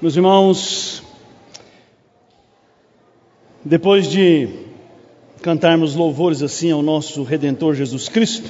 Meus 0.00 0.14
irmãos, 0.14 1.02
depois 3.64 4.08
de 4.08 4.48
cantarmos 5.42 5.96
louvores 5.96 6.40
assim 6.40 6.70
ao 6.70 6.82
nosso 6.82 7.24
Redentor 7.24 7.74
Jesus 7.74 8.08
Cristo, 8.08 8.48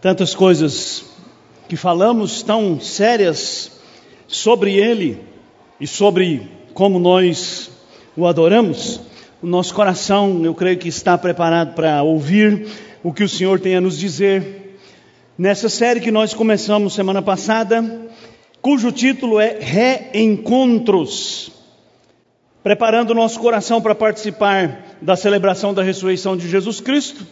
tantas 0.00 0.32
coisas 0.32 1.04
que 1.68 1.74
falamos 1.74 2.44
tão 2.44 2.78
sérias 2.78 3.80
sobre 4.28 4.76
Ele 4.76 5.18
e 5.80 5.88
sobre 5.88 6.48
como 6.72 7.00
nós 7.00 7.68
o 8.16 8.28
adoramos, 8.28 9.00
o 9.42 9.46
nosso 9.48 9.74
coração, 9.74 10.44
eu 10.44 10.54
creio 10.54 10.78
que 10.78 10.86
está 10.86 11.18
preparado 11.18 11.74
para 11.74 12.00
ouvir 12.04 12.68
o 13.02 13.12
que 13.12 13.24
o 13.24 13.28
Senhor 13.28 13.58
tem 13.58 13.74
a 13.74 13.80
nos 13.80 13.98
dizer. 13.98 14.78
Nessa 15.36 15.68
série 15.68 15.98
que 15.98 16.12
nós 16.12 16.32
começamos 16.32 16.94
semana 16.94 17.20
passada, 17.20 18.01
cujo 18.62 18.92
título 18.92 19.40
é 19.40 19.58
Reencontros. 19.58 21.50
Preparando 22.62 23.12
nosso 23.12 23.40
coração 23.40 23.82
para 23.82 23.92
participar 23.92 24.96
da 25.02 25.16
celebração 25.16 25.74
da 25.74 25.82
ressurreição 25.82 26.36
de 26.36 26.48
Jesus 26.48 26.80
Cristo, 26.80 27.26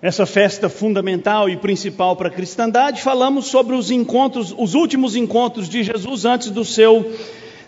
essa 0.00 0.24
festa 0.24 0.70
fundamental 0.70 1.50
e 1.50 1.56
principal 1.58 2.16
para 2.16 2.28
a 2.28 2.30
cristandade, 2.30 3.02
falamos 3.02 3.44
sobre 3.46 3.76
os 3.76 3.90
encontros, 3.90 4.54
os 4.56 4.72
últimos 4.72 5.14
encontros 5.14 5.68
de 5.68 5.82
Jesus 5.82 6.24
antes 6.24 6.50
do 6.50 6.64
seu 6.64 7.12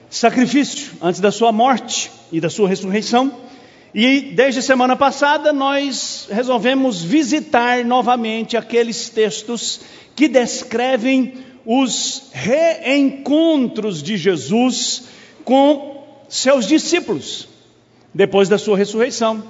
sacrifício, 0.08 0.92
antes 1.02 1.20
da 1.20 1.30
sua 1.30 1.52
morte 1.52 2.10
e 2.32 2.40
da 2.40 2.48
sua 2.48 2.66
ressurreição. 2.66 3.30
E 3.94 4.32
desde 4.34 4.62
semana 4.62 4.96
passada 4.96 5.52
nós 5.52 6.28
resolvemos 6.30 7.02
visitar 7.02 7.84
novamente 7.84 8.56
aqueles 8.56 9.10
textos 9.10 9.82
que 10.14 10.28
descrevem 10.28 11.44
os 11.66 12.30
reencontros 12.32 14.00
de 14.00 14.16
Jesus 14.16 15.08
com 15.44 16.04
seus 16.28 16.66
discípulos 16.66 17.48
depois 18.14 18.48
da 18.48 18.56
sua 18.56 18.78
ressurreição. 18.78 19.42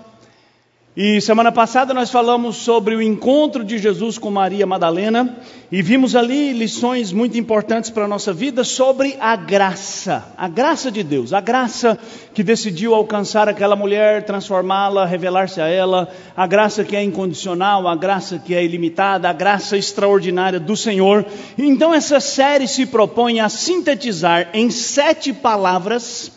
E 0.99 1.21
semana 1.21 1.53
passada 1.53 1.93
nós 1.93 2.11
falamos 2.11 2.57
sobre 2.57 2.97
o 2.97 3.03
encontro 3.03 3.63
de 3.63 3.77
Jesus 3.77 4.17
com 4.17 4.31
Maria 4.31 4.65
Madalena 4.67 5.37
e 5.71 5.83
vimos 5.83 6.17
ali 6.17 6.55
lições 6.55 7.13
muito 7.13 7.37
importantes 7.37 7.91
para 7.91 8.07
a 8.07 8.09
nossa 8.09 8.33
vida 8.33 8.65
sobre 8.65 9.15
a 9.21 9.37
graça, 9.37 10.33
a 10.39 10.49
graça 10.49 10.91
de 10.91 11.03
Deus, 11.03 11.35
a 11.35 11.41
graça 11.43 11.99
que 12.33 12.43
decidiu 12.43 12.95
alcançar 12.95 13.47
aquela 13.47 13.77
mulher, 13.77 14.25
transformá-la, 14.25 15.05
revelar-se 15.05 15.61
a 15.61 15.69
ela, 15.69 16.09
a 16.35 16.47
graça 16.47 16.83
que 16.83 16.97
é 16.97 17.03
incondicional, 17.03 17.87
a 17.87 17.95
graça 17.95 18.39
que 18.39 18.55
é 18.55 18.65
ilimitada, 18.65 19.29
a 19.29 19.35
graça 19.35 19.77
extraordinária 19.77 20.59
do 20.59 20.79
Senhor. 20.79 21.27
Então 21.59 21.93
essa 21.93 22.21
série 22.21 22.67
se 22.67 22.87
propõe 22.87 23.39
a 23.39 23.51
sintetizar 23.51 24.49
em 24.55 24.71
sete 24.71 25.35
palavras 25.35 26.33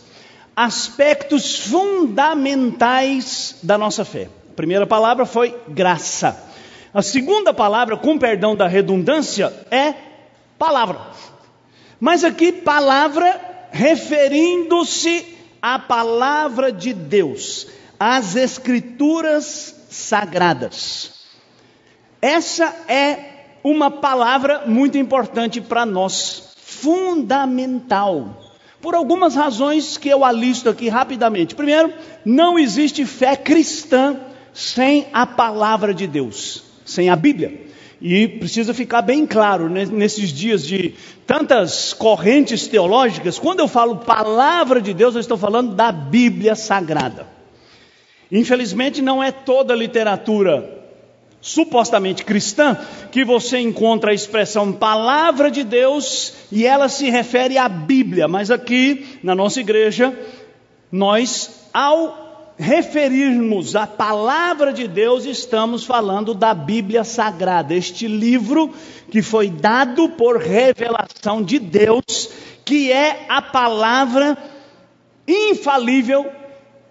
aspectos 0.54 1.56
fundamentais 1.60 3.56
da 3.64 3.78
nossa 3.78 4.04
fé 4.04 4.28
primeira 4.60 4.86
palavra 4.86 5.26
foi 5.26 5.56
graça. 5.70 6.38
A 6.94 7.02
segunda 7.02 7.54
palavra, 7.54 7.96
com 7.96 8.18
perdão 8.18 8.58
da 8.58 8.68
redundância, 8.68 9.54
é 9.72 9.94
palavra. 10.58 11.00
Mas 11.98 12.26
aqui, 12.26 12.52
palavra 12.52 13.40
referindo-se 13.72 15.38
à 15.62 15.80
palavra 15.80 16.74
de 16.74 16.94
Deus, 16.94 17.68
às 17.98 18.36
Escrituras 18.36 19.74
sagradas. 19.90 21.14
Essa 22.22 22.66
é 22.90 23.60
uma 23.64 23.90
palavra 23.90 24.64
muito 24.66 24.98
importante 24.98 25.62
para 25.62 25.86
nós, 25.86 26.52
fundamental. 26.58 28.44
Por 28.82 28.94
algumas 28.94 29.36
razões 29.36 29.98
que 29.98 30.10
eu 30.10 30.26
alisto 30.26 30.68
aqui 30.68 30.90
rapidamente. 30.90 31.56
Primeiro, 31.56 31.94
não 32.26 32.60
existe 32.60 33.06
fé 33.06 33.38
cristã 33.38 34.26
sem 34.60 35.08
a 35.14 35.26
palavra 35.26 35.94
de 35.94 36.06
Deus, 36.06 36.64
sem 36.86 37.10
a 37.10 37.16
Bíblia. 37.16 37.68
E 38.02 38.28
precisa 38.28 38.74
ficar 38.74 39.02
bem 39.02 39.26
claro 39.26 39.70
né, 39.70 39.86
nesses 39.86 40.32
dias 40.32 40.68
de 40.68 40.96
tantas 41.26 41.94
correntes 41.94 42.68
teológicas, 42.68 43.40
quando 43.40 43.62
eu 43.62 43.70
falo 43.70 43.98
palavra 44.00 44.82
de 44.82 44.94
Deus, 44.94 45.16
eu 45.16 45.22
estou 45.22 45.38
falando 45.38 45.76
da 45.76 45.94
Bíblia 45.94 46.56
Sagrada. 46.56 47.26
Infelizmente, 48.30 49.02
não 49.02 49.24
é 49.24 49.32
toda 49.32 49.74
literatura 49.74 50.78
supostamente 51.40 52.26
cristã 52.26 52.78
que 53.14 53.24
você 53.24 53.60
encontra 53.60 54.12
a 54.12 54.14
expressão 54.14 54.74
palavra 54.74 55.50
de 55.50 55.64
Deus 55.64 56.34
e 56.52 56.66
ela 56.66 56.90
se 56.90 57.10
refere 57.10 57.58
à 57.58 57.70
Bíblia, 57.70 58.28
mas 58.28 58.52
aqui 58.52 59.20
na 59.24 59.34
nossa 59.34 59.62
igreja, 59.62 60.14
nós, 60.92 61.70
ao 61.74 62.29
referirmos 62.60 63.74
à 63.74 63.88
palavra 63.88 64.74
de 64.74 64.86
Deus, 64.86 65.24
estamos 65.24 65.86
falando 65.86 66.34
da 66.34 66.54
Bíblia 66.54 67.06
Sagrada, 67.06 67.74
este 67.74 68.06
livro 68.06 68.74
que 69.10 69.22
foi 69.22 69.50
dado 69.50 70.10
por 70.10 70.38
revelação 70.38 71.42
de 71.42 71.58
Deus, 71.58 72.30
que 72.66 72.92
é 72.92 73.26
a 73.30 73.42
palavra 73.42 74.38
infalível, 75.26 76.30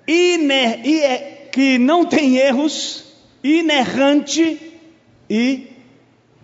iner, 0.07 0.81
é, 1.05 1.19
que 1.53 1.77
não 1.77 2.07
tem 2.07 2.39
erros, 2.39 3.05
inerrante 3.45 4.73
e 5.29 5.67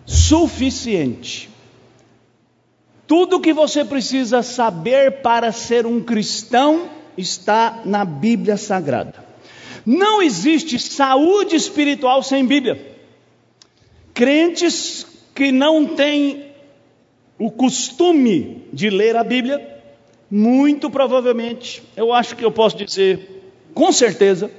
suficiente. 0.04 1.48
Tudo 3.06 3.40
que 3.40 3.54
você 3.54 3.86
precisa 3.86 4.42
saber 4.42 5.22
para 5.22 5.50
ser 5.50 5.86
um 5.86 6.02
cristão 6.02 6.90
está 7.16 7.82
na 7.84 8.04
Bíblia 8.04 8.56
Sagrada. 8.56 9.24
Não 9.84 10.22
existe 10.22 10.78
saúde 10.78 11.56
espiritual 11.56 12.22
sem 12.22 12.46
Bíblia. 12.46 12.96
Crentes 14.12 15.06
que 15.34 15.52
não 15.52 15.86
têm 15.86 16.46
o 17.38 17.50
costume 17.50 18.64
de 18.72 18.88
ler 18.88 19.16
a 19.16 19.24
Bíblia, 19.24 19.82
muito 20.30 20.88
provavelmente, 20.88 21.82
eu 21.96 22.12
acho 22.12 22.36
que 22.36 22.44
eu 22.44 22.50
posso 22.50 22.76
dizer 22.76 23.34
com 23.74 23.90
certeza, 23.90 24.50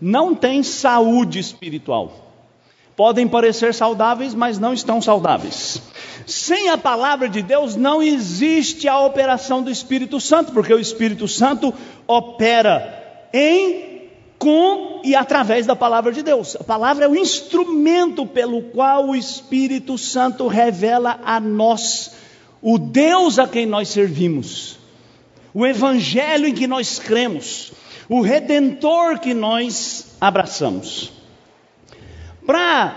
não 0.00 0.34
têm 0.34 0.62
saúde 0.62 1.38
espiritual. 1.38 2.29
Podem 3.00 3.26
parecer 3.26 3.72
saudáveis, 3.72 4.34
mas 4.34 4.58
não 4.58 4.74
estão 4.74 5.00
saudáveis. 5.00 5.80
Sem 6.26 6.68
a 6.68 6.76
palavra 6.76 7.30
de 7.30 7.40
Deus 7.40 7.74
não 7.74 8.02
existe 8.02 8.86
a 8.86 9.00
operação 9.00 9.62
do 9.62 9.70
Espírito 9.70 10.20
Santo, 10.20 10.52
porque 10.52 10.74
o 10.74 10.78
Espírito 10.78 11.26
Santo 11.26 11.72
opera 12.06 13.26
em, 13.32 14.02
com 14.38 15.00
e 15.02 15.14
através 15.14 15.64
da 15.64 15.74
palavra 15.74 16.12
de 16.12 16.22
Deus. 16.22 16.56
A 16.56 16.62
palavra 16.62 17.06
é 17.06 17.08
o 17.08 17.16
instrumento 17.16 18.26
pelo 18.26 18.64
qual 18.64 19.08
o 19.08 19.16
Espírito 19.16 19.96
Santo 19.96 20.46
revela 20.46 21.20
a 21.24 21.40
nós 21.40 22.12
o 22.60 22.76
Deus 22.76 23.38
a 23.38 23.48
quem 23.48 23.64
nós 23.64 23.88
servimos, 23.88 24.76
o 25.54 25.66
Evangelho 25.66 26.46
em 26.46 26.52
que 26.52 26.66
nós 26.66 26.98
cremos, 26.98 27.72
o 28.10 28.20
Redentor 28.20 29.18
que 29.18 29.32
nós 29.32 30.16
abraçamos. 30.20 31.18
Para 32.50 32.96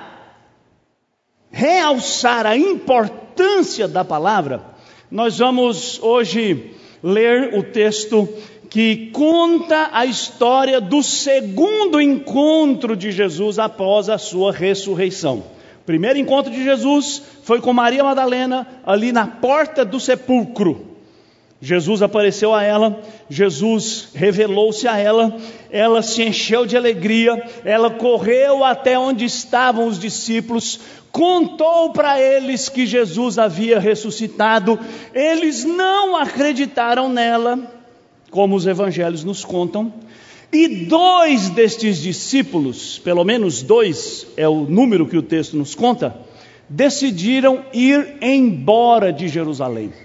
realçar 1.52 2.48
a 2.48 2.58
importância 2.58 3.88
da 3.88 4.04
palavra, 4.04 4.64
nós 5.12 5.38
vamos 5.38 6.02
hoje 6.02 6.72
ler 7.04 7.54
o 7.54 7.62
texto 7.62 8.28
que 8.68 9.12
conta 9.12 9.92
a 9.94 10.08
história 10.08 10.82
do 10.82 11.04
segundo 11.04 12.02
encontro 12.02 12.96
de 12.96 13.12
Jesus 13.12 13.60
após 13.60 14.10
a 14.10 14.18
sua 14.18 14.52
ressurreição. 14.52 15.44
O 15.82 15.86
primeiro 15.86 16.18
encontro 16.18 16.52
de 16.52 16.64
Jesus 16.64 17.22
foi 17.44 17.62
com 17.62 17.72
Maria 17.72 18.04
Madalena, 18.04 18.66
ali 18.84 19.12
na 19.12 19.28
porta 19.28 19.86
do 19.86 20.00
sepulcro. 20.00 20.93
Jesus 21.64 22.02
apareceu 22.02 22.54
a 22.54 22.62
ela, 22.62 23.02
Jesus 23.30 24.10
revelou-se 24.14 24.86
a 24.86 24.98
ela, 24.98 25.34
ela 25.72 26.02
se 26.02 26.22
encheu 26.22 26.66
de 26.66 26.76
alegria, 26.76 27.42
ela 27.64 27.90
correu 27.90 28.66
até 28.66 29.00
onde 29.00 29.24
estavam 29.24 29.88
os 29.88 29.98
discípulos, 29.98 30.82
contou 31.10 31.94
para 31.94 32.20
eles 32.20 32.68
que 32.68 32.86
Jesus 32.86 33.40
havia 33.40 33.80
ressuscitado, 33.80 34.78
eles 35.14 35.64
não 35.64 36.18
acreditaram 36.18 37.08
nela, 37.08 37.58
como 38.30 38.58
os 38.58 38.68
evangelhos 38.68 39.24
nos 39.24 39.46
contam, 39.46 39.94
e 40.52 40.68
dois 40.68 41.50
destes 41.50 42.02
discípulos, 42.02 43.00
pelo 43.00 43.24
menos 43.24 43.62
dois 43.62 44.28
é 44.36 44.50
o 44.50 44.66
número 44.66 45.08
que 45.08 45.18
o 45.18 45.24
texto 45.24 45.56
nos 45.56 45.74
conta, 45.74 46.14
decidiram 46.68 47.64
ir 47.74 48.18
embora 48.22 49.14
de 49.14 49.30
Jerusalém. 49.30 50.03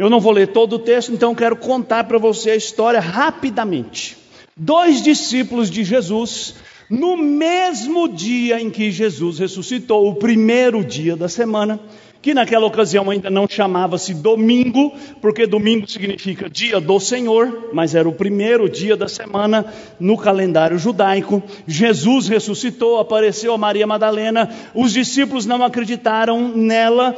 Eu 0.00 0.08
não 0.08 0.18
vou 0.18 0.32
ler 0.32 0.46
todo 0.46 0.76
o 0.76 0.78
texto, 0.78 1.12
então 1.12 1.34
quero 1.34 1.54
contar 1.54 2.04
para 2.04 2.16
você 2.16 2.52
a 2.52 2.56
história 2.56 2.98
rapidamente. 2.98 4.16
Dois 4.56 5.02
discípulos 5.02 5.70
de 5.70 5.84
Jesus 5.84 6.54
No 6.88 7.16
mesmo 7.16 8.08
dia 8.08 8.60
em 8.60 8.68
que 8.68 8.90
Jesus 8.90 9.38
ressuscitou, 9.38 10.08
o 10.08 10.14
primeiro 10.16 10.82
dia 10.82 11.14
da 11.14 11.28
semana, 11.28 11.78
que 12.22 12.34
naquela 12.34 12.66
ocasião 12.66 13.08
ainda 13.08 13.30
não 13.30 13.46
chamava-se 13.48 14.12
domingo, 14.12 14.92
porque 15.20 15.46
domingo 15.46 15.88
significa 15.88 16.50
dia 16.50 16.80
do 16.80 16.98
Senhor, 16.98 17.70
mas 17.72 17.94
era 17.94 18.08
o 18.08 18.12
primeiro 18.12 18.68
dia 18.68 18.96
da 18.96 19.06
semana 19.06 19.72
no 20.00 20.18
calendário 20.18 20.78
judaico. 20.78 21.42
Jesus 21.66 22.26
ressuscitou, 22.26 22.98
apareceu 22.98 23.54
a 23.54 23.58
Maria 23.58 23.86
Madalena, 23.86 24.50
os 24.74 24.92
discípulos 24.92 25.46
não 25.46 25.62
acreditaram 25.62 26.48
nela. 26.48 27.14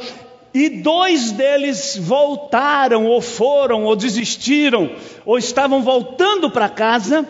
E 0.53 0.69
dois 0.69 1.31
deles 1.31 1.97
voltaram, 1.99 3.07
ou 3.07 3.21
foram, 3.21 3.85
ou 3.85 3.95
desistiram, 3.95 4.91
ou 5.25 5.37
estavam 5.37 5.81
voltando 5.81 6.49
para 6.49 6.69
casa, 6.69 7.27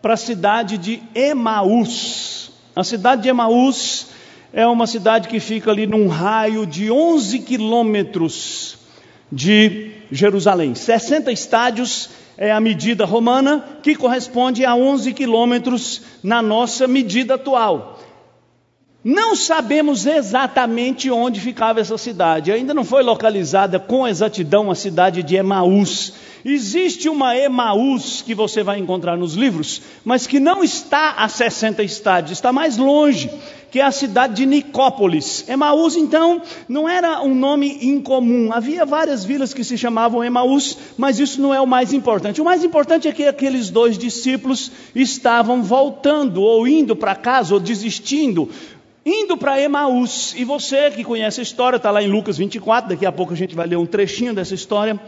para 0.00 0.14
a 0.14 0.16
cidade 0.16 0.78
de 0.78 1.02
Emaús. 1.14 2.52
A 2.76 2.84
cidade 2.84 3.22
de 3.22 3.28
Emaús 3.28 4.06
é 4.52 4.66
uma 4.66 4.86
cidade 4.86 5.28
que 5.28 5.40
fica 5.40 5.70
ali 5.70 5.86
num 5.86 6.06
raio 6.06 6.64
de 6.64 6.90
11 6.90 7.40
quilômetros 7.40 8.78
de 9.30 9.90
Jerusalém. 10.10 10.74
60 10.74 11.30
estádios 11.32 12.10
é 12.38 12.50
a 12.50 12.60
medida 12.60 13.04
romana, 13.04 13.64
que 13.82 13.94
corresponde 13.94 14.64
a 14.64 14.74
11 14.74 15.12
quilômetros 15.12 16.02
na 16.22 16.40
nossa 16.40 16.88
medida 16.88 17.34
atual. 17.34 18.00
Não 19.02 19.34
sabemos 19.34 20.04
exatamente 20.04 21.10
onde 21.10 21.40
ficava 21.40 21.80
essa 21.80 21.96
cidade, 21.96 22.52
ainda 22.52 22.74
não 22.74 22.84
foi 22.84 23.02
localizada 23.02 23.78
com 23.78 24.06
exatidão 24.06 24.70
a 24.70 24.74
cidade 24.74 25.22
de 25.22 25.36
Emaús. 25.36 26.12
Existe 26.44 27.08
uma 27.08 27.34
Emaús 27.34 28.20
que 28.20 28.34
você 28.34 28.62
vai 28.62 28.78
encontrar 28.78 29.16
nos 29.16 29.32
livros, 29.32 29.80
mas 30.04 30.26
que 30.26 30.38
não 30.38 30.62
está 30.62 31.12
a 31.12 31.28
60 31.28 31.82
estádios, 31.82 32.32
está 32.32 32.52
mais 32.52 32.76
longe, 32.76 33.30
que 33.70 33.80
é 33.80 33.84
a 33.84 33.90
cidade 33.90 34.34
de 34.34 34.44
Nicópolis. 34.44 35.48
Emaús, 35.48 35.96
então, 35.96 36.42
não 36.68 36.86
era 36.86 37.22
um 37.22 37.34
nome 37.34 37.78
incomum. 37.80 38.52
Havia 38.52 38.84
várias 38.84 39.24
vilas 39.24 39.54
que 39.54 39.64
se 39.64 39.78
chamavam 39.78 40.24
Emaús, 40.24 40.76
mas 40.98 41.18
isso 41.18 41.40
não 41.40 41.54
é 41.54 41.60
o 41.60 41.66
mais 41.66 41.94
importante. 41.94 42.40
O 42.40 42.44
mais 42.44 42.64
importante 42.64 43.08
é 43.08 43.12
que 43.12 43.24
aqueles 43.24 43.70
dois 43.70 43.96
discípulos 43.96 44.70
estavam 44.94 45.62
voltando, 45.62 46.42
ou 46.42 46.68
indo 46.68 46.94
para 46.96 47.14
casa, 47.14 47.54
ou 47.54 47.60
desistindo, 47.60 48.50
indo 49.10 49.36
para 49.36 49.60
Emaús. 49.60 50.34
E 50.36 50.44
você 50.44 50.90
que 50.90 51.02
conhece 51.02 51.40
a 51.40 51.42
história, 51.42 51.76
está 51.76 51.90
lá 51.90 52.02
em 52.02 52.08
Lucas 52.08 52.38
24, 52.38 52.90
daqui 52.90 53.04
a 53.04 53.12
pouco 53.12 53.32
a 53.32 53.36
gente 53.36 53.54
vai 53.54 53.66
ler 53.66 53.76
um 53.76 53.86
trechinho 53.86 54.32
dessa 54.32 54.54
história. 54.54 54.98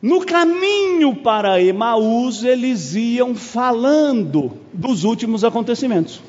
No 0.00 0.24
caminho 0.24 1.16
para 1.16 1.60
Emaús, 1.60 2.44
eles 2.44 2.94
iam 2.94 3.34
falando 3.34 4.52
dos 4.72 5.04
últimos 5.04 5.44
acontecimentos. 5.44 6.20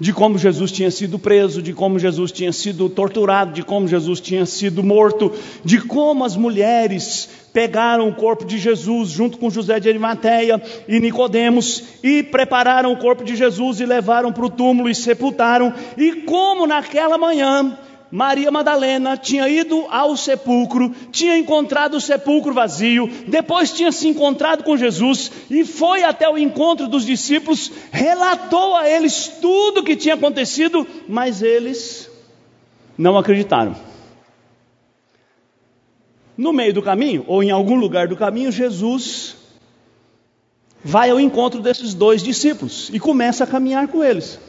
De 0.00 0.12
como 0.14 0.38
Jesus 0.38 0.72
tinha 0.72 0.90
sido 0.90 1.18
preso, 1.18 1.60
de 1.60 1.74
como 1.74 1.98
Jesus 1.98 2.32
tinha 2.32 2.52
sido 2.52 2.88
torturado, 2.88 3.52
de 3.52 3.62
como 3.62 3.86
Jesus 3.86 4.18
tinha 4.18 4.46
sido 4.46 4.82
morto, 4.82 5.30
de 5.62 5.78
como 5.78 6.24
as 6.24 6.36
mulheres 6.36 7.28
pegaram 7.52 8.08
o 8.08 8.14
corpo 8.14 8.44
de 8.44 8.58
Jesus 8.58 9.10
junto 9.10 9.36
com 9.36 9.50
José 9.50 9.78
de 9.78 9.88
Arimateia 9.88 10.62
e 10.88 10.98
Nicodemos 11.00 11.82
e 12.02 12.22
prepararam 12.22 12.92
o 12.92 12.96
corpo 12.96 13.22
de 13.22 13.36
Jesus 13.36 13.80
e 13.80 13.84
levaram 13.86 14.32
para 14.32 14.46
o 14.46 14.50
túmulo 14.50 14.88
e 14.88 14.94
sepultaram, 14.94 15.74
e 15.98 16.22
como 16.22 16.66
naquela 16.66 17.18
manhã 17.18 17.78
Maria 18.10 18.50
Madalena 18.50 19.16
tinha 19.16 19.48
ido 19.48 19.86
ao 19.88 20.16
sepulcro, 20.16 20.92
tinha 21.12 21.38
encontrado 21.38 21.94
o 21.94 22.00
sepulcro 22.00 22.52
vazio, 22.52 23.08
depois 23.28 23.72
tinha 23.72 23.92
se 23.92 24.08
encontrado 24.08 24.64
com 24.64 24.76
Jesus 24.76 25.30
e 25.48 25.64
foi 25.64 26.02
até 26.02 26.28
o 26.28 26.36
encontro 26.36 26.88
dos 26.88 27.06
discípulos, 27.06 27.70
relatou 27.92 28.74
a 28.76 28.88
eles 28.88 29.28
tudo 29.40 29.80
o 29.80 29.84
que 29.84 29.94
tinha 29.94 30.14
acontecido, 30.14 30.84
mas 31.08 31.40
eles 31.40 32.10
não 32.98 33.16
acreditaram. 33.16 33.76
No 36.36 36.52
meio 36.52 36.74
do 36.74 36.82
caminho, 36.82 37.24
ou 37.28 37.42
em 37.42 37.50
algum 37.50 37.76
lugar 37.76 38.08
do 38.08 38.16
caminho, 38.16 38.50
Jesus 38.50 39.36
vai 40.82 41.10
ao 41.10 41.20
encontro 41.20 41.60
desses 41.60 41.94
dois 41.94 42.22
discípulos 42.22 42.90
e 42.92 42.98
começa 42.98 43.44
a 43.44 43.46
caminhar 43.46 43.86
com 43.88 44.02
eles. 44.02 44.40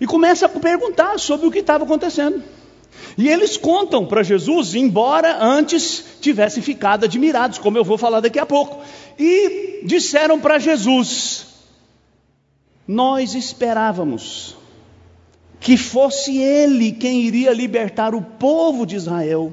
E 0.00 0.06
começa 0.06 0.46
a 0.46 0.48
perguntar 0.48 1.18
sobre 1.18 1.46
o 1.46 1.50
que 1.50 1.58
estava 1.58 1.84
acontecendo. 1.84 2.42
E 3.16 3.28
eles 3.28 3.56
contam 3.56 4.06
para 4.06 4.22
Jesus, 4.22 4.74
embora 4.74 5.42
antes 5.42 6.04
tivessem 6.20 6.62
ficado 6.62 7.04
admirados, 7.04 7.58
como 7.58 7.76
eu 7.76 7.84
vou 7.84 7.98
falar 7.98 8.20
daqui 8.20 8.38
a 8.38 8.46
pouco. 8.46 8.80
E 9.18 9.80
disseram 9.84 10.38
para 10.38 10.58
Jesus: 10.58 11.46
Nós 12.86 13.34
esperávamos 13.34 14.56
que 15.60 15.76
fosse 15.76 16.38
Ele 16.38 16.92
quem 16.92 17.22
iria 17.22 17.52
libertar 17.52 18.14
o 18.14 18.22
povo 18.22 18.86
de 18.86 18.96
Israel. 18.96 19.52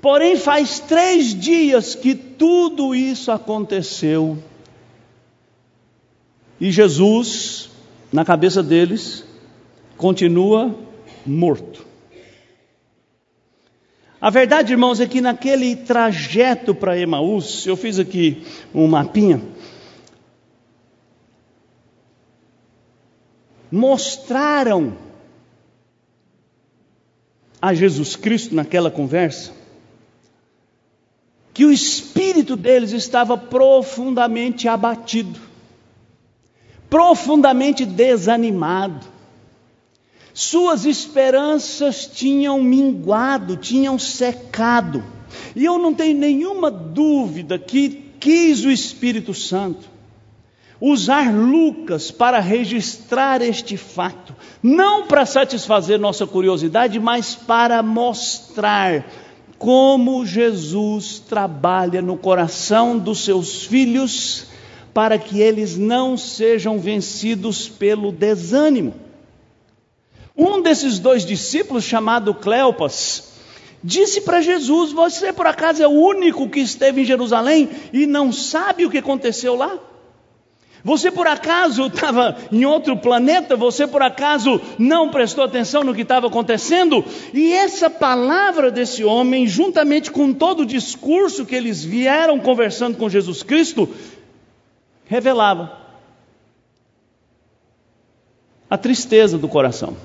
Porém, 0.00 0.36
faz 0.36 0.80
três 0.80 1.38
dias 1.38 1.94
que 1.94 2.14
tudo 2.14 2.94
isso 2.94 3.30
aconteceu. 3.30 4.38
E 6.58 6.70
Jesus, 6.70 7.68
na 8.10 8.24
cabeça 8.24 8.62
deles, 8.62 9.24
continua 10.00 10.74
morto. 11.26 11.86
A 14.18 14.30
verdade, 14.30 14.72
irmãos, 14.72 14.98
é 14.98 15.06
que 15.06 15.20
naquele 15.20 15.76
trajeto 15.76 16.74
para 16.74 16.98
Emaús, 16.98 17.66
eu 17.66 17.76
fiz 17.76 17.98
aqui 17.98 18.42
um 18.74 18.86
mapinha, 18.86 19.42
mostraram 23.70 24.96
a 27.60 27.74
Jesus 27.74 28.16
Cristo 28.16 28.54
naquela 28.54 28.90
conversa 28.90 29.52
que 31.52 31.66
o 31.66 31.72
espírito 31.72 32.56
deles 32.56 32.92
estava 32.92 33.36
profundamente 33.36 34.66
abatido, 34.66 35.38
profundamente 36.88 37.84
desanimado. 37.84 39.19
Suas 40.40 40.86
esperanças 40.86 42.06
tinham 42.06 42.62
minguado, 42.62 43.58
tinham 43.58 43.98
secado. 43.98 45.04
E 45.54 45.66
eu 45.66 45.78
não 45.78 45.92
tenho 45.92 46.18
nenhuma 46.18 46.70
dúvida 46.70 47.58
que 47.58 47.90
quis 48.18 48.64
o 48.64 48.70
Espírito 48.70 49.34
Santo 49.34 49.86
usar 50.80 51.30
Lucas 51.30 52.10
para 52.10 52.40
registrar 52.40 53.42
este 53.42 53.76
fato, 53.76 54.34
não 54.62 55.06
para 55.06 55.26
satisfazer 55.26 55.98
nossa 55.98 56.26
curiosidade, 56.26 56.98
mas 56.98 57.34
para 57.34 57.82
mostrar 57.82 59.04
como 59.58 60.24
Jesus 60.24 61.18
trabalha 61.18 62.00
no 62.00 62.16
coração 62.16 62.98
dos 62.98 63.26
seus 63.26 63.66
filhos 63.66 64.46
para 64.94 65.18
que 65.18 65.38
eles 65.38 65.76
não 65.76 66.16
sejam 66.16 66.78
vencidos 66.78 67.68
pelo 67.68 68.10
desânimo. 68.10 69.09
Um 70.36 70.62
desses 70.62 70.98
dois 70.98 71.24
discípulos, 71.24 71.84
chamado 71.84 72.34
Cleopas, 72.34 73.32
disse 73.82 74.20
para 74.20 74.40
Jesus: 74.40 74.92
Você 74.92 75.32
por 75.32 75.46
acaso 75.46 75.82
é 75.82 75.86
o 75.86 75.90
único 75.90 76.48
que 76.48 76.60
esteve 76.60 77.02
em 77.02 77.04
Jerusalém 77.04 77.68
e 77.92 78.06
não 78.06 78.32
sabe 78.32 78.84
o 78.84 78.90
que 78.90 78.98
aconteceu 78.98 79.54
lá? 79.54 79.78
Você 80.82 81.10
por 81.10 81.26
acaso 81.26 81.86
estava 81.86 82.38
em 82.50 82.64
outro 82.64 82.96
planeta? 82.96 83.54
Você 83.54 83.86
por 83.86 84.00
acaso 84.00 84.60
não 84.78 85.10
prestou 85.10 85.44
atenção 85.44 85.84
no 85.84 85.94
que 85.94 86.02
estava 86.02 86.28
acontecendo? 86.28 87.04
E 87.34 87.52
essa 87.52 87.90
palavra 87.90 88.70
desse 88.70 89.04
homem, 89.04 89.46
juntamente 89.46 90.10
com 90.10 90.32
todo 90.32 90.60
o 90.60 90.66
discurso 90.66 91.44
que 91.44 91.54
eles 91.54 91.84
vieram 91.84 92.38
conversando 92.38 92.96
com 92.96 93.10
Jesus 93.10 93.42
Cristo, 93.42 93.88
revelava 95.04 95.78
a 98.70 98.78
tristeza 98.78 99.36
do 99.36 99.48
coração 99.48 99.96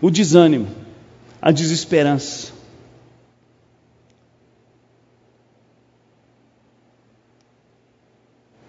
o 0.00 0.10
desânimo, 0.10 0.68
a 1.40 1.50
desesperança. 1.50 2.52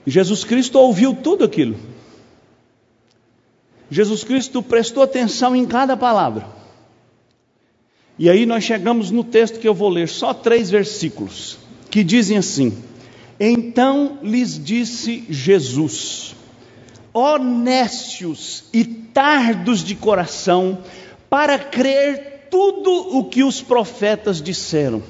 Jesus 0.06 0.46
Cristo 0.46 0.80
ouviu 0.80 1.14
tudo 1.14 1.44
aquilo. 1.44 1.76
Jesus 3.90 4.24
Cristo 4.24 4.64
prestou 4.64 5.04
atenção 5.04 5.56
em 5.56 5.66
cada 5.66 5.98
palavra. 5.98 6.48
E 8.18 8.30
aí 8.30 8.46
nós 8.46 8.64
chegamos 8.64 9.12
no 9.12 9.24
texto 9.24 9.60
que 9.60 9.68
eu 9.68 9.74
vou 9.74 9.90
ler, 9.90 10.08
só 10.08 10.34
três 10.34 10.70
versículos, 10.70 11.58
que 11.92 12.04
dizem 12.04 12.38
assim: 12.38 12.76
Então 13.40 14.20
lhes 14.24 14.62
disse 14.62 15.26
Jesus, 15.30 16.36
honestos 17.14 18.64
e 18.74 18.84
tardos 18.86 19.84
de 19.84 19.94
coração 19.94 20.80
para 21.30 21.60
crer 21.60 22.48
tudo 22.50 23.18
o 23.18 23.26
que 23.26 23.44
os 23.44 23.62
profetas 23.62 24.42
disseram. 24.42 25.04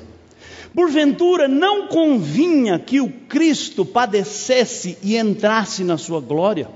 Porventura 0.73 1.47
não 1.47 1.87
convinha 1.87 2.77
que 2.77 3.01
o 3.01 3.09
Cristo 3.09 3.85
padecesse 3.85 4.97
e 5.01 5.17
entrasse 5.17 5.83
na 5.83 5.97
sua 5.97 6.19
glória. 6.19 6.69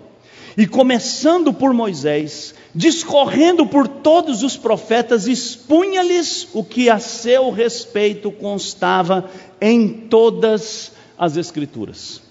e 0.57 0.67
começando 0.67 1.53
por 1.53 1.73
Moisés, 1.73 2.53
discorrendo 2.75 3.65
por 3.65 3.87
todos 3.87 4.43
os 4.43 4.57
profetas, 4.57 5.25
expunha-lhes 5.25 6.45
o 6.53 6.61
que 6.61 6.89
a 6.89 6.99
seu 6.99 7.51
respeito 7.51 8.29
constava 8.31 9.29
em 9.61 9.87
todas 9.87 10.91
as 11.17 11.37
Escrituras. 11.37 12.21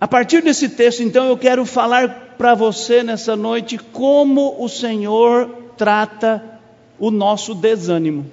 A 0.00 0.08
partir 0.08 0.42
desse 0.42 0.70
texto, 0.70 1.02
então, 1.02 1.26
eu 1.26 1.36
quero 1.36 1.66
falar 1.66 2.34
para 2.38 2.54
você 2.54 3.02
nessa 3.02 3.36
noite 3.36 3.76
como 3.76 4.56
o 4.58 4.66
Senhor 4.66 5.72
trata 5.76 6.58
o 6.98 7.10
nosso 7.10 7.54
desânimo. 7.54 8.24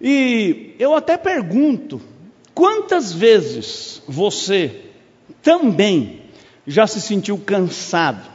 E 0.00 0.74
eu 0.76 0.92
até 0.92 1.16
pergunto: 1.16 2.00
quantas 2.52 3.12
vezes 3.12 4.02
você 4.08 4.86
também 5.40 6.22
já 6.66 6.84
se 6.88 7.00
sentiu 7.00 7.38
cansado, 7.38 8.28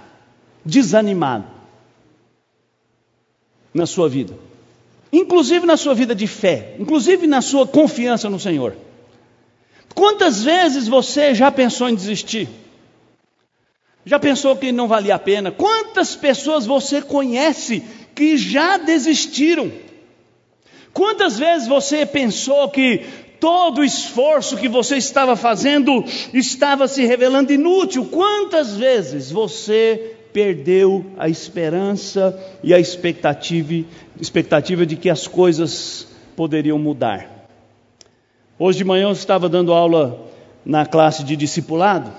desanimado 0.64 1.48
na 3.74 3.86
sua 3.86 4.08
vida? 4.08 4.34
Inclusive 5.12 5.66
na 5.66 5.76
sua 5.76 5.94
vida 5.94 6.16
de 6.16 6.28
fé, 6.28 6.78
inclusive 6.80 7.28
na 7.28 7.42
sua 7.42 7.68
confiança 7.68 8.30
no 8.30 8.40
Senhor. 8.40 8.85
Quantas 9.96 10.44
vezes 10.44 10.90
você 10.90 11.34
já 11.34 11.50
pensou 11.50 11.88
em 11.88 11.96
desistir? 11.96 12.50
Já 14.06 14.20
pensou 14.20 14.56
que 14.56 14.72
não 14.72 14.88
valia 14.88 15.16
a 15.16 15.20
pena? 15.20 15.52
Quantas 15.52 16.16
pessoas 16.16 16.66
você 16.66 17.02
conhece 17.02 17.82
que 18.14 18.38
já 18.38 18.78
desistiram? 18.78 19.72
Quantas 20.94 21.40
vezes 21.40 21.68
você 21.68 22.06
pensou 22.06 22.70
que 22.70 23.04
todo 23.40 23.80
o 23.80 23.84
esforço 23.84 24.58
que 24.58 24.68
você 24.68 24.98
estava 24.98 25.36
fazendo 25.36 26.04
estava 26.34 26.88
se 26.88 27.06
revelando 27.06 27.54
inútil? 27.54 28.06
Quantas 28.06 28.76
vezes 28.76 29.32
você 29.32 30.16
perdeu 30.32 31.06
a 31.18 31.30
esperança 31.30 32.38
e 32.62 32.74
a 32.74 32.80
expectativa, 32.80 33.86
expectativa 34.20 34.86
de 34.86 34.98
que 34.98 35.10
as 35.10 35.26
coisas 35.26 36.08
poderiam 36.36 36.78
mudar? 36.78 37.35
Hoje 38.58 38.78
de 38.78 38.84
manhã 38.86 39.04
eu 39.04 39.12
estava 39.12 39.50
dando 39.50 39.74
aula 39.74 40.32
na 40.66 40.86
classe 40.86 41.26
de 41.26 41.36
discipulado 41.36 42.12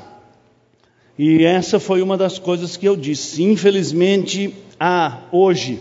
e 1.18 1.44
essa 1.44 1.80
foi 1.80 2.02
uma 2.02 2.16
das 2.16 2.38
coisas 2.38 2.76
que 2.76 2.86
eu 2.86 2.94
disse. 2.94 3.42
Infelizmente, 3.42 4.54
há 4.78 5.22
hoje 5.32 5.80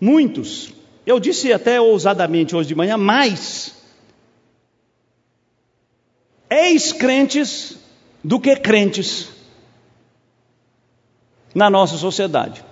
muitos, 0.00 0.72
eu 1.04 1.20
disse 1.20 1.52
até 1.52 1.78
ousadamente 1.78 2.56
hoje 2.56 2.68
de 2.68 2.74
manhã, 2.74 2.96
mais 2.96 3.74
ex-crentes 6.48 7.78
do 8.24 8.40
que 8.40 8.56
crentes 8.56 9.28
na 11.54 11.68
nossa 11.68 11.98
sociedade 11.98 12.64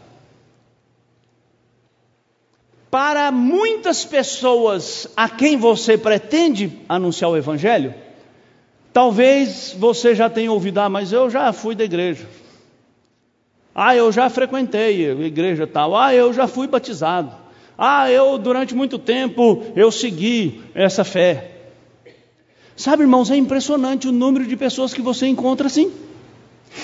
para 2.94 3.32
muitas 3.32 4.04
pessoas 4.04 5.08
a 5.16 5.28
quem 5.28 5.56
você 5.56 5.98
pretende 5.98 6.70
anunciar 6.88 7.28
o 7.28 7.36
Evangelho, 7.36 7.92
talvez 8.92 9.74
você 9.76 10.14
já 10.14 10.30
tenha 10.30 10.52
ouvido, 10.52 10.78
ah, 10.78 10.88
mas 10.88 11.10
eu 11.10 11.28
já 11.28 11.52
fui 11.52 11.74
da 11.74 11.82
igreja. 11.82 12.24
Ah, 13.74 13.96
eu 13.96 14.12
já 14.12 14.30
frequentei 14.30 15.10
a 15.10 15.14
igreja 15.14 15.66
tal. 15.66 15.96
Ah, 15.96 16.14
eu 16.14 16.32
já 16.32 16.46
fui 16.46 16.68
batizado. 16.68 17.32
Ah, 17.76 18.08
eu 18.12 18.38
durante 18.38 18.76
muito 18.76 18.96
tempo 18.96 19.64
eu 19.74 19.90
segui 19.90 20.62
essa 20.72 21.02
fé. 21.02 21.50
Sabe, 22.76 23.02
irmãos, 23.02 23.28
é 23.28 23.34
impressionante 23.34 24.06
o 24.06 24.12
número 24.12 24.46
de 24.46 24.56
pessoas 24.56 24.94
que 24.94 25.02
você 25.02 25.26
encontra 25.26 25.66
assim. 25.66 25.92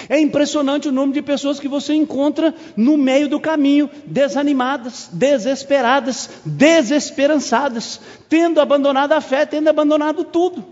É 0.08 0.18
impressionante 0.18 0.88
o 0.88 0.92
número 0.92 1.12
de 1.12 1.22
pessoas 1.22 1.58
que 1.58 1.68
você 1.68 1.94
encontra 1.94 2.54
no 2.76 2.96
meio 2.96 3.28
do 3.28 3.40
caminho, 3.40 3.90
desanimadas, 4.06 5.08
desesperadas, 5.12 6.30
desesperançadas, 6.44 8.00
tendo 8.28 8.60
abandonado 8.60 9.12
a 9.12 9.20
fé, 9.20 9.44
tendo 9.46 9.68
abandonado 9.68 10.24
tudo. 10.24 10.64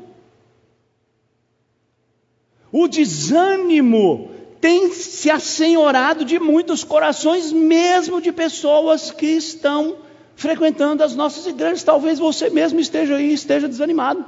O 2.70 2.86
desânimo 2.86 4.30
tem 4.60 4.92
se 4.92 5.30
assenhorado 5.30 6.24
de 6.24 6.38
muitos 6.38 6.84
corações, 6.84 7.52
mesmo 7.52 8.20
de 8.20 8.32
pessoas 8.32 9.10
que 9.10 9.26
estão 9.26 9.96
frequentando 10.36 11.02
as 11.02 11.14
nossas 11.14 11.46
igrejas. 11.46 11.82
Talvez 11.82 12.18
você 12.18 12.50
mesmo 12.50 12.78
esteja 12.80 13.16
aí, 13.16 13.32
esteja 13.32 13.68
desanimado. 13.68 14.24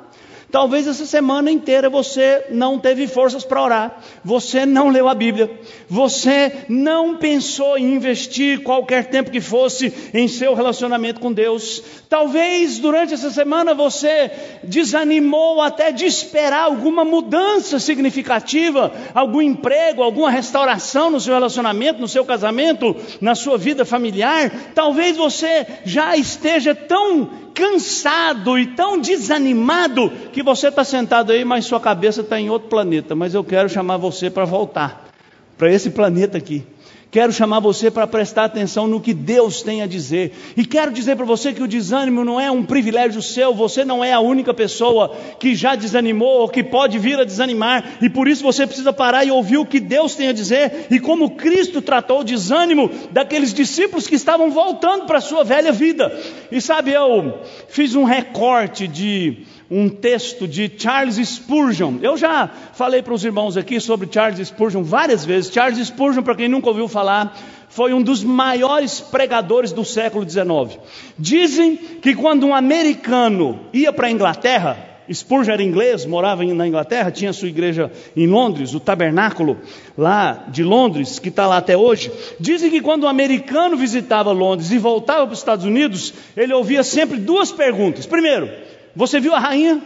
Talvez 0.51 0.87
essa 0.89 1.07
semana 1.07 1.51
inteira 1.51 1.89
você 1.89 2.47
não 2.51 2.79
teve 2.79 3.07
forças 3.07 3.45
para 3.45 3.63
orar, 3.63 4.01
você 4.25 4.67
não 4.67 4.89
leu 4.89 5.09
a 5.09 5.15
Bíblia, 5.15 5.51
você 5.89 6.65
não 6.69 7.17
pensou 7.17 7.79
em 7.79 7.95
investir 7.95 8.63
qualquer 8.63 9.07
tempo 9.11 9.31
que 9.31 9.41
fosse 9.41 9.93
em 10.13 10.27
seu 10.27 10.55
relacionamento 10.55 11.21
com 11.21 11.33
Deus. 11.33 11.83
Talvez 12.09 12.81
durante 12.81 13.15
essa 13.15 13.31
semana 13.31 13.75
você 13.75 14.31
desanimou 14.65 15.61
até 15.61 15.93
de 15.93 16.05
esperar 16.05 16.65
alguma 16.65 17.05
mudança 17.05 17.79
significativa, 17.79 18.93
algum 19.15 19.41
emprego, 19.41 20.03
alguma 20.03 20.31
restauração 20.31 21.11
no 21.11 21.21
seu 21.21 21.35
relacionamento, 21.35 22.01
no 22.01 22.09
seu 22.09 22.25
casamento, 22.25 22.97
na 23.21 23.37
sua 23.37 23.57
vida 23.57 23.85
familiar. 23.85 24.51
Talvez 24.75 25.17
você 25.17 25.65
já 25.85 26.17
esteja 26.17 26.75
tão 26.75 27.50
cansado 27.55 28.59
e 28.59 28.67
tão 28.69 29.01
desanimado 29.01 30.11
que 30.33 30.43
você 30.43 30.69
está 30.69 30.85
sentado 30.85 31.33
aí, 31.33 31.45
mas 31.45 31.67
sua 31.67 31.81
cabeça 31.81 32.21
está 32.21 32.41
em 32.41 32.51
outro 32.51 32.69
planeta. 32.69 33.15
Mas 33.15 33.35
eu 33.35 33.45
quero 33.45 33.69
chamar 33.69 33.97
você 33.97 34.31
para 34.31 34.45
voltar 34.45 35.11
para 35.57 35.71
esse 35.71 35.91
planeta 35.91 36.39
aqui. 36.39 36.65
Quero 37.11 37.33
chamar 37.33 37.59
você 37.59 37.91
para 37.91 38.07
prestar 38.07 38.45
atenção 38.45 38.87
no 38.87 39.01
que 39.01 39.13
Deus 39.13 39.63
tem 39.63 39.83
a 39.83 39.87
dizer. 39.87 40.33
E 40.57 40.65
quero 40.65 40.93
dizer 40.93 41.17
para 41.17 41.27
você 41.27 41.53
que 41.53 41.63
o 41.63 41.67
desânimo 41.67 42.25
não 42.25 42.41
é 42.41 42.49
um 42.53 42.63
privilégio 42.63 43.21
seu, 43.21 43.53
você 43.53 43.85
não 43.85 44.05
é 44.05 44.13
a 44.13 44.21
única 44.21 44.55
pessoa 44.55 45.17
que 45.41 45.57
já 45.57 45.75
desanimou 45.75 46.43
ou 46.43 46.49
que 46.49 46.63
pode 46.63 47.01
vir 47.01 47.19
a 47.19 47.25
desanimar, 47.25 47.99
e 48.01 48.09
por 48.09 48.29
isso 48.29 48.45
você 48.45 48.65
precisa 48.65 48.93
parar 48.93 49.25
e 49.25 49.31
ouvir 49.33 49.59
o 49.59 49.67
que 49.67 49.81
Deus 49.81 50.15
tem 50.15 50.29
a 50.29 50.33
dizer 50.33 50.87
e 50.89 51.01
como 51.01 51.31
Cristo 51.31 51.83
tratou 51.83 52.21
o 52.21 52.25
desânimo 52.25 52.89
daqueles 53.11 53.53
discípulos 53.53 54.07
que 54.07 54.15
estavam 54.15 54.53
voltando 54.53 55.07
para 55.07 55.19
a 55.19 55.23
sua 55.23 55.43
velha 55.43 55.73
vida. 55.73 56.17
E 56.53 56.61
sabe, 56.61 56.93
eu 56.93 57.41
fiz 57.69 57.97
um 57.97 58.05
recorte 58.05 58.87
de 58.87 59.47
um 59.71 59.89
texto 59.89 60.49
de 60.49 60.71
Charles 60.77 61.17
Spurgeon. 61.17 61.99
Eu 62.03 62.17
já 62.17 62.51
falei 62.73 63.03
para 63.03 63.15
os 63.15 63.25
irmãos 63.25 63.57
aqui 63.57 63.79
sobre 63.81 64.09
Charles 64.11 64.49
Spurgeon 64.49 64.83
várias 64.83 65.25
vezes. 65.25 65.53
Charles 65.53 65.87
Spurgeon, 65.87 66.23
para 66.23 66.35
quem 66.35 66.49
nunca 66.49 66.69
ouviu 66.69 66.89
falar, 66.89 67.39
foi 67.69 67.95
um 67.95 68.03
dos 68.03 68.25
maiores 68.25 69.01
pregadores 69.01 69.71
do 69.71 69.85
século 69.85 70.29
XIX. 70.29 70.79
Dizem 71.17 71.77
que 71.77 72.17
quando 72.17 72.47
um 72.47 72.55
americano 72.55 73.61
ia 73.73 73.93
para 73.93 74.09
a 74.09 74.11
Inglaterra, 74.11 74.91
Spurgeon 75.13 75.53
era 75.53 75.63
inglês, 75.63 76.05
morava 76.05 76.45
na 76.45 76.67
Inglaterra, 76.67 77.11
tinha 77.11 77.33
sua 77.33 77.49
igreja 77.49 77.91
em 78.17 78.27
Londres, 78.27 78.75
o 78.75 78.81
tabernáculo 78.81 79.59
lá 79.97 80.47
de 80.49 80.65
Londres, 80.65 81.19
que 81.19 81.29
está 81.29 81.47
lá 81.47 81.59
até 81.59 81.77
hoje. 81.77 82.11
Dizem 82.39 82.71
que 82.71 82.81
quando 82.81 83.05
um 83.05 83.09
americano 83.09 83.77
visitava 83.77 84.33
Londres 84.33 84.71
e 84.73 84.79
voltava 84.79 85.27
para 85.27 85.33
os 85.33 85.39
Estados 85.39 85.65
Unidos, 85.65 86.13
ele 86.37 86.53
ouvia 86.53 86.83
sempre 86.83 87.19
duas 87.19 87.51
perguntas. 87.51 88.07
Primeiro, 88.07 88.49
você 88.95 89.21
viu 89.21 89.35
a 89.35 89.39
rainha? 89.39 89.83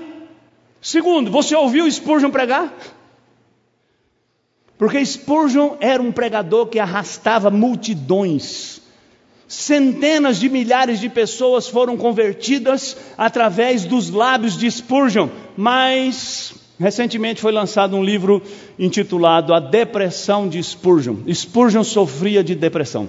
Segundo, 0.81 1.31
você 1.31 1.55
ouviu 1.55 1.91
Spurgeon 1.91 2.31
pregar? 2.31 2.73
Porque 4.77 5.05
Spurgeon 5.05 5.77
era 5.81 6.03
um 6.03 6.13
pregador 6.13 6.67
que 6.67 6.79
arrastava 6.79 7.51
multidões. 7.51 8.83
Centenas 9.47 10.39
de 10.41 10.49
milhares 10.49 10.99
de 10.99 11.09
pessoas 11.09 11.69
foram 11.69 11.97
convertidas 11.97 12.97
através 13.17 13.85
dos 13.85 14.11
lábios 14.11 14.59
de 14.59 14.71
Spurgeon, 14.71 15.29
mas 15.57 16.55
recentemente 16.79 17.41
foi 17.41 17.53
lançado 17.53 17.97
um 17.97 18.03
livro 18.03 18.43
intitulado 18.79 19.55
A 19.55 19.61
Depressão 19.61 20.49
de 20.49 20.63
Spurgeon. 20.63 21.17
Spurgeon 21.33 21.85
sofria 21.85 22.43
de 22.43 22.55
depressão. 22.55 23.09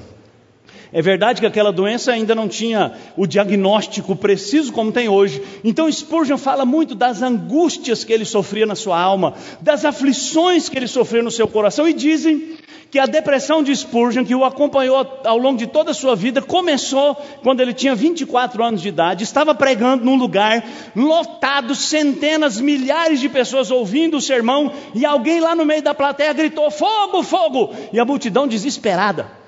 É 0.96 1.02
verdade 1.02 1.42
que 1.42 1.46
aquela 1.46 1.74
doença 1.74 2.14
ainda 2.14 2.34
não 2.34 2.48
tinha 2.48 2.94
o 3.18 3.28
diagnóstico 3.28 4.16
preciso 4.16 4.72
como 4.72 4.94
tem 4.94 5.10
hoje. 5.10 5.44
Então 5.62 5.92
Spurgeon 5.92 6.38
fala 6.38 6.64
muito 6.64 6.96
das 6.96 7.22
angústias 7.22 8.06
que 8.06 8.14
ele 8.14 8.24
sofria 8.24 8.66
na 8.66 8.76
sua 8.76 8.98
alma, 8.98 9.34
das 9.60 9.84
aflições 9.84 10.70
que 10.70 10.78
ele 10.78 10.88
sofreu 10.88 11.22
no 11.22 11.30
seu 11.30 11.50
coração 11.50 11.86
e 11.86 11.92
dizem 11.92 12.56
que 12.90 12.98
a 12.98 13.06
depressão 13.06 13.62
de 13.62 13.76
Spurgeon, 13.76 14.24
que 14.24 14.34
o 14.34 14.46
acompanhou 14.46 15.06
ao 15.26 15.38
longo 15.38 15.58
de 15.58 15.68
toda 15.68 15.92
a 15.92 15.94
sua 15.94 16.16
vida, 16.16 16.42
começou 16.42 17.14
quando 17.44 17.60
ele 17.60 17.74
tinha 17.74 17.94
24 17.94 18.64
anos 18.64 18.82
de 18.82 18.88
idade, 18.88 19.26
estava 19.26 19.54
pregando 19.54 20.06
num 20.06 20.16
lugar 20.16 20.64
lotado, 20.96 21.76
centenas, 21.76 22.58
milhares 22.62 23.20
de 23.20 23.28
pessoas 23.28 23.70
ouvindo 23.70 24.16
o 24.16 24.22
sermão, 24.22 24.72
e 24.94 25.06
alguém 25.06 25.42
lá 25.42 25.54
no 25.54 25.66
meio 25.66 25.82
da 25.82 25.94
plateia 25.94 26.32
gritou: 26.32 26.72
Fogo, 26.72 27.22
fogo! 27.22 27.74
E 27.92 28.00
a 28.00 28.06
multidão 28.06 28.48
desesperada 28.48 29.44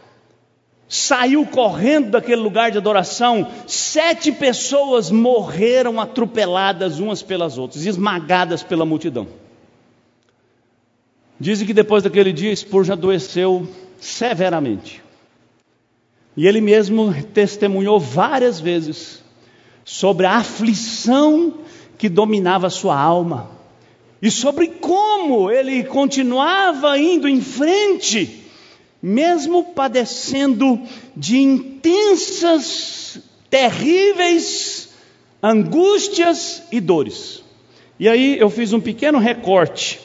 saiu 0.88 1.46
correndo 1.46 2.12
daquele 2.12 2.41
lugar 2.41 2.72
de 2.72 2.77
adoração, 2.77 3.48
sete 3.67 4.32
pessoas 4.32 5.12
morreram 5.12 6.00
atropeladas 6.00 7.00
umas 7.00 7.22
pelas 7.22 7.58
outras, 7.58 7.86
esmagadas 7.86 8.63
pela 8.63 8.86
multidão. 8.86 9.27
Dizem 11.39 11.67
que 11.67 11.74
depois 11.74 12.03
daquele 12.03 12.32
dia 12.32 12.56
Spurgeon 12.56 12.94
adoeceu 12.94 13.67
severamente. 14.00 15.03
E 16.36 16.48
ele 16.48 16.62
mesmo 16.62 17.13
testemunhou 17.34 18.00
várias 18.00 18.60
vezes 18.60 19.24
sobre 19.84 20.25
a 20.25 20.38
aflição 20.38 21.53
que 21.98 22.08
dominava 22.08 22.70
sua 22.70 23.00
alma 23.00 23.50
e 24.22 24.32
sobre 24.32 24.67
como 24.67 25.50
ele 25.50 25.84
continuava 25.84 26.98
indo 26.98 27.27
em 27.27 27.41
frente, 27.41 28.47
mesmo 29.01 29.63
padecendo 29.63 30.80
de 31.16 31.38
intensas, 31.38 33.20
terríveis 33.50 34.89
angústias 35.42 36.63
e 36.72 36.80
dores. 36.80 37.44
E 38.00 38.08
aí 38.10 38.38
eu 38.39 38.50
fiz 38.50 38.74
um 38.74 38.80
pequeno 38.80 39.20
recorte, 39.20 40.00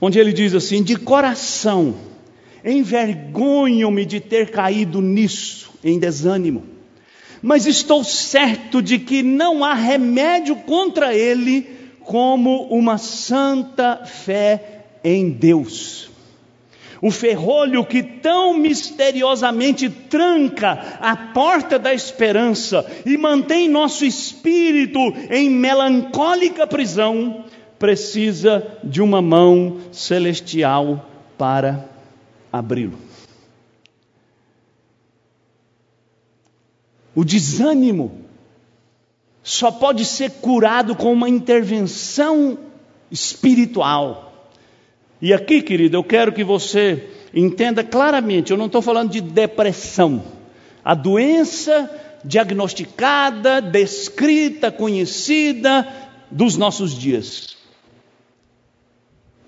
onde 0.00 0.18
ele 0.18 0.32
diz 0.32 0.54
assim: 0.54 0.82
de 0.82 0.96
coração, 0.96 1.94
envergonho-me 2.64 4.04
de 4.04 4.20
ter 4.20 4.50
caído 4.50 5.00
nisso, 5.00 5.70
em 5.82 5.98
desânimo 5.98 6.74
mas 7.44 7.66
estou 7.66 8.02
certo 8.02 8.80
de 8.80 8.98
que 8.98 9.22
não 9.22 9.62
há 9.62 9.74
remédio 9.74 10.56
contra 10.56 11.14
ele 11.14 11.68
como 12.00 12.62
uma 12.68 12.96
santa 12.96 14.06
fé 14.06 14.86
em 15.04 15.28
Deus. 15.28 16.08
O 17.04 17.10
ferrolho 17.10 17.84
que 17.84 18.02
tão 18.02 18.56
misteriosamente 18.56 19.90
tranca 19.90 20.96
a 20.98 21.14
porta 21.14 21.78
da 21.78 21.92
esperança 21.92 22.82
e 23.04 23.18
mantém 23.18 23.68
nosso 23.68 24.06
espírito 24.06 24.98
em 25.28 25.50
melancólica 25.50 26.66
prisão, 26.66 27.44
precisa 27.78 28.78
de 28.82 29.02
uma 29.02 29.20
mão 29.20 29.80
celestial 29.92 31.06
para 31.36 31.86
abri-lo. 32.50 32.98
O 37.14 37.22
desânimo 37.22 38.18
só 39.42 39.70
pode 39.70 40.06
ser 40.06 40.30
curado 40.40 40.96
com 40.96 41.12
uma 41.12 41.28
intervenção 41.28 42.58
espiritual. 43.10 44.33
E 45.20 45.32
aqui, 45.32 45.62
querido, 45.62 45.96
eu 45.96 46.04
quero 46.04 46.32
que 46.32 46.44
você 46.44 47.08
entenda 47.34 47.82
claramente: 47.82 48.50
eu 48.50 48.56
não 48.56 48.66
estou 48.66 48.82
falando 48.82 49.10
de 49.10 49.20
depressão. 49.20 50.22
A 50.84 50.94
doença 50.94 51.90
diagnosticada, 52.24 53.60
descrita, 53.60 54.70
conhecida 54.70 55.86
dos 56.30 56.56
nossos 56.56 56.96
dias. 56.96 57.54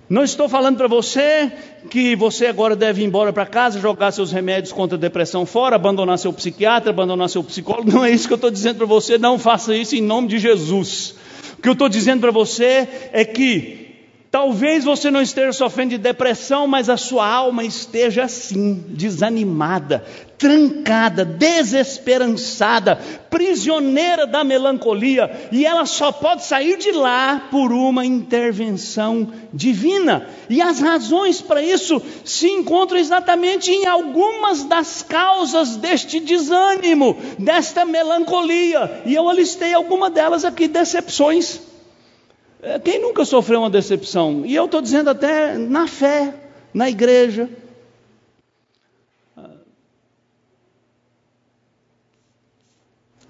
Não 0.08 0.22
estou 0.22 0.48
falando 0.48 0.76
para 0.76 0.86
você 0.86 1.50
que 1.90 2.14
você 2.14 2.46
agora 2.46 2.76
deve 2.76 3.02
ir 3.02 3.06
embora 3.06 3.32
para 3.32 3.44
casa, 3.44 3.80
jogar 3.80 4.12
seus 4.12 4.30
remédios 4.30 4.72
contra 4.72 4.96
a 4.96 5.00
depressão 5.00 5.44
fora, 5.44 5.74
abandonar 5.74 6.16
seu 6.18 6.32
psiquiatra, 6.32 6.90
abandonar 6.90 7.28
seu 7.28 7.42
psicólogo. 7.42 7.90
Não 7.90 8.04
é 8.04 8.10
isso 8.12 8.28
que 8.28 8.32
eu 8.32 8.36
estou 8.36 8.50
dizendo 8.50 8.76
para 8.76 8.86
você. 8.86 9.18
Não 9.18 9.36
faça 9.36 9.74
isso 9.74 9.96
em 9.96 10.00
nome 10.00 10.28
de 10.28 10.38
Jesus. 10.38 11.16
O 11.58 11.62
que 11.62 11.68
eu 11.68 11.72
estou 11.72 11.88
dizendo 11.88 12.20
para 12.20 12.30
você 12.30 12.88
é 13.12 13.24
que 13.24 13.85
Talvez 14.36 14.84
você 14.84 15.10
não 15.10 15.22
esteja 15.22 15.50
sofrendo 15.50 15.92
de 15.92 15.98
depressão, 15.98 16.66
mas 16.66 16.90
a 16.90 16.98
sua 16.98 17.26
alma 17.26 17.64
esteja 17.64 18.24
assim, 18.24 18.84
desanimada, 18.88 20.04
trancada, 20.36 21.24
desesperançada, 21.24 22.96
prisioneira 23.30 24.26
da 24.26 24.44
melancolia, 24.44 25.48
e 25.50 25.64
ela 25.64 25.86
só 25.86 26.12
pode 26.12 26.44
sair 26.44 26.76
de 26.76 26.92
lá 26.92 27.48
por 27.50 27.72
uma 27.72 28.04
intervenção 28.04 29.32
divina. 29.54 30.28
E 30.50 30.60
as 30.60 30.80
razões 30.80 31.40
para 31.40 31.62
isso 31.62 32.02
se 32.22 32.46
encontram 32.46 32.98
exatamente 32.98 33.70
em 33.70 33.86
algumas 33.86 34.64
das 34.64 35.02
causas 35.02 35.78
deste 35.78 36.20
desânimo, 36.20 37.16
desta 37.38 37.86
melancolia, 37.86 39.00
e 39.06 39.14
eu 39.14 39.30
alistei 39.30 39.72
alguma 39.72 40.10
delas 40.10 40.44
aqui, 40.44 40.68
decepções. 40.68 41.65
É, 42.62 42.78
quem 42.78 43.00
nunca 43.00 43.24
sofreu 43.24 43.60
uma 43.60 43.70
decepção? 43.70 44.44
E 44.46 44.54
eu 44.54 44.64
estou 44.64 44.80
dizendo 44.80 45.10
até 45.10 45.56
na 45.56 45.86
fé, 45.86 46.34
na 46.72 46.88
igreja. 46.88 47.48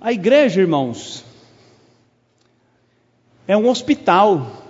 A 0.01 0.13
igreja, 0.13 0.61
irmãos, 0.61 1.25
é 3.49 3.57
um 3.57 3.69
hospital. 3.69 4.63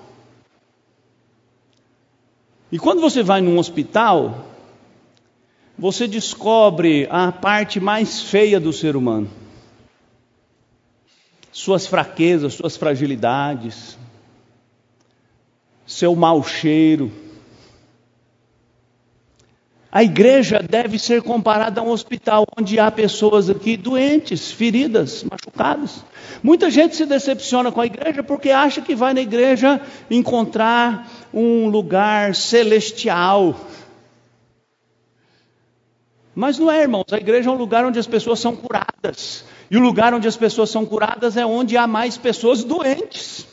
E 2.72 2.78
quando 2.78 3.00
você 3.00 3.22
vai 3.22 3.40
num 3.40 3.58
hospital, 3.58 4.46
você 5.78 6.08
descobre 6.08 7.06
a 7.10 7.30
parte 7.30 7.78
mais 7.78 8.22
feia 8.22 8.58
do 8.58 8.72
ser 8.72 8.96
humano. 8.96 9.28
Suas 11.52 11.86
fraquezas, 11.86 12.54
suas 12.54 12.76
fragilidades, 12.76 13.98
seu 15.86 16.14
mau 16.16 16.42
cheiro. 16.42 17.10
A 19.90 20.02
igreja 20.02 20.60
deve 20.60 20.98
ser 20.98 21.22
comparada 21.22 21.80
a 21.80 21.84
um 21.84 21.88
hospital 21.88 22.44
onde 22.58 22.78
há 22.78 22.90
pessoas 22.90 23.48
aqui 23.48 23.78
doentes, 23.78 24.52
feridas, 24.52 25.24
machucadas. 25.24 26.04
Muita 26.42 26.70
gente 26.70 26.94
se 26.96 27.06
decepciona 27.06 27.72
com 27.72 27.80
a 27.80 27.86
igreja 27.86 28.22
porque 28.22 28.50
acha 28.50 28.82
que 28.82 28.94
vai 28.94 29.14
na 29.14 29.22
igreja 29.22 29.80
encontrar 30.10 31.10
um 31.32 31.68
lugar 31.68 32.34
celestial. 32.34 33.58
Mas 36.34 36.58
não 36.58 36.70
é, 36.70 36.82
irmãos. 36.82 37.10
A 37.10 37.16
igreja 37.16 37.48
é 37.48 37.52
um 37.52 37.56
lugar 37.56 37.86
onde 37.86 37.98
as 37.98 38.06
pessoas 38.06 38.38
são 38.38 38.54
curadas. 38.54 39.46
E 39.70 39.78
o 39.78 39.80
lugar 39.80 40.12
onde 40.12 40.28
as 40.28 40.36
pessoas 40.36 40.68
são 40.68 40.84
curadas 40.84 41.38
é 41.38 41.46
onde 41.46 41.74
há 41.78 41.86
mais 41.86 42.18
pessoas 42.18 42.62
doentes. 42.62 43.46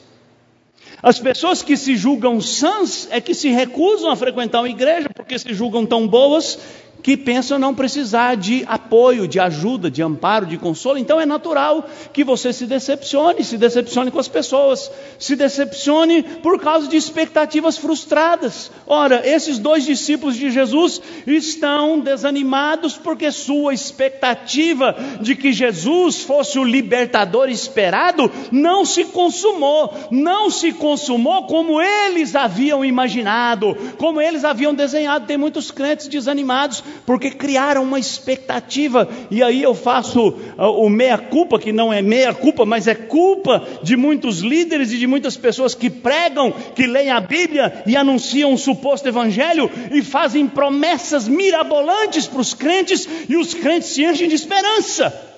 As 1.03 1.19
pessoas 1.19 1.61
que 1.61 1.75
se 1.75 1.97
julgam 1.97 2.39
sãs 2.39 3.09
é 3.11 3.19
que 3.19 3.33
se 3.33 3.49
recusam 3.49 4.09
a 4.09 4.15
frequentar 4.15 4.61
uma 4.61 4.69
igreja 4.69 5.09
porque 5.13 5.37
se 5.37 5.53
julgam 5.53 5.85
tão 5.85 6.07
boas 6.07 6.57
que 7.03 7.17
pensam 7.17 7.59
não 7.59 7.75
precisar 7.75 8.35
de 8.35 8.63
apoio, 8.65 9.27
de 9.27 9.37
ajuda, 9.37 9.91
de 9.91 10.01
amparo, 10.01 10.45
de 10.45 10.57
consolo. 10.57 10.97
Então 10.97 11.19
é 11.19 11.25
natural 11.25 11.87
que 12.13 12.23
você 12.23 12.53
se 12.53 12.65
decepcione, 12.65 13.43
se 13.43 13.57
decepcione 13.57 14.09
com 14.09 14.19
as 14.19 14.29
pessoas, 14.29 14.89
se 15.19 15.35
decepcione 15.35 16.23
por 16.41 16.61
causa 16.61 16.87
de 16.87 16.95
expectativas 16.95 17.77
frustradas. 17.77 18.71
Ora, 18.87 19.21
esses 19.27 19.59
dois 19.59 19.83
discípulos 19.83 20.37
de 20.37 20.49
Jesus 20.49 21.01
estão 21.27 21.99
desanimados 21.99 22.95
porque 22.95 23.33
sua 23.33 23.73
expectativa 23.73 24.95
de 25.19 25.35
que 25.35 25.51
Jesus 25.51 26.21
fosse 26.21 26.57
o 26.57 26.63
libertador 26.63 27.49
esperado 27.49 28.31
não 28.49 28.85
se 28.85 29.03
consumou, 29.03 29.93
não 30.09 30.49
se 30.49 30.71
consumou 30.71 31.47
como 31.47 31.81
eles 31.81 32.33
haviam 32.33 32.85
imaginado, 32.85 33.75
como 33.97 34.21
eles 34.21 34.45
haviam 34.45 34.73
desenhado. 34.73 35.27
Tem 35.27 35.37
muitos 35.37 35.69
crentes 35.69 36.07
desanimados 36.07 36.81
porque 37.05 37.31
criaram 37.31 37.83
uma 37.83 37.99
expectativa, 37.99 39.07
e 39.29 39.43
aí 39.43 39.61
eu 39.61 39.75
faço 39.75 40.35
ah, 40.57 40.69
o 40.69 40.89
meia-culpa, 40.89 41.59
que 41.59 41.71
não 41.71 41.91
é 41.91 42.01
meia-culpa, 42.01 42.65
mas 42.65 42.87
é 42.87 42.95
culpa 42.95 43.65
de 43.81 43.95
muitos 43.95 44.39
líderes 44.39 44.91
e 44.91 44.97
de 44.97 45.07
muitas 45.07 45.35
pessoas 45.37 45.75
que 45.75 45.89
pregam, 45.89 46.51
que 46.51 46.87
leem 46.87 47.11
a 47.11 47.19
Bíblia 47.19 47.83
e 47.85 47.95
anunciam 47.95 48.51
um 48.51 48.57
suposto 48.57 49.07
evangelho 49.07 49.69
e 49.91 50.01
fazem 50.01 50.47
promessas 50.47 51.27
mirabolantes 51.27 52.27
para 52.27 52.41
os 52.41 52.53
crentes, 52.53 53.07
e 53.27 53.35
os 53.35 53.53
crentes 53.53 53.89
se 53.89 54.03
enchem 54.03 54.27
de 54.27 54.35
esperança. 54.35 55.31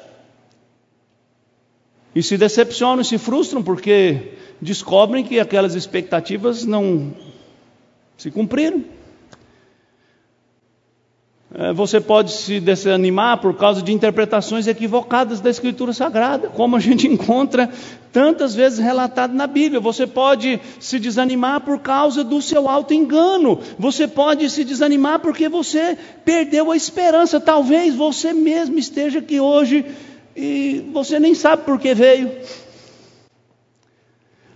E 2.14 2.24
se 2.24 2.38
decepcionam, 2.38 3.04
se 3.04 3.18
frustram, 3.18 3.62
porque 3.62 4.32
descobrem 4.62 5.24
que 5.24 5.40
aquelas 5.40 5.76
expectativas 5.76 6.66
não 6.66 7.14
se 8.18 8.32
cumpriram. 8.32 8.84
É, 11.58 11.72
você 11.72 12.02
pode 12.02 12.34
se 12.34 12.60
desanimar 12.60 13.38
por 13.40 13.56
causa 13.56 13.82
de 13.82 13.94
interpretações 13.94 14.68
equivocadas 14.68 15.40
da 15.40 15.50
Escritura 15.50 15.94
Sagrada, 15.94 16.50
como 16.50 16.76
a 16.76 16.82
gente 16.82 17.08
encontra 17.08 17.70
tantas 18.12 18.54
vezes 18.54 18.78
relatado 18.78 19.34
na 19.34 19.48
Bíblia. 19.48 19.80
Você 19.80 20.06
pode 20.06 20.60
se 20.82 21.00
desanimar 21.00 21.62
por 21.62 21.80
causa 21.80 22.26
do 22.26 22.42
seu 22.42 22.68
auto-engano. 22.68 23.58
Você 23.80 24.06
pode 24.06 24.50
se 24.50 24.66
desanimar 24.66 25.20
porque 25.20 25.48
você 25.48 25.98
perdeu 26.26 26.72
a 26.72 26.76
esperança. 26.76 27.40
Talvez 27.40 27.96
você 27.96 28.34
mesmo 28.34 28.78
esteja 28.78 29.20
aqui 29.20 29.40
hoje 29.40 29.86
e 30.36 30.84
você 30.92 31.22
nem 31.22 31.34
sabe 31.34 31.64
por 31.64 31.80
que 31.80 31.94
veio. 31.94 32.32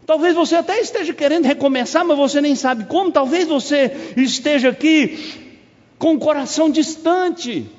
Talvez 0.05 0.35
você 0.35 0.55
até 0.55 0.81
esteja 0.81 1.13
querendo 1.13 1.45
recomeçar, 1.45 2.03
mas 2.03 2.17
você 2.17 2.41
nem 2.41 2.55
sabe 2.55 2.85
como. 2.85 3.09
Talvez 3.09 3.47
você 3.47 4.13
esteja 4.17 4.69
aqui 4.69 5.47
com 5.99 6.15
o 6.15 6.19
coração 6.19 6.71
distante. 6.71 7.69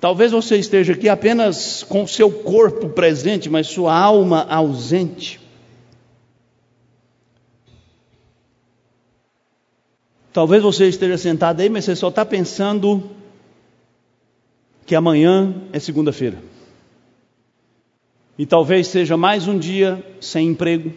Talvez 0.00 0.32
você 0.32 0.56
esteja 0.56 0.92
aqui 0.92 1.08
apenas 1.08 1.82
com 1.84 2.06
seu 2.06 2.30
corpo 2.30 2.90
presente, 2.90 3.48
mas 3.48 3.68
sua 3.68 3.96
alma 3.96 4.42
ausente. 4.42 5.40
Talvez 10.32 10.62
você 10.62 10.88
esteja 10.88 11.16
sentado 11.16 11.60
aí, 11.60 11.70
mas 11.70 11.86
você 11.86 11.96
só 11.96 12.08
está 12.08 12.26
pensando 12.26 13.10
que 14.84 14.94
amanhã 14.94 15.54
é 15.72 15.78
segunda-feira. 15.78 16.55
E 18.38 18.44
talvez 18.44 18.88
seja 18.88 19.16
mais 19.16 19.48
um 19.48 19.58
dia 19.58 20.04
sem 20.20 20.48
emprego, 20.48 20.92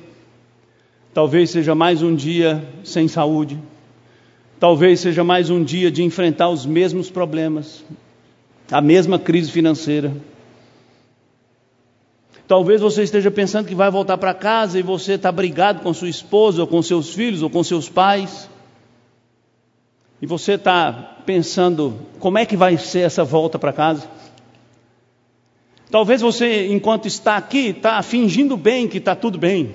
talvez 1.13 1.49
seja 1.49 1.73
mais 1.73 2.03
um 2.03 2.13
dia 2.13 2.67
sem 2.83 3.07
saúde, 3.07 3.57
talvez 4.59 4.99
seja 4.99 5.23
mais 5.23 5.49
um 5.49 5.63
dia 5.63 5.89
de 5.89 6.03
enfrentar 6.03 6.49
os 6.49 6.65
mesmos 6.65 7.09
problemas, 7.09 7.83
a 8.69 8.81
mesma 8.81 9.17
crise 9.17 9.49
financeira. 9.51 10.11
Talvez 12.45 12.81
você 12.81 13.03
esteja 13.03 13.29
pensando 13.29 13.67
que 13.67 13.75
vai 13.75 13.91
voltar 13.91 14.17
para 14.17 14.33
casa 14.33 14.79
e 14.79 14.81
você 14.81 15.13
está 15.13 15.31
brigado 15.31 15.81
com 15.81 15.93
sua 15.93 16.09
esposa, 16.09 16.61
ou 16.61 16.67
com 16.67 16.81
seus 16.81 17.13
filhos, 17.13 17.43
ou 17.43 17.49
com 17.49 17.63
seus 17.63 17.87
pais. 17.87 18.49
E 20.19 20.25
você 20.25 20.53
está 20.53 21.21
pensando 21.27 21.95
como 22.19 22.39
é 22.39 22.47
que 22.47 22.57
vai 22.57 22.75
ser 22.75 23.01
essa 23.01 23.23
volta 23.23 23.59
para 23.59 23.71
casa. 23.71 24.09
Talvez 25.91 26.21
você, 26.21 26.67
enquanto 26.67 27.07
está 27.07 27.35
aqui, 27.35 27.69
está 27.69 28.01
fingindo 28.03 28.55
bem 28.55 28.87
que 28.87 28.99
está 28.99 29.15
tudo 29.15 29.39
bem. 29.39 29.73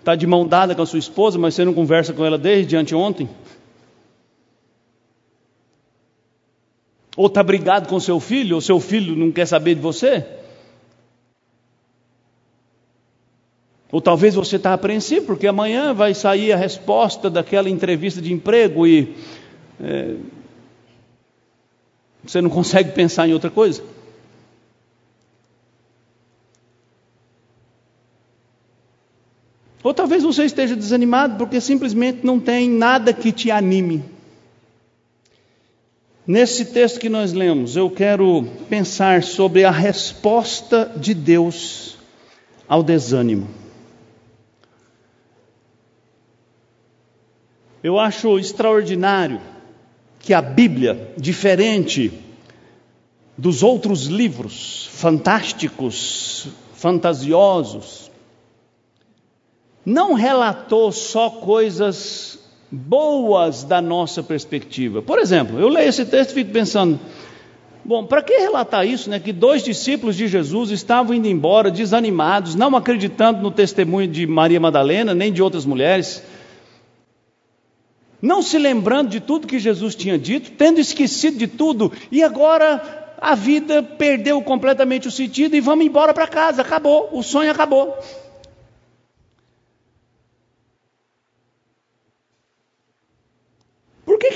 Está 0.00 0.14
é? 0.14 0.16
de 0.16 0.26
mão 0.26 0.46
dada 0.46 0.74
com 0.74 0.82
a 0.82 0.86
sua 0.86 0.98
esposa, 0.98 1.38
mas 1.38 1.54
você 1.54 1.64
não 1.64 1.72
conversa 1.72 2.12
com 2.12 2.24
ela 2.24 2.36
desde 2.36 2.76
anteontem. 2.76 3.28
Ou 7.16 7.26
está 7.26 7.42
brigado 7.42 7.88
com 7.88 8.00
seu 8.00 8.18
filho, 8.18 8.56
ou 8.56 8.60
seu 8.60 8.80
filho 8.80 9.14
não 9.14 9.30
quer 9.30 9.46
saber 9.46 9.76
de 9.76 9.80
você. 9.80 10.26
Ou 13.92 14.00
talvez 14.00 14.34
você 14.34 14.56
está 14.56 14.72
apreensivo, 14.72 15.26
porque 15.26 15.46
amanhã 15.46 15.92
vai 15.94 16.14
sair 16.14 16.52
a 16.52 16.56
resposta 16.56 17.28
daquela 17.28 17.68
entrevista 17.68 18.20
de 18.20 18.32
emprego 18.32 18.86
e 18.86 19.14
é, 19.80 20.16
você 22.24 22.40
não 22.40 22.50
consegue 22.50 22.90
pensar 22.94 23.28
em 23.28 23.32
outra 23.32 23.50
coisa. 23.50 23.82
Ou 29.82 29.94
talvez 29.94 30.22
você 30.22 30.44
esteja 30.44 30.76
desanimado 30.76 31.36
porque 31.36 31.60
simplesmente 31.60 32.24
não 32.24 32.38
tem 32.38 32.68
nada 32.68 33.12
que 33.12 33.32
te 33.32 33.50
anime. 33.50 34.04
Nesse 36.26 36.66
texto 36.66 37.00
que 37.00 37.08
nós 37.08 37.32
lemos, 37.32 37.76
eu 37.76 37.90
quero 37.90 38.46
pensar 38.68 39.22
sobre 39.22 39.64
a 39.64 39.70
resposta 39.70 40.92
de 40.96 41.14
Deus 41.14 41.96
ao 42.68 42.82
desânimo. 42.82 43.48
Eu 47.82 47.98
acho 47.98 48.38
extraordinário 48.38 49.40
que 50.18 50.34
a 50.34 50.42
Bíblia, 50.42 51.14
diferente 51.16 52.12
dos 53.36 53.62
outros 53.62 54.04
livros 54.04 54.90
fantásticos, 54.92 56.46
fantasiosos, 56.74 58.09
não 59.84 60.14
relatou 60.14 60.92
só 60.92 61.30
coisas 61.30 62.38
boas 62.70 63.64
da 63.64 63.80
nossa 63.80 64.22
perspectiva. 64.22 65.02
Por 65.02 65.18
exemplo, 65.18 65.58
eu 65.58 65.68
leio 65.68 65.88
esse 65.88 66.04
texto 66.04 66.30
e 66.30 66.34
fico 66.34 66.52
pensando, 66.52 67.00
bom, 67.84 68.04
para 68.04 68.22
que 68.22 68.38
relatar 68.38 68.86
isso, 68.86 69.10
né? 69.10 69.18
Que 69.18 69.32
dois 69.32 69.62
discípulos 69.62 70.16
de 70.16 70.28
Jesus 70.28 70.70
estavam 70.70 71.14
indo 71.14 71.26
embora 71.26 71.70
desanimados, 71.70 72.54
não 72.54 72.76
acreditando 72.76 73.42
no 73.42 73.50
testemunho 73.50 74.06
de 74.06 74.26
Maria 74.26 74.60
Madalena, 74.60 75.14
nem 75.14 75.32
de 75.32 75.42
outras 75.42 75.64
mulheres, 75.64 76.22
não 78.22 78.42
se 78.42 78.58
lembrando 78.58 79.08
de 79.08 79.18
tudo 79.18 79.46
que 79.46 79.58
Jesus 79.58 79.94
tinha 79.94 80.18
dito, 80.18 80.52
tendo 80.52 80.78
esquecido 80.78 81.38
de 81.38 81.48
tudo, 81.48 81.90
e 82.12 82.22
agora 82.22 83.14
a 83.18 83.34
vida 83.34 83.82
perdeu 83.82 84.40
completamente 84.42 85.08
o 85.08 85.10
sentido 85.10 85.56
e 85.56 85.60
vamos 85.60 85.84
embora 85.84 86.12
para 86.14 86.26
casa, 86.26 86.62
acabou, 86.62 87.08
o 87.12 87.22
sonho 87.22 87.50
acabou. 87.50 87.98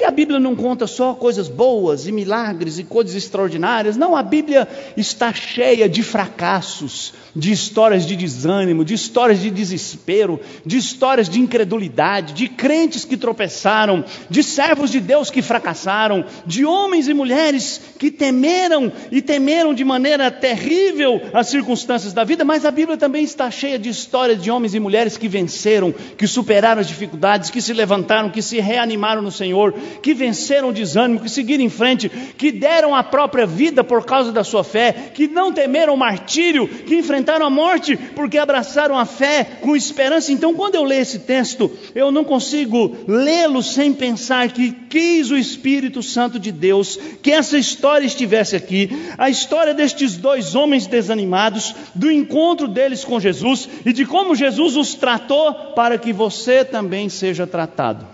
Que 0.05 0.09
a 0.09 0.11
Bíblia 0.11 0.39
não 0.39 0.55
conta 0.55 0.87
só 0.87 1.15
coisas 1.15 1.49
boas 1.49 2.07
e 2.07 2.13
milagres 2.13 2.79
e 2.79 2.85
coisas 2.85 3.15
extraordinárias? 3.15 3.97
Não, 3.97 4.15
a 4.15 4.23
Bíblia 4.23 4.69
está 4.99 5.33
cheia 5.33 5.89
de 5.89 6.03
fracassos, 6.03 7.15
de 7.35 7.51
histórias 7.51 8.05
de 8.05 8.15
desânimo, 8.15 8.85
de 8.85 8.93
histórias 8.93 9.41
de 9.41 9.51
desespero, 9.51 10.39
de 10.65 10.77
histórias 10.77 11.27
de 11.27 11.41
incredulidade, 11.41 12.35
de 12.35 12.49
crentes 12.49 13.07
que 13.07 13.17
tropeçaram, 13.17 14.05
de 14.29 14.43
servos 14.43 14.91
de 14.91 15.01
Deus 15.01 15.31
que 15.31 15.41
fracassaram, 15.41 16.27
de 16.45 16.67
homens 16.67 17.09
e 17.09 17.15
mulheres 17.15 17.81
que 17.99 18.11
temeram 18.11 18.93
e 19.11 19.23
temeram 19.23 19.73
de 19.73 19.87
maneira 19.87 20.31
terrível 20.31 21.19
as 21.33 21.49
circunstâncias 21.49 22.13
da 22.13 22.25
vida, 22.25 22.45
mas 22.45 22.67
a 22.67 22.71
Bíblia 22.71 22.99
também 22.99 23.25
está 23.25 23.51
cheia 23.51 23.79
de 23.79 23.89
histórias 23.89 24.43
de 24.43 24.51
homens 24.51 24.75
e 24.75 24.81
mulheres 24.81 25.17
que 25.17 25.29
venceram, 25.29 25.93
que 25.93 26.27
superaram 26.27 26.83
as 26.83 26.89
dificuldades, 26.89 27.49
que 27.49 27.63
se 27.63 27.73
levantaram, 27.73 28.29
que 28.29 28.43
se 28.43 28.61
reanimaram 28.61 29.23
no 29.23 29.33
Senhor, 29.33 29.75
que 30.03 30.15
venceram 30.15 30.69
o 30.69 30.73
desânimo, 30.73 31.21
que 31.21 31.29
seguiram 31.29 31.65
em 31.65 31.69
frente, 31.69 32.09
que 32.09 32.53
deram 32.53 32.95
a 32.95 33.03
própria 33.03 33.47
vida 33.47 33.83
por 33.83 34.05
causa 34.05 34.33
da 34.33 34.45
sua 34.45 34.65
fé, 34.65 34.93
que 35.15 35.29
não 35.29 35.53
temeram 35.53 35.95
o 35.95 35.99
martírio, 35.99 36.69
que 36.69 36.97
enfrentaram 36.97 37.47
a 37.47 37.51
morte 37.51 37.97
porque 37.97 38.39
abraçaram 38.39 38.99
a 38.99 39.05
fé 39.05 39.45
com 39.61 39.77
esperança. 39.77 40.33
Então, 40.33 40.55
quando 40.55 40.75
eu 40.75 40.85
leio 40.85 41.03
esse 41.03 41.21
texto, 41.21 41.71
eu 41.95 42.11
não 42.11 42.25
consigo 42.25 42.97
lê-lo 43.07 43.63
sem 43.63 43.93
pensar 43.93 44.51
que 44.51 44.73
quis 44.73 45.31
o 45.31 45.37
Espírito 45.37 46.03
Santo 46.03 46.39
de 46.39 46.53
Deus 46.53 46.99
que 47.23 47.33
essa 47.33 47.59
história 47.59 48.07
estivesse 48.07 48.57
aqui, 48.57 48.91
a 49.19 49.29
história 49.29 49.75
destes 49.75 50.17
dois 50.17 50.55
homens 50.55 50.87
desanimados, 50.87 51.75
do 51.95 52.11
encontro 52.11 52.69
deles 52.69 53.05
com 53.05 53.21
Jesus 53.21 53.69
e 53.85 53.93
de 53.93 54.05
como 54.05 54.35
Jesus 54.35 54.77
os 54.77 54.95
tratou 54.95 55.53
para 55.75 55.99
que 55.99 56.13
você 56.13 56.65
também 56.65 57.09
seja 57.09 57.47
tratado. 57.47 58.14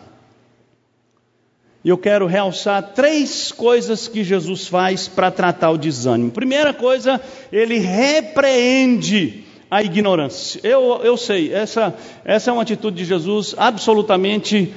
E 1.82 1.88
eu 1.88 1.96
quero 1.96 2.26
realçar 2.26 2.92
três 2.94 3.50
coisas 3.50 4.06
que 4.06 4.22
Jesus 4.22 4.66
faz 4.66 5.08
para 5.08 5.30
tratar 5.30 5.70
o 5.70 5.78
desânimo. 5.78 6.30
Primeira 6.30 6.74
coisa, 6.74 7.20
ele 7.50 7.78
repreende 7.78 9.44
a 9.70 9.82
ignorância. 9.82 10.60
Eu, 10.62 11.00
eu 11.02 11.16
sei, 11.16 11.52
essa, 11.54 11.94
essa 12.24 12.50
é 12.50 12.52
uma 12.52 12.62
atitude 12.62 12.98
de 12.98 13.04
Jesus 13.04 13.54
absolutamente 13.56 14.74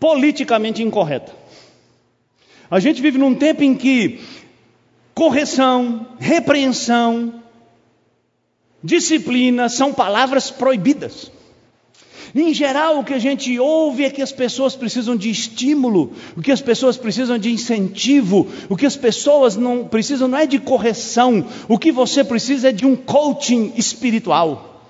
politicamente 0.00 0.82
incorreta. 0.82 1.32
A 2.70 2.80
gente 2.80 3.02
vive 3.02 3.18
num 3.18 3.34
tempo 3.34 3.62
em 3.62 3.74
que 3.74 4.20
correção, 5.14 6.06
repreensão, 6.18 7.42
disciplina 8.82 9.68
são 9.68 9.92
palavras 9.92 10.50
proibidas. 10.50 11.30
Em 12.38 12.52
geral, 12.52 12.98
o 12.98 13.04
que 13.04 13.14
a 13.14 13.18
gente 13.18 13.58
ouve 13.58 14.04
é 14.04 14.10
que 14.10 14.20
as 14.20 14.30
pessoas 14.30 14.76
precisam 14.76 15.16
de 15.16 15.30
estímulo, 15.30 16.12
o 16.36 16.42
que 16.42 16.52
as 16.52 16.60
pessoas 16.60 16.98
precisam 16.98 17.38
de 17.38 17.50
incentivo, 17.50 18.46
o 18.68 18.76
que 18.76 18.84
as 18.84 18.94
pessoas 18.94 19.56
não 19.56 19.84
precisam 19.84 20.28
não 20.28 20.36
é 20.36 20.44
de 20.44 20.58
correção, 20.58 21.46
o 21.66 21.78
que 21.78 21.90
você 21.90 22.22
precisa 22.22 22.68
é 22.68 22.72
de 22.72 22.84
um 22.84 22.94
coaching 22.94 23.72
espiritual. 23.74 24.82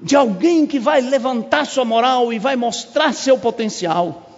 De 0.00 0.16
alguém 0.16 0.66
que 0.66 0.78
vai 0.78 1.02
levantar 1.02 1.66
sua 1.66 1.84
moral 1.84 2.32
e 2.32 2.38
vai 2.38 2.56
mostrar 2.56 3.12
seu 3.12 3.36
potencial. 3.36 4.30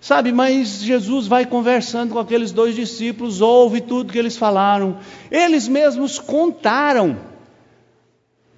Sabe, 0.00 0.32
mas 0.32 0.82
Jesus 0.82 1.28
vai 1.28 1.46
conversando 1.46 2.12
com 2.12 2.18
aqueles 2.18 2.50
dois 2.50 2.74
discípulos, 2.74 3.40
ouve 3.40 3.80
tudo 3.80 4.12
que 4.12 4.18
eles 4.18 4.36
falaram. 4.36 4.98
Eles 5.30 5.68
mesmos 5.68 6.18
contaram 6.18 7.35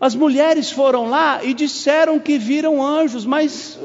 as 0.01 0.15
mulheres 0.15 0.71
foram 0.71 1.09
lá 1.09 1.41
e 1.43 1.53
disseram 1.53 2.19
que 2.21 2.39
viram 2.39 2.85
anjos, 2.85 3.27
mas 3.27 3.79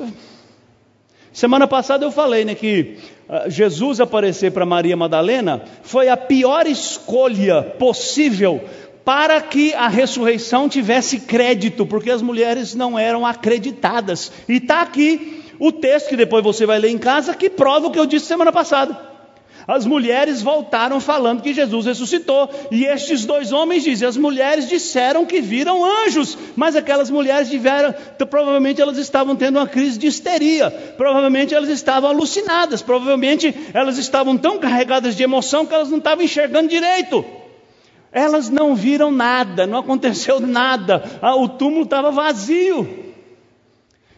semana 1.32 1.68
passada 1.68 2.06
eu 2.06 2.12
falei 2.12 2.46
né, 2.46 2.54
que 2.54 2.98
uh, 3.28 3.50
Jesus 3.50 4.00
aparecer 4.00 4.52
para 4.52 4.66
Maria 4.66 4.96
Madalena 4.96 5.64
foi 5.82 6.10
a 6.10 6.18
pior 6.18 6.68
escolha 6.68 7.64
possível 7.64 8.62
para 9.04 9.42
que 9.42 9.74
a 9.74 9.88
ressurreição 9.88 10.70
tivesse 10.70 11.22
crédito, 11.22 11.86
porque 11.86 12.10
as 12.10 12.22
mulheres 12.22 12.74
não 12.74 12.98
eram 12.98 13.26
acreditadas. 13.26 14.32
E 14.48 14.54
está 14.54 14.82
aqui 14.82 15.44
o 15.60 15.72
texto 15.72 16.10
que 16.10 16.16
depois 16.16 16.44
você 16.44 16.66
vai 16.66 16.80
ler 16.80 16.90
em 16.90 16.98
casa 16.98 17.34
que 17.34 17.50
prova 17.50 17.88
o 17.88 17.92
que 17.92 18.00
eu 18.00 18.06
disse 18.06 18.28
semana 18.28 18.52
passada. 18.52 19.13
As 19.68 19.86
mulheres 19.86 20.42
voltaram 20.42 21.00
falando 21.00 21.42
que 21.42 21.54
Jesus 21.54 21.86
ressuscitou. 21.86 22.50
E 22.72 22.86
estes 22.86 23.26
dois 23.26 23.52
homens 23.52 23.84
dizem: 23.84 24.08
as 24.08 24.18
mulheres 24.18 24.68
disseram 24.68 25.26
que 25.26 25.40
viram 25.40 25.84
anjos, 25.84 26.38
mas 26.56 26.76
aquelas 26.76 27.10
mulheres 27.10 27.50
tiveram, 27.50 27.94
provavelmente 28.30 28.82
elas 28.82 28.98
estavam 28.98 29.36
tendo 29.36 29.60
uma 29.60 29.68
crise 29.68 29.98
de 29.98 30.08
histeria, 30.08 30.70
provavelmente 30.98 31.54
elas 31.54 31.70
estavam 31.70 32.10
alucinadas, 32.10 32.82
provavelmente 32.82 33.54
elas 33.74 33.98
estavam 33.98 34.38
tão 34.38 34.60
carregadas 34.60 35.16
de 35.16 35.24
emoção 35.24 35.66
que 35.66 35.74
elas 35.74 35.90
não 35.90 36.00
estavam 36.00 36.24
enxergando 36.24 36.70
direito. 36.70 37.24
Elas 38.12 38.50
não 38.50 38.76
viram 38.76 39.10
nada, 39.12 39.66
não 39.66 39.80
aconteceu 39.80 40.40
nada, 40.40 41.04
o 41.38 41.48
túmulo 41.48 41.84
estava 41.84 42.12
vazio. 42.12 43.13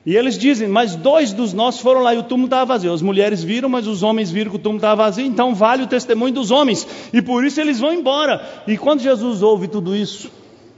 E 0.05 0.15
eles 0.15 0.37
dizem, 0.37 0.67
mas 0.67 0.95
dois 0.95 1.33
dos 1.33 1.51
nossos 1.51 1.81
foram 1.81 2.01
lá 2.01 2.13
e 2.13 2.19
o 2.19 2.23
túmulo 2.23 2.45
estava 2.45 2.65
vazio. 2.65 2.93
As 2.93 3.01
mulheres 3.01 3.43
viram, 3.43 3.67
mas 3.67 3.87
os 3.87 4.03
homens 4.03 4.29
viram 4.29 4.51
que 4.51 4.57
o 4.57 4.59
túmulo 4.59 4.77
estava 4.77 5.03
vazio, 5.03 5.25
então 5.25 5.55
vale 5.55 5.83
o 5.83 5.87
testemunho 5.87 6.33
dos 6.33 6.51
homens. 6.51 6.87
E 7.11 7.23
por 7.23 7.43
isso 7.43 7.59
eles 7.59 7.79
vão 7.79 7.91
embora. 7.91 8.63
E 8.67 8.77
quando 8.77 9.01
Jesus 9.01 9.41
ouve 9.41 9.67
tudo 9.67 9.95
isso, 9.95 10.29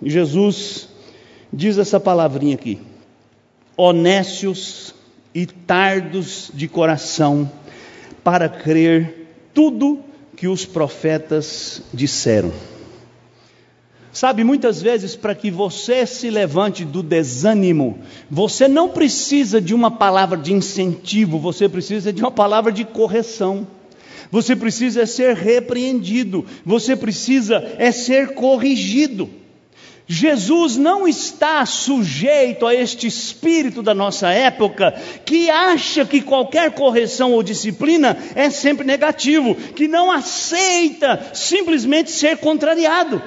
Jesus 0.01 0.87
diz 1.51 1.77
essa 1.77 1.99
palavrinha 1.99 2.55
aqui: 2.55 2.79
honestos 3.75 4.95
e 5.35 5.45
tardos 5.45 6.49
de 6.53 6.69
coração 6.69 7.51
para 8.23 8.47
crer 8.47 9.27
tudo 9.53 9.99
que 10.37 10.47
os 10.47 10.65
profetas 10.65 11.81
disseram. 11.93 12.53
Sabe, 14.11 14.43
muitas 14.43 14.81
vezes, 14.81 15.15
para 15.15 15.35
que 15.35 15.51
você 15.51 16.05
se 16.05 16.29
levante 16.29 16.83
do 16.83 17.03
desânimo, 17.03 17.99
você 18.31 18.67
não 18.67 18.89
precisa 18.89 19.61
de 19.61 19.75
uma 19.75 19.91
palavra 19.91 20.37
de 20.37 20.53
incentivo, 20.53 21.37
você 21.37 21.69
precisa 21.69 22.11
de 22.11 22.21
uma 22.21 22.31
palavra 22.31 22.71
de 22.71 22.83
correção. 22.83 23.67
Você 24.31 24.55
precisa 24.55 25.05
ser 25.05 25.35
repreendido, 25.35 26.45
você 26.65 26.95
precisa 26.95 27.75
é 27.77 27.91
ser 27.91 28.33
corrigido. 28.33 29.29
Jesus 30.09 30.77
não 30.77 31.05
está 31.05 31.65
sujeito 31.65 32.65
a 32.65 32.73
este 32.73 33.07
espírito 33.07 33.83
da 33.83 33.93
nossa 33.93 34.29
época 34.29 34.93
que 35.25 35.49
acha 35.49 36.05
que 36.05 36.21
qualquer 36.21 36.71
correção 36.71 37.33
ou 37.33 37.43
disciplina 37.43 38.17
é 38.33 38.49
sempre 38.49 38.87
negativo, 38.87 39.53
que 39.53 39.85
não 39.85 40.09
aceita 40.09 41.29
simplesmente 41.33 42.09
ser 42.09 42.37
contrariado. 42.37 43.21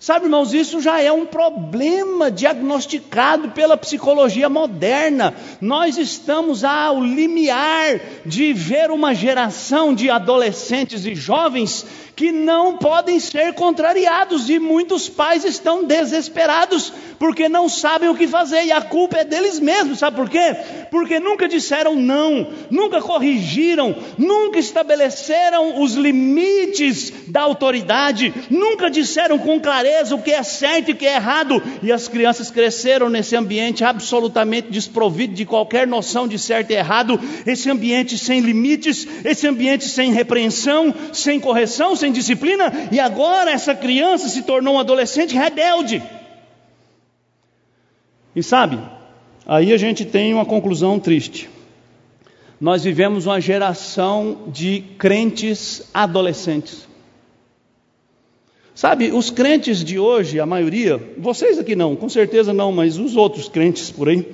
Sabe, 0.00 0.26
irmãos, 0.26 0.54
isso 0.54 0.80
já 0.80 1.00
é 1.00 1.10
um 1.10 1.26
problema 1.26 2.30
diagnosticado 2.30 3.48
pela 3.48 3.76
psicologia 3.76 4.48
moderna. 4.48 5.34
Nós 5.60 5.98
estamos 5.98 6.62
ao 6.62 7.02
limiar 7.02 8.00
de 8.24 8.52
ver 8.52 8.92
uma 8.92 9.12
geração 9.12 9.92
de 9.92 10.08
adolescentes 10.08 11.04
e 11.04 11.16
jovens 11.16 11.84
que 12.18 12.32
não 12.32 12.76
podem 12.76 13.20
ser 13.20 13.54
contrariados 13.54 14.50
e 14.50 14.58
muitos 14.58 15.08
pais 15.08 15.44
estão 15.44 15.84
desesperados 15.84 16.92
porque 17.16 17.48
não 17.48 17.68
sabem 17.68 18.08
o 18.08 18.14
que 18.14 18.26
fazer 18.26 18.64
e 18.64 18.72
a 18.72 18.80
culpa 18.80 19.18
é 19.18 19.24
deles 19.24 19.60
mesmos, 19.60 20.00
sabe 20.00 20.16
por 20.16 20.28
quê? 20.28 20.56
Porque 20.90 21.20
nunca 21.20 21.48
disseram 21.48 21.94
não, 21.94 22.48
nunca 22.70 23.00
corrigiram, 23.00 23.94
nunca 24.16 24.58
estabeleceram 24.58 25.80
os 25.80 25.94
limites 25.94 27.12
da 27.28 27.42
autoridade, 27.42 28.32
nunca 28.48 28.90
disseram 28.90 29.38
com 29.38 29.60
clareza 29.60 30.14
o 30.14 30.22
que 30.22 30.30
é 30.30 30.42
certo 30.42 30.88
e 30.88 30.92
o 30.92 30.96
que 30.96 31.06
é 31.06 31.16
errado, 31.16 31.62
e 31.82 31.92
as 31.92 32.08
crianças 32.08 32.50
cresceram 32.50 33.08
nesse 33.08 33.36
ambiente 33.36 33.84
absolutamente 33.84 34.70
desprovido 34.70 35.34
de 35.34 35.44
qualquer 35.44 35.86
noção 35.86 36.26
de 36.26 36.38
certo 36.38 36.70
e 36.70 36.74
errado, 36.74 37.20
esse 37.46 37.70
ambiente 37.70 38.16
sem 38.16 38.40
limites, 38.40 39.06
esse 39.24 39.46
ambiente 39.46 39.88
sem 39.88 40.12
repreensão, 40.12 40.94
sem 41.12 41.40
correção, 41.40 41.96
sem 41.96 42.07
disciplina, 42.12 42.72
e 42.90 42.98
agora 42.98 43.50
essa 43.50 43.74
criança 43.74 44.28
se 44.28 44.42
tornou 44.42 44.74
um 44.74 44.78
adolescente 44.78 45.34
rebelde. 45.34 46.02
E 48.34 48.42
sabe, 48.42 48.78
aí 49.46 49.72
a 49.72 49.76
gente 49.76 50.04
tem 50.04 50.32
uma 50.32 50.44
conclusão 50.44 50.98
triste. 50.98 51.48
Nós 52.60 52.82
vivemos 52.82 53.26
uma 53.26 53.40
geração 53.40 54.44
de 54.48 54.82
crentes 54.98 55.82
adolescentes. 55.94 56.88
Sabe, 58.74 59.10
os 59.10 59.28
crentes 59.28 59.82
de 59.82 59.98
hoje, 59.98 60.38
a 60.38 60.46
maioria, 60.46 61.14
vocês 61.18 61.58
aqui 61.58 61.74
não, 61.74 61.96
com 61.96 62.08
certeza 62.08 62.52
não, 62.52 62.70
mas 62.70 62.96
os 62.96 63.16
outros 63.16 63.48
crentes 63.48 63.90
por 63.90 64.08
aí, 64.08 64.24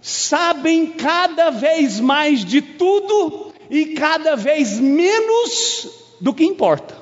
sabem 0.00 0.86
cada 0.86 1.50
vez 1.50 2.00
mais 2.00 2.44
de 2.44 2.60
tudo 2.60 3.52
e 3.70 3.94
cada 3.94 4.34
vez 4.34 4.80
menos 4.80 6.01
do 6.22 6.32
que 6.32 6.44
importa, 6.44 6.96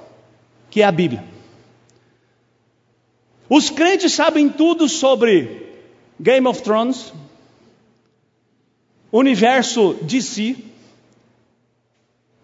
que 0.71 0.81
é 0.81 0.85
a 0.87 0.91
Bíblia. 0.91 1.23
Os 3.51 3.69
crentes 3.69 4.15
sabem 4.15 4.49
tudo 4.49 4.89
sobre 4.89 5.75
Game 6.19 6.47
of 6.47 6.63
Thrones, 6.63 7.13
universo 9.13 9.93
DC, 10.01 10.57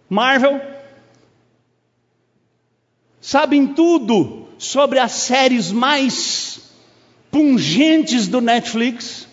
Marvel, 0.07 0.61
sabem 3.19 3.73
tudo 3.73 4.47
sobre 4.59 4.99
as 4.99 5.13
séries 5.13 5.71
mais 5.71 6.71
pungentes 7.31 8.27
do 8.27 8.39
Netflix, 8.39 9.27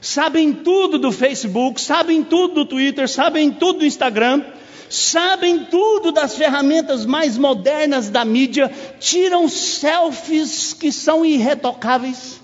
sabem 0.00 0.52
tudo 0.52 0.98
do 0.98 1.12
Facebook, 1.12 1.80
sabem 1.80 2.24
tudo 2.24 2.54
do 2.54 2.66
Twitter, 2.66 3.08
sabem 3.08 3.52
tudo 3.52 3.78
do 3.78 3.86
Instagram, 3.86 4.42
sabem 4.90 5.64
tudo 5.66 6.10
das 6.10 6.36
ferramentas 6.36 7.06
mais 7.06 7.38
modernas 7.38 8.10
da 8.10 8.24
mídia, 8.24 8.70
tiram 8.98 9.48
selfies 9.48 10.74
que 10.74 10.90
são 10.90 11.24
irretocáveis. 11.24 12.40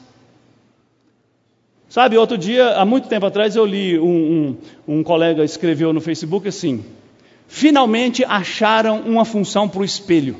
Sabe, 1.88 2.16
outro 2.16 2.38
dia, 2.38 2.76
há 2.76 2.84
muito 2.84 3.08
tempo 3.08 3.26
atrás, 3.26 3.56
eu 3.56 3.66
li 3.66 3.98
um, 3.98 4.56
um, 4.86 4.96
um 4.98 5.02
colega 5.02 5.42
escreveu 5.44 5.92
no 5.92 6.00
Facebook 6.00 6.46
assim: 6.46 6.84
finalmente 7.48 8.24
acharam 8.24 9.00
uma 9.00 9.24
função 9.24 9.68
para 9.68 9.80
o 9.80 9.84
espelho. 9.84 10.36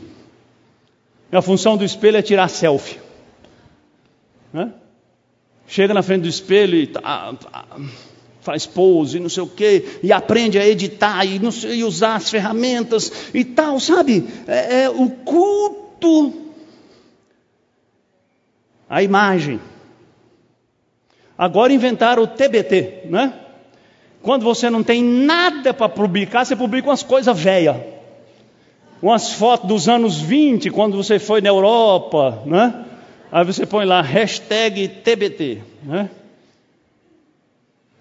A 1.33 1.42
função 1.42 1.77
do 1.77 1.85
espelho 1.85 2.16
é 2.16 2.23
tirar 2.23 2.49
selfie. 2.49 3.01
Né? 4.53 4.73
Chega 5.66 5.92
na 5.92 6.03
frente 6.03 6.23
do 6.23 6.29
espelho 6.29 6.77
e 6.77 6.87
tá, 6.87 7.35
tá, 7.35 7.66
faz 8.47 8.65
pose, 8.65 9.19
não 9.19 9.29
sei 9.29 9.43
o 9.43 9.49
quê, 9.49 9.99
e 10.05 10.13
aprende 10.13 10.57
a 10.57 10.65
editar 10.65 11.25
e, 11.25 11.51
sei, 11.51 11.81
e 11.81 11.85
usar 11.85 12.15
as 12.15 12.31
ferramentas 12.31 13.31
e 13.35 13.45
tal, 13.45 13.81
sabe? 13.81 14.25
É, 14.47 14.85
é, 14.85 14.91
o 14.91 15.11
culto, 15.11 16.33
a 18.89 19.03
imagem. 19.03 19.59
Agora 21.37 21.73
inventaram 21.73 22.23
o 22.23 22.27
TBT, 22.29 23.09
né? 23.11 23.35
Quando 24.23 24.45
você 24.45 24.71
não 24.71 24.85
tem 24.85 25.03
nada 25.03 25.75
para 25.75 25.89
publicar, 25.89 26.45
você 26.45 26.55
publica 26.55 26.89
umas 26.89 27.03
coisas 27.03 27.37
velhas. 27.39 27.77
Umas 29.03 29.33
fotos 29.33 29.69
dos 29.69 29.89
anos 29.89 30.21
20, 30.21 30.71
quando 30.71 30.97
você 30.97 31.19
foi 31.19 31.41
na 31.41 31.49
Europa, 31.49 32.43
né? 32.47 32.85
Aí 33.33 33.45
você 33.45 33.67
põe 33.67 33.85
lá, 33.85 34.01
hashtag 34.01 34.87
TBT, 34.87 35.63
né? 35.83 36.09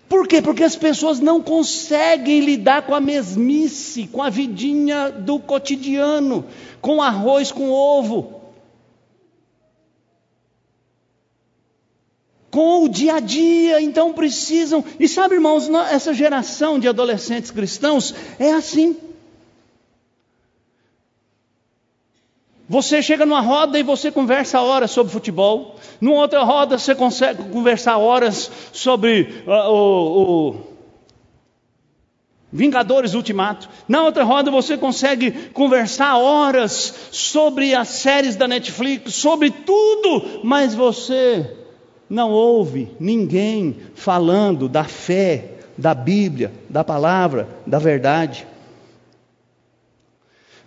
Por 0.08 0.28
quê? 0.28 0.42
Porque 0.42 0.64
as 0.64 0.76
pessoas 0.76 1.20
não 1.20 1.42
conseguem 1.42 2.40
lidar 2.40 2.84
com 2.84 2.94
a 2.94 3.00
mesmice, 3.00 4.08
com 4.08 4.22
a 4.22 4.30
vidinha 4.30 5.10
do 5.10 5.40
cotidiano, 5.40 6.46
com 6.80 7.02
arroz 7.02 7.52
com 7.52 7.72
ovo. 7.72 8.42
Com 12.52 12.86
o 12.86 12.88
dia 12.88 13.16
a 13.16 13.20
dia, 13.20 13.82
então 13.82 14.14
precisam. 14.14 14.84
E 15.00 15.08
sabe, 15.08 15.36
irmãos, 15.36 15.68
essa 15.92 16.14
geração 16.14 16.80
de 16.80 16.88
adolescentes 16.88 17.52
cristãos 17.52 18.14
é 18.40 18.52
assim. 18.52 18.96
Você 22.68 23.02
chega 23.02 23.26
numa 23.26 23.42
roda 23.42 23.78
e 23.78 23.84
você 23.84 24.12
conversa 24.12 24.60
horas 24.60 24.90
sobre 24.90 25.14
futebol. 25.14 25.76
Numa 26.02 26.18
outra 26.18 26.44
roda 26.44 26.78
você 26.78 26.96
consegue 26.96 27.44
conversar 27.44 27.98
horas 27.98 28.52
sobre 28.74 29.44
uh, 29.46 29.70
o, 29.72 30.50
o 30.50 30.56
Vingadores 32.52 33.14
Ultimato. 33.14 33.70
Na 33.88 34.04
outra 34.04 34.24
roda 34.24 34.50
você 34.50 34.78
consegue 34.78 35.32
conversar 35.54 36.18
horas 36.18 37.10
sobre 37.12 37.76
as 37.76 37.90
séries 37.90 38.36
da 38.36 38.48
Netflix, 38.48 39.14
sobre 39.14 39.52
tudo, 39.52 40.42
mas 40.44 40.74
você 40.74 41.56
não 42.10 42.32
ouve 42.32 42.90
ninguém 43.00 43.78
falando 43.94 44.68
da 44.68 44.86
fé, 44.86 45.52
da 45.78 45.94
Bíblia, 45.94 46.52
da 46.68 46.84
palavra, 46.84 47.48
da 47.68 47.78
verdade. 47.78 48.48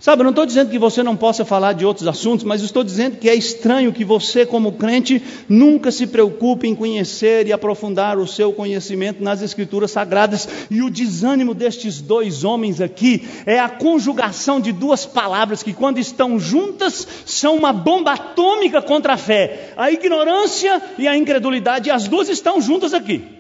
Sabe, 0.01 0.21
eu 0.21 0.25
não 0.25 0.31
estou 0.31 0.47
dizendo 0.47 0.71
que 0.71 0.79
você 0.79 1.03
não 1.03 1.17
possa 1.17 1.45
falar 1.45 1.73
de 1.73 1.85
outros 1.85 2.07
assuntos, 2.07 2.45
mas 2.45 2.63
estou 2.63 2.85
dizendo 2.85 3.17
que 3.17 3.29
é 3.29 3.35
estranho 3.35 3.93
que 3.93 4.05
você, 4.05 4.47
como 4.47 4.71
crente, 4.71 5.21
nunca 5.49 5.91
se 5.91 6.07
preocupe 6.07 6.69
em 6.69 6.75
conhecer 6.75 7.49
e 7.49 7.53
aprofundar 7.53 8.17
o 8.17 8.25
seu 8.25 8.53
conhecimento 8.53 9.21
nas 9.21 9.43
Escrituras 9.43 9.91
Sagradas. 9.91 10.49
E 10.71 10.83
o 10.83 10.91
desânimo 10.91 11.53
destes 11.53 12.01
dois 12.01 12.45
homens 12.45 12.81
aqui 12.81 13.27
é 13.45 13.59
a 13.59 13.69
conjugação 13.69 14.61
de 14.61 14.71
duas 14.71 15.05
palavras 15.05 15.65
que, 15.65 15.73
quando 15.73 15.99
estão 15.99 16.39
juntas, 16.39 17.07
são 17.27 17.57
uma 17.57 17.73
bomba 17.73 18.13
atômica 18.13 18.81
contra 18.81 19.15
a 19.15 19.19
fé: 19.19 19.73
a 19.77 19.91
ignorância 19.91 20.81
e 20.97 21.09
a 21.09 21.17
incredulidade. 21.17 21.89
E 21.89 21.93
as 21.93 22.07
duas 22.07 22.29
estão 22.29 22.61
juntas 22.61 22.95
aqui. 22.95 23.38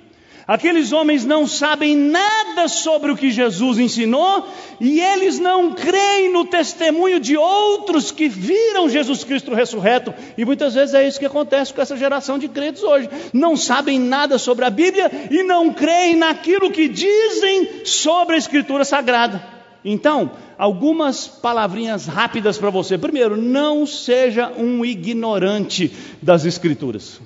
Aqueles 0.48 0.92
homens 0.92 1.26
não 1.26 1.46
sabem 1.46 1.94
nada 1.94 2.68
sobre 2.68 3.12
o 3.12 3.16
que 3.18 3.30
Jesus 3.30 3.78
ensinou 3.78 4.48
e 4.80 4.98
eles 4.98 5.38
não 5.38 5.74
creem 5.74 6.32
no 6.32 6.46
testemunho 6.46 7.20
de 7.20 7.36
outros 7.36 8.10
que 8.10 8.30
viram 8.30 8.88
Jesus 8.88 9.22
Cristo 9.22 9.52
ressurreto. 9.52 10.14
E 10.38 10.46
muitas 10.46 10.72
vezes 10.72 10.94
é 10.94 11.06
isso 11.06 11.18
que 11.18 11.26
acontece 11.26 11.74
com 11.74 11.82
essa 11.82 11.98
geração 11.98 12.38
de 12.38 12.48
crentes 12.48 12.82
hoje. 12.82 13.10
Não 13.30 13.58
sabem 13.58 14.00
nada 14.00 14.38
sobre 14.38 14.64
a 14.64 14.70
Bíblia 14.70 15.10
e 15.30 15.42
não 15.42 15.70
creem 15.70 16.16
naquilo 16.16 16.70
que 16.70 16.88
dizem 16.88 17.84
sobre 17.84 18.36
a 18.36 18.38
Escritura 18.38 18.86
Sagrada. 18.86 19.44
Então, 19.84 20.30
algumas 20.56 21.28
palavrinhas 21.28 22.06
rápidas 22.06 22.56
para 22.56 22.70
você. 22.70 22.96
Primeiro, 22.96 23.36
não 23.36 23.84
seja 23.84 24.50
um 24.56 24.82
ignorante 24.82 25.92
das 26.22 26.46
Escrituras. 26.46 27.20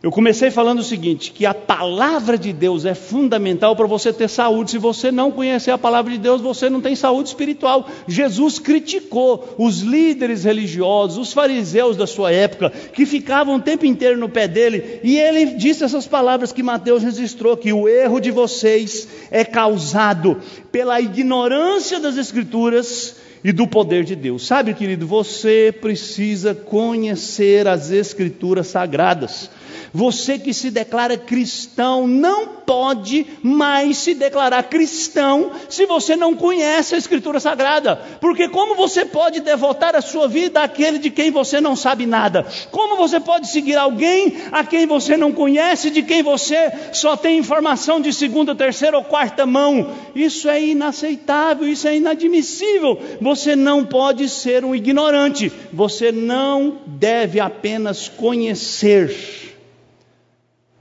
Eu 0.00 0.12
comecei 0.12 0.48
falando 0.48 0.78
o 0.78 0.84
seguinte: 0.84 1.32
que 1.32 1.44
a 1.44 1.52
palavra 1.52 2.38
de 2.38 2.52
Deus 2.52 2.84
é 2.84 2.94
fundamental 2.94 3.74
para 3.74 3.86
você 3.86 4.12
ter 4.12 4.28
saúde. 4.28 4.70
Se 4.70 4.78
você 4.78 5.10
não 5.10 5.32
conhecer 5.32 5.72
a 5.72 5.78
palavra 5.78 6.12
de 6.12 6.18
Deus, 6.18 6.40
você 6.40 6.70
não 6.70 6.80
tem 6.80 6.94
saúde 6.94 7.30
espiritual. 7.30 7.88
Jesus 8.06 8.60
criticou 8.60 9.56
os 9.58 9.80
líderes 9.80 10.44
religiosos, 10.44 11.18
os 11.18 11.32
fariseus 11.32 11.96
da 11.96 12.06
sua 12.06 12.30
época, 12.30 12.70
que 12.92 13.04
ficavam 13.04 13.56
o 13.56 13.60
tempo 13.60 13.84
inteiro 13.84 14.16
no 14.16 14.28
pé 14.28 14.46
dele, 14.46 15.00
e 15.02 15.18
ele 15.18 15.56
disse 15.56 15.82
essas 15.82 16.06
palavras 16.06 16.52
que 16.52 16.62
Mateus 16.62 17.02
registrou: 17.02 17.56
que 17.56 17.72
o 17.72 17.88
erro 17.88 18.20
de 18.20 18.30
vocês 18.30 19.08
é 19.32 19.44
causado 19.44 20.40
pela 20.70 21.00
ignorância 21.00 21.98
das 21.98 22.16
Escrituras 22.16 23.16
e 23.42 23.50
do 23.50 23.66
poder 23.66 24.04
de 24.04 24.14
Deus. 24.14 24.46
Sabe, 24.46 24.74
querido, 24.74 25.08
você 25.08 25.74
precisa 25.80 26.54
conhecer 26.54 27.66
as 27.66 27.90
Escrituras 27.90 28.68
sagradas. 28.68 29.50
Você 29.92 30.38
que 30.38 30.52
se 30.52 30.70
declara 30.70 31.16
cristão 31.16 32.06
não 32.06 32.58
pode 32.68 33.26
mais 33.42 33.96
se 33.96 34.14
declarar 34.14 34.62
cristão 34.64 35.50
se 35.70 35.86
você 35.86 36.14
não 36.14 36.34
conhece 36.34 36.94
a 36.94 36.98
Escritura 36.98 37.40
Sagrada. 37.40 37.96
Porque 38.20 38.48
como 38.48 38.74
você 38.74 39.06
pode 39.06 39.40
devotar 39.40 39.96
a 39.96 40.02
sua 40.02 40.28
vida 40.28 40.62
àquele 40.62 40.98
de 40.98 41.10
quem 41.10 41.30
você 41.30 41.60
não 41.60 41.74
sabe 41.74 42.04
nada? 42.04 42.46
Como 42.70 42.96
você 42.96 43.18
pode 43.18 43.48
seguir 43.48 43.76
alguém 43.76 44.36
a 44.52 44.62
quem 44.64 44.86
você 44.86 45.16
não 45.16 45.32
conhece, 45.32 45.88
de 45.88 46.02
quem 46.02 46.22
você 46.22 46.70
só 46.92 47.16
tem 47.16 47.38
informação 47.38 48.00
de 48.00 48.12
segunda, 48.12 48.54
terceira 48.54 48.98
ou 48.98 49.04
quarta 49.04 49.46
mão? 49.46 49.90
Isso 50.14 50.48
é 50.48 50.62
inaceitável, 50.62 51.66
isso 51.66 51.88
é 51.88 51.96
inadmissível. 51.96 53.00
Você 53.20 53.56
não 53.56 53.86
pode 53.86 54.28
ser 54.28 54.64
um 54.64 54.74
ignorante. 54.74 55.50
Você 55.72 56.12
não 56.12 56.78
deve 56.86 57.40
apenas 57.40 58.08
conhecer 58.08 59.47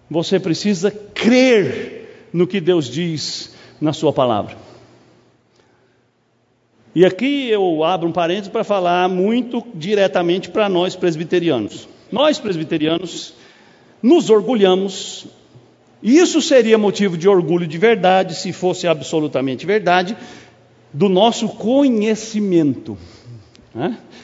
você 0.10 0.40
precisa 0.40 0.92
crer 0.92 2.28
no 2.32 2.48
que 2.48 2.60
Deus 2.60 2.90
diz 2.90 3.54
na 3.80 3.94
Sua 3.94 4.14
palavra. 4.14 4.58
E 6.96 7.06
aqui 7.06 7.50
eu 7.50 7.84
abro 7.84 8.10
um 8.10 8.12
parênteses 8.12 8.50
para 8.50 8.64
falar 8.64 9.08
muito 9.08 9.64
diretamente 9.76 10.50
para 10.50 10.68
nós 10.68 10.96
presbiterianos. 10.96 11.88
Nós 12.12 12.40
presbiterianos 12.40 13.34
nos 14.02 14.30
orgulhamos, 14.30 15.28
e 16.02 16.18
isso 16.18 16.42
seria 16.42 16.78
motivo 16.78 17.18
de 17.18 17.28
orgulho 17.28 17.68
de 17.68 17.78
verdade, 17.78 18.36
se 18.36 18.52
fosse 18.52 18.88
absolutamente 18.88 19.66
verdade, 19.66 20.18
do 20.94 21.10
nosso 21.10 21.50
conhecimento. 21.50 22.98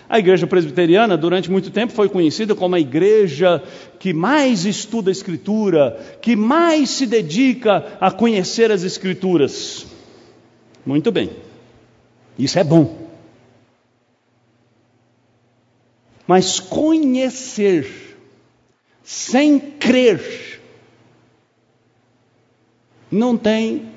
A 0.10 0.20
igreja 0.20 0.48
presbiteriana, 0.48 1.18
durante 1.18 1.50
muito 1.50 1.72
tempo, 1.72 1.94
foi 1.94 2.10
conhecida 2.10 2.56
como 2.56 2.76
a 2.76 2.80
igreja 2.80 3.62
que 4.00 4.14
mais 4.14 4.66
estuda 4.66 5.10
a 5.10 5.12
Escritura, 5.12 6.18
que 6.22 6.36
mais 6.36 6.90
se 6.90 7.06
dedica 7.06 7.98
a 8.00 8.12
conhecer 8.12 8.72
as 8.72 8.84
Escrituras. 8.84 9.86
Muito 10.86 11.12
bem, 11.12 11.30
isso 12.38 12.60
é 12.60 12.64
bom. 12.64 13.04
Mas 16.28 16.60
conhecer 16.60 18.18
sem 19.04 19.60
crer 19.60 20.62
não 23.12 23.38
tem 23.38 23.90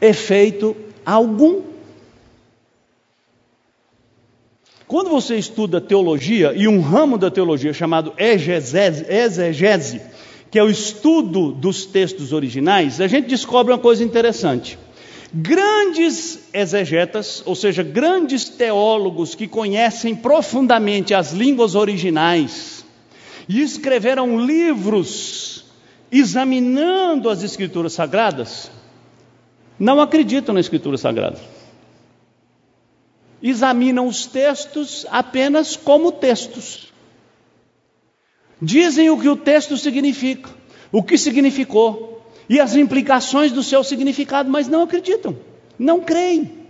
efeito 0.00 0.76
algum. 1.04 1.73
Quando 4.86 5.08
você 5.08 5.36
estuda 5.36 5.80
teologia, 5.80 6.52
e 6.54 6.68
um 6.68 6.80
ramo 6.80 7.16
da 7.16 7.30
teologia 7.30 7.72
chamado 7.72 8.12
exegese, 8.18 10.00
que 10.50 10.58
é 10.58 10.62
o 10.62 10.70
estudo 10.70 11.52
dos 11.52 11.86
textos 11.86 12.32
originais, 12.32 13.00
a 13.00 13.06
gente 13.06 13.28
descobre 13.28 13.72
uma 13.72 13.78
coisa 13.78 14.04
interessante. 14.04 14.78
Grandes 15.32 16.48
exegetas, 16.52 17.42
ou 17.46 17.56
seja, 17.56 17.82
grandes 17.82 18.48
teólogos 18.48 19.34
que 19.34 19.48
conhecem 19.48 20.14
profundamente 20.14 21.14
as 21.14 21.32
línguas 21.32 21.74
originais 21.74 22.84
e 23.48 23.60
escreveram 23.60 24.38
livros 24.38 25.64
examinando 26.12 27.28
as 27.28 27.42
escrituras 27.42 27.94
sagradas, 27.94 28.70
não 29.76 30.00
acreditam 30.00 30.54
na 30.54 30.60
escritura 30.60 30.96
sagrada 30.96 31.53
examinam 33.44 34.06
os 34.06 34.24
textos 34.24 35.04
apenas 35.10 35.76
como 35.76 36.10
textos. 36.10 36.90
Dizem 38.60 39.10
o 39.10 39.20
que 39.20 39.28
o 39.28 39.36
texto 39.36 39.76
significa, 39.76 40.48
o 40.90 41.02
que 41.02 41.18
significou 41.18 42.26
e 42.48 42.58
as 42.58 42.74
implicações 42.74 43.52
do 43.52 43.62
seu 43.62 43.84
significado, 43.84 44.50
mas 44.50 44.66
não 44.66 44.80
acreditam, 44.82 45.36
não 45.78 46.00
creem. 46.00 46.64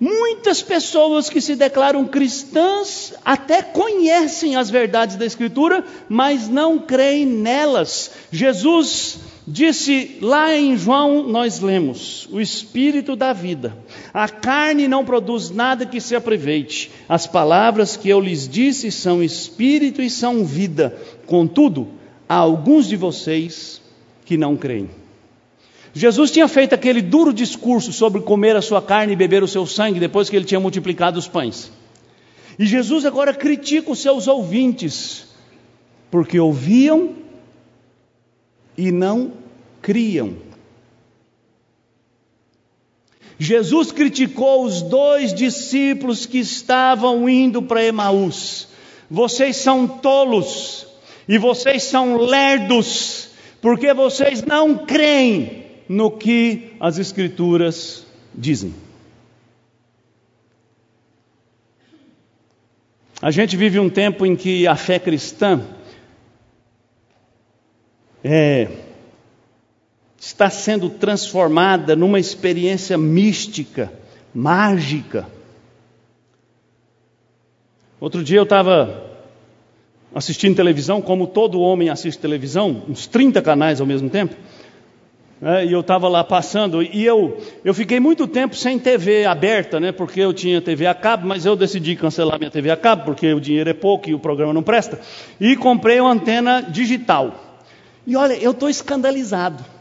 Muitas 0.00 0.62
pessoas 0.62 1.28
que 1.28 1.42
se 1.42 1.54
declaram 1.54 2.06
cristãs 2.06 3.12
até 3.22 3.60
conhecem 3.60 4.56
as 4.56 4.70
verdades 4.70 5.16
da 5.16 5.26
Escritura, 5.26 5.84
mas 6.08 6.48
não 6.48 6.78
creem 6.78 7.26
nelas. 7.26 8.10
Jesus 8.32 9.18
Disse 9.52 10.18
lá 10.22 10.54
em 10.54 10.76
João, 10.76 11.26
nós 11.26 11.58
lemos: 11.58 12.28
o 12.30 12.40
espírito 12.40 13.16
da 13.16 13.32
vida. 13.32 13.76
A 14.14 14.28
carne 14.28 14.86
não 14.86 15.04
produz 15.04 15.50
nada 15.50 15.84
que 15.84 16.00
se 16.00 16.14
aproveite. 16.14 16.88
As 17.08 17.26
palavras 17.26 17.96
que 17.96 18.08
eu 18.08 18.20
lhes 18.20 18.48
disse 18.48 18.92
são 18.92 19.20
espírito 19.20 20.00
e 20.00 20.08
são 20.08 20.44
vida. 20.44 20.96
Contudo, 21.26 21.88
há 22.28 22.36
alguns 22.36 22.86
de 22.86 22.94
vocês 22.94 23.82
que 24.24 24.36
não 24.36 24.56
creem. 24.56 24.88
Jesus 25.92 26.30
tinha 26.30 26.46
feito 26.46 26.72
aquele 26.72 27.02
duro 27.02 27.32
discurso 27.32 27.92
sobre 27.92 28.20
comer 28.20 28.54
a 28.54 28.62
sua 28.62 28.80
carne 28.80 29.14
e 29.14 29.16
beber 29.16 29.42
o 29.42 29.48
seu 29.48 29.66
sangue 29.66 29.98
depois 29.98 30.30
que 30.30 30.36
ele 30.36 30.44
tinha 30.44 30.60
multiplicado 30.60 31.18
os 31.18 31.26
pães. 31.26 31.72
E 32.56 32.64
Jesus 32.64 33.04
agora 33.04 33.34
critica 33.34 33.90
os 33.90 33.98
seus 33.98 34.28
ouvintes, 34.28 35.26
porque 36.08 36.38
ouviam 36.38 37.16
e 38.78 38.92
não 38.92 39.39
criam. 39.82 40.36
Jesus 43.38 43.90
criticou 43.90 44.64
os 44.64 44.82
dois 44.82 45.32
discípulos 45.32 46.26
que 46.26 46.38
estavam 46.38 47.26
indo 47.28 47.62
para 47.62 47.82
Emaús. 47.82 48.68
Vocês 49.10 49.56
são 49.56 49.88
tolos 49.88 50.86
e 51.26 51.38
vocês 51.38 51.84
são 51.84 52.18
lerdos, 52.18 53.30
porque 53.62 53.94
vocês 53.94 54.42
não 54.42 54.84
creem 54.84 55.64
no 55.88 56.10
que 56.10 56.74
as 56.78 56.98
Escrituras 56.98 58.06
dizem. 58.34 58.74
A 63.22 63.30
gente 63.30 63.56
vive 63.56 63.78
um 63.78 63.90
tempo 63.90 64.24
em 64.24 64.36
que 64.36 64.66
a 64.66 64.76
fé 64.76 64.98
cristã 64.98 65.62
é, 68.22 68.68
está 70.20 70.50
sendo 70.50 70.90
transformada 70.90 71.96
numa 71.96 72.20
experiência 72.20 72.98
mística, 72.98 73.90
mágica. 74.34 75.26
Outro 77.98 78.22
dia 78.22 78.38
eu 78.38 78.42
estava 78.42 79.02
assistindo 80.14 80.54
televisão, 80.54 81.00
como 81.00 81.26
todo 81.26 81.60
homem 81.60 81.88
assiste 81.88 82.18
televisão, 82.18 82.82
uns 82.86 83.06
30 83.06 83.40
canais 83.40 83.80
ao 83.80 83.86
mesmo 83.86 84.10
tempo. 84.10 84.36
né, 85.40 85.64
e 85.64 85.72
eu 85.72 85.80
estava 85.80 86.06
lá 86.06 86.22
passando, 86.22 86.82
e 86.82 87.02
eu, 87.02 87.40
eu 87.64 87.72
fiquei 87.72 87.98
muito 87.98 88.26
tempo 88.26 88.54
sem 88.54 88.78
TV 88.78 89.24
aberta, 89.24 89.80
né, 89.80 89.90
porque 89.90 90.20
eu 90.20 90.34
tinha 90.34 90.60
TV 90.60 90.86
a 90.86 90.94
cabo, 90.94 91.26
mas 91.26 91.46
eu 91.46 91.56
decidi 91.56 91.96
cancelar 91.96 92.38
minha 92.38 92.50
TV 92.50 92.70
a 92.70 92.76
cabo, 92.76 93.06
porque 93.06 93.32
o 93.32 93.40
dinheiro 93.40 93.70
é 93.70 93.74
pouco 93.74 94.10
e 94.10 94.14
o 94.14 94.18
programa 94.18 94.52
não 94.52 94.62
presta, 94.62 95.00
e 95.40 95.56
comprei 95.56 95.98
uma 95.98 96.12
antena 96.12 96.60
digital. 96.60 97.62
E 98.06 98.16
olha, 98.16 98.34
eu 98.34 98.50
estou 98.50 98.68
escandalizado 98.68 99.79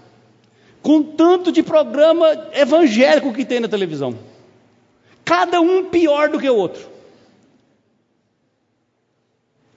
com 0.81 1.03
tanto 1.03 1.51
de 1.51 1.61
programa 1.61 2.47
evangélico 2.53 3.33
que 3.33 3.45
tem 3.45 3.59
na 3.59 3.67
televisão, 3.67 4.15
cada 5.25 5.59
um 5.59 5.85
pior 5.85 6.29
do 6.29 6.39
que 6.39 6.49
o 6.49 6.55
outro. 6.55 6.87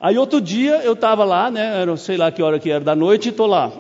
Aí 0.01 0.19
outro 0.19 0.41
dia 0.41 0.79
eu 0.79 0.95
estava 0.95 1.25
lá, 1.25 1.49
né, 1.49 1.81
era, 1.81 1.97
sei 1.97 2.17
lá 2.17 2.33
que 2.33 2.43
hora 2.43 2.59
que 2.59 2.71
era 2.71 2.83
da 2.83 2.97
noite, 2.97 3.29
estou 3.29 3.47
lá. 3.47 3.71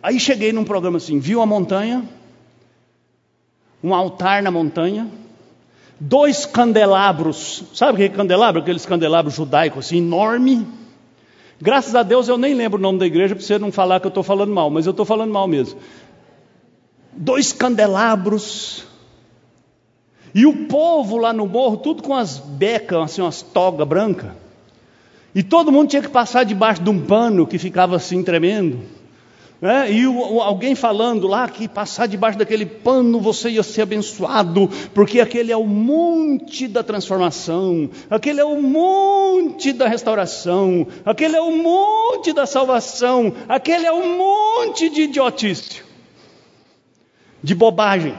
Aí 0.00 0.20
cheguei 0.20 0.52
num 0.52 0.62
programa 0.62 0.98
assim, 0.98 1.18
viu 1.18 1.42
a 1.42 1.46
montanha, 1.46 2.04
um 3.82 3.92
altar 3.92 4.40
na 4.40 4.52
montanha, 4.52 5.08
dois 5.98 6.46
candelabros, 6.46 7.64
sabe 7.74 7.92
o 7.92 7.96
que 7.96 8.04
é 8.04 8.08
candelabro? 8.08 8.62
Aqueles 8.62 8.86
candelabros 8.86 9.34
judaicos 9.34 9.86
assim, 9.86 9.98
enorme. 9.98 10.64
Graças 11.60 11.94
a 11.96 12.04
Deus 12.04 12.28
eu 12.28 12.38
nem 12.38 12.54
lembro 12.54 12.78
o 12.78 12.82
nome 12.82 13.00
da 13.00 13.06
igreja 13.06 13.34
para 13.34 13.44
você 13.44 13.58
não 13.58 13.72
falar 13.72 13.98
que 13.98 14.06
eu 14.06 14.10
estou 14.10 14.22
falando 14.22 14.52
mal, 14.52 14.70
mas 14.70 14.86
eu 14.86 14.90
estou 14.90 15.04
falando 15.04 15.32
mal 15.32 15.48
mesmo. 15.48 15.80
Dois 17.14 17.52
candelabros, 17.52 18.84
e 20.34 20.46
o 20.46 20.66
povo 20.66 21.18
lá 21.18 21.32
no 21.32 21.46
morro, 21.46 21.76
tudo 21.76 22.02
com 22.02 22.14
as 22.14 22.38
becas, 22.38 22.98
assim, 22.98 23.20
umas 23.20 23.42
togas 23.42 23.86
brancas. 23.86 24.30
E 25.34 25.42
todo 25.42 25.72
mundo 25.72 25.90
tinha 25.90 26.02
que 26.02 26.08
passar 26.08 26.44
debaixo 26.44 26.82
de 26.82 26.90
um 26.90 27.00
pano 27.00 27.46
que 27.46 27.58
ficava 27.58 27.96
assim 27.96 28.22
tremendo. 28.22 28.80
Né? 29.60 29.92
E 29.92 30.06
o, 30.06 30.34
o, 30.34 30.40
alguém 30.42 30.74
falando 30.74 31.26
lá 31.28 31.48
que 31.48 31.68
passar 31.68 32.06
debaixo 32.06 32.38
daquele 32.38 32.66
pano 32.66 33.20
você 33.20 33.50
ia 33.50 33.62
ser 33.62 33.82
abençoado, 33.82 34.68
porque 34.92 35.20
aquele 35.20 35.52
é 35.52 35.56
o 35.56 35.66
monte 35.66 36.66
da 36.66 36.82
transformação, 36.82 37.88
aquele 38.10 38.40
é 38.40 38.44
o 38.44 38.60
monte 38.60 39.72
da 39.72 39.86
restauração, 39.86 40.86
aquele 41.04 41.36
é 41.36 41.40
o 41.40 41.56
monte 41.56 42.32
da 42.32 42.44
salvação, 42.44 43.32
aquele 43.48 43.86
é 43.86 43.92
o 43.92 44.04
monte 44.18 44.90
de 44.90 45.02
idiotice, 45.02 45.82
de 47.42 47.54
bobagem, 47.54 48.14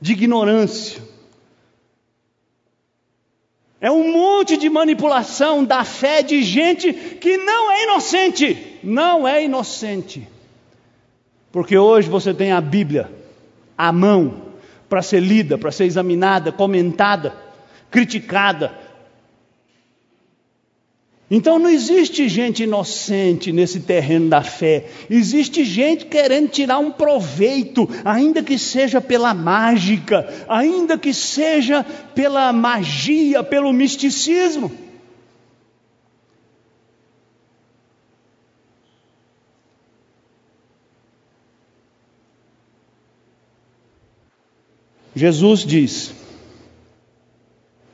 de 0.00 0.12
ignorância. 0.12 1.02
É 3.80 3.90
um 3.90 4.12
monte 4.12 4.56
de 4.56 4.70
manipulação 4.70 5.64
da 5.64 5.84
fé 5.84 6.22
de 6.22 6.42
gente 6.42 6.92
que 6.92 7.36
não 7.36 7.70
é 7.70 7.84
inocente. 7.84 8.78
Não 8.82 9.28
é 9.28 9.44
inocente. 9.44 10.26
Porque 11.52 11.76
hoje 11.76 12.08
você 12.08 12.32
tem 12.32 12.50
a 12.50 12.60
Bíblia 12.60 13.10
à 13.76 13.92
mão 13.92 14.42
para 14.88 15.02
ser 15.02 15.20
lida, 15.20 15.58
para 15.58 15.70
ser 15.70 15.84
examinada, 15.84 16.50
comentada, 16.50 17.34
criticada, 17.90 18.72
então 21.36 21.58
não 21.58 21.68
existe 21.68 22.28
gente 22.28 22.62
inocente 22.62 23.50
nesse 23.50 23.80
terreno 23.80 24.28
da 24.28 24.40
fé. 24.40 24.86
Existe 25.10 25.64
gente 25.64 26.06
querendo 26.06 26.48
tirar 26.48 26.78
um 26.78 26.92
proveito, 26.92 27.90
ainda 28.04 28.40
que 28.40 28.56
seja 28.56 29.00
pela 29.00 29.34
mágica, 29.34 30.32
ainda 30.48 30.96
que 30.96 31.12
seja 31.12 31.82
pela 32.14 32.52
magia, 32.52 33.42
pelo 33.42 33.72
misticismo. 33.72 34.70
Jesus 45.16 45.66
diz: 45.66 46.14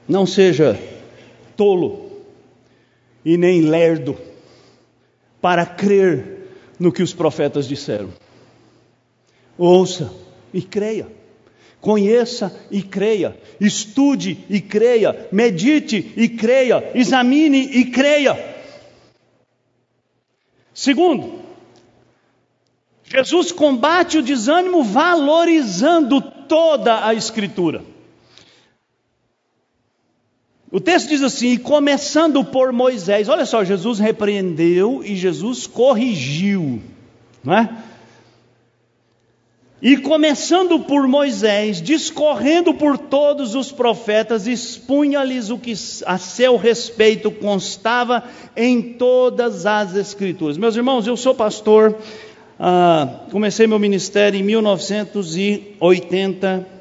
Não 0.06 0.26
seja 0.26 0.78
tolo 1.56 2.09
e 3.24 3.36
nem 3.36 3.62
lerdo 3.62 4.16
para 5.40 5.64
crer 5.66 6.48
no 6.78 6.92
que 6.92 7.02
os 7.02 7.12
profetas 7.12 7.66
disseram. 7.66 8.10
Ouça 9.56 10.12
e 10.52 10.62
creia. 10.62 11.06
Conheça 11.80 12.54
e 12.70 12.82
creia, 12.82 13.38
estude 13.58 14.44
e 14.50 14.60
creia, 14.60 15.28
medite 15.32 16.12
e 16.14 16.28
creia, 16.28 16.90
examine 16.94 17.58
e 17.58 17.86
creia. 17.86 18.38
Segundo, 20.74 21.40
Jesus 23.04 23.50
combate 23.50 24.18
o 24.18 24.22
desânimo 24.22 24.84
valorizando 24.84 26.20
toda 26.20 27.06
a 27.06 27.14
Escritura. 27.14 27.82
O 30.72 30.78
texto 30.78 31.08
diz 31.08 31.22
assim: 31.22 31.56
começando 31.56 32.44
por 32.44 32.72
Moisés, 32.72 33.28
olha 33.28 33.44
só, 33.44 33.64
Jesus 33.64 33.98
repreendeu 33.98 35.02
e 35.04 35.16
Jesus 35.16 35.66
corrigiu, 35.66 36.80
não 37.42 37.54
é? 37.54 37.68
E 39.82 39.96
começando 39.96 40.78
por 40.80 41.08
Moisés, 41.08 41.80
discorrendo 41.80 42.74
por 42.74 42.98
todos 42.98 43.54
os 43.54 43.72
profetas, 43.72 44.46
expunha-lhes 44.46 45.48
o 45.48 45.56
que 45.56 45.72
a 46.04 46.18
seu 46.18 46.58
respeito 46.58 47.30
constava 47.30 48.22
em 48.54 48.82
todas 48.82 49.64
as 49.64 49.96
Escrituras. 49.96 50.58
Meus 50.58 50.76
irmãos, 50.76 51.06
eu 51.06 51.16
sou 51.16 51.34
pastor, 51.34 51.96
ah, 52.58 53.20
comecei 53.30 53.66
meu 53.66 53.78
ministério 53.78 54.38
em 54.38 54.42
1980 54.42 56.79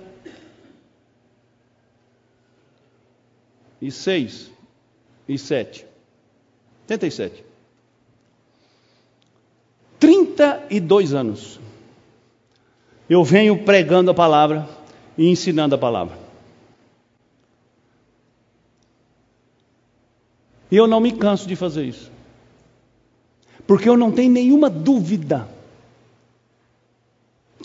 e 3.81 3.91
seis 3.91 4.51
e 5.27 5.37
sete. 5.37 5.85
Tenta 6.87 7.07
e 7.07 7.11
sete. 7.11 7.43
Trinta 9.99 10.65
e 10.69 10.79
dois 10.79 11.13
anos. 11.13 11.59
Eu 13.09 13.23
venho 13.23 13.63
pregando 13.63 14.11
a 14.11 14.13
palavra 14.13 14.67
e 15.17 15.27
ensinando 15.29 15.75
a 15.75 15.77
palavra. 15.77 16.17
E 20.71 20.77
eu 20.77 20.87
não 20.87 20.99
me 20.99 21.11
canso 21.11 21.47
de 21.47 21.55
fazer 21.55 21.85
isso. 21.85 22.11
Porque 23.65 23.89
eu 23.89 23.97
não 23.97 24.11
tenho 24.11 24.31
nenhuma 24.31 24.69
dúvida 24.69 25.47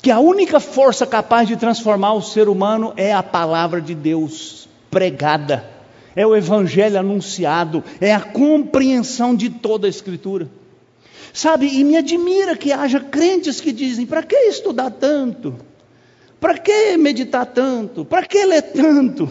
que 0.03 0.11
a 0.11 0.21
única 0.21 0.61
força 0.61 1.07
capaz 1.07 1.49
de 1.49 1.57
transformar 1.57 2.13
o 2.13 2.23
ser 2.23 2.49
humano 2.49 2.93
é 2.97 3.13
a 3.13 3.23
palavra 3.23 3.81
de 3.81 3.95
Deus 3.95 4.69
pregada 4.91 5.74
é 6.17 6.27
o 6.27 6.37
evangelho 6.37 6.99
anunciado, 6.99 7.83
é 8.01 8.15
a 8.15 8.21
compreensão 8.21 9.35
de 9.35 9.51
toda 9.51 9.87
a 9.87 9.91
Escritura. 9.91 10.49
Sabe, 11.33 11.67
e 11.67 11.83
me 11.83 11.97
admira 11.97 12.57
que 12.57 12.73
haja 12.73 13.01
crentes 13.01 13.61
que 13.61 13.73
dizem: 13.73 14.07
para 14.07 14.23
que 14.23 14.37
estudar 14.37 14.91
tanto? 14.91 15.57
Para 16.39 16.59
que 16.59 16.97
meditar 16.97 17.47
tanto? 17.47 18.05
Para 18.05 18.27
que 18.27 18.45
ler 18.45 18.63
tanto? 18.63 19.29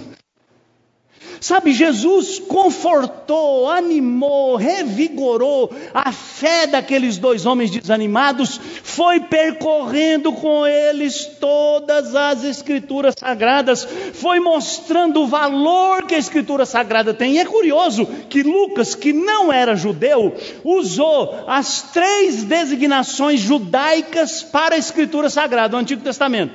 Sabe, 1.39 1.73
Jesus 1.73 2.39
confortou, 2.39 3.69
animou, 3.69 4.55
revigorou 4.55 5.69
a 5.93 6.11
fé 6.11 6.65
daqueles 6.65 7.17
dois 7.17 7.45
homens 7.45 7.69
desanimados, 7.69 8.59
foi 8.81 9.19
percorrendo 9.19 10.31
com 10.31 10.65
eles 10.65 11.25
todas 11.41 12.15
as 12.15 12.45
Escrituras 12.45 13.15
Sagradas, 13.17 13.85
foi 14.13 14.39
mostrando 14.39 15.21
o 15.21 15.27
valor 15.27 16.03
que 16.05 16.15
a 16.15 16.17
Escritura 16.19 16.65
Sagrada 16.65 17.13
tem. 17.13 17.33
E 17.33 17.39
é 17.39 17.45
curioso 17.45 18.05
que 18.29 18.41
Lucas, 18.41 18.95
que 18.95 19.11
não 19.11 19.51
era 19.51 19.75
judeu, 19.75 20.33
usou 20.63 21.43
as 21.45 21.81
três 21.91 22.45
designações 22.45 23.41
judaicas 23.41 24.43
para 24.43 24.75
a 24.75 24.77
Escritura 24.77 25.29
Sagrada 25.29 25.69
do 25.69 25.77
Antigo 25.77 26.01
Testamento: 26.01 26.53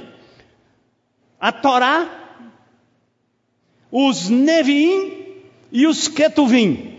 a 1.38 1.52
Torá, 1.52 2.27
os 3.90 4.28
Neviim 4.28 5.26
e 5.72 5.86
os 5.86 6.08
Ketuvim. 6.08 6.98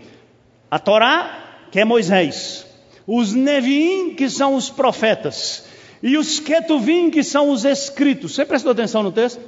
A 0.70 0.78
Torá, 0.78 1.66
que 1.70 1.80
é 1.80 1.84
Moisés, 1.84 2.66
os 3.06 3.32
Neviim, 3.32 4.14
que 4.14 4.28
são 4.28 4.54
os 4.54 4.70
profetas, 4.70 5.64
e 6.02 6.16
os 6.16 6.38
Ketuvim, 6.38 7.10
que 7.10 7.22
são 7.22 7.50
os 7.50 7.64
escritos. 7.64 8.34
Você 8.34 8.44
prestou 8.44 8.72
atenção 8.72 9.02
no 9.02 9.12
texto? 9.12 9.40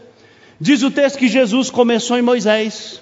Diz 0.61 0.82
o 0.82 0.90
texto 0.90 1.18
que 1.18 1.28
Jesus 1.28 1.70
começou 1.70 2.18
em 2.18 2.22
Moisés, 2.22 3.01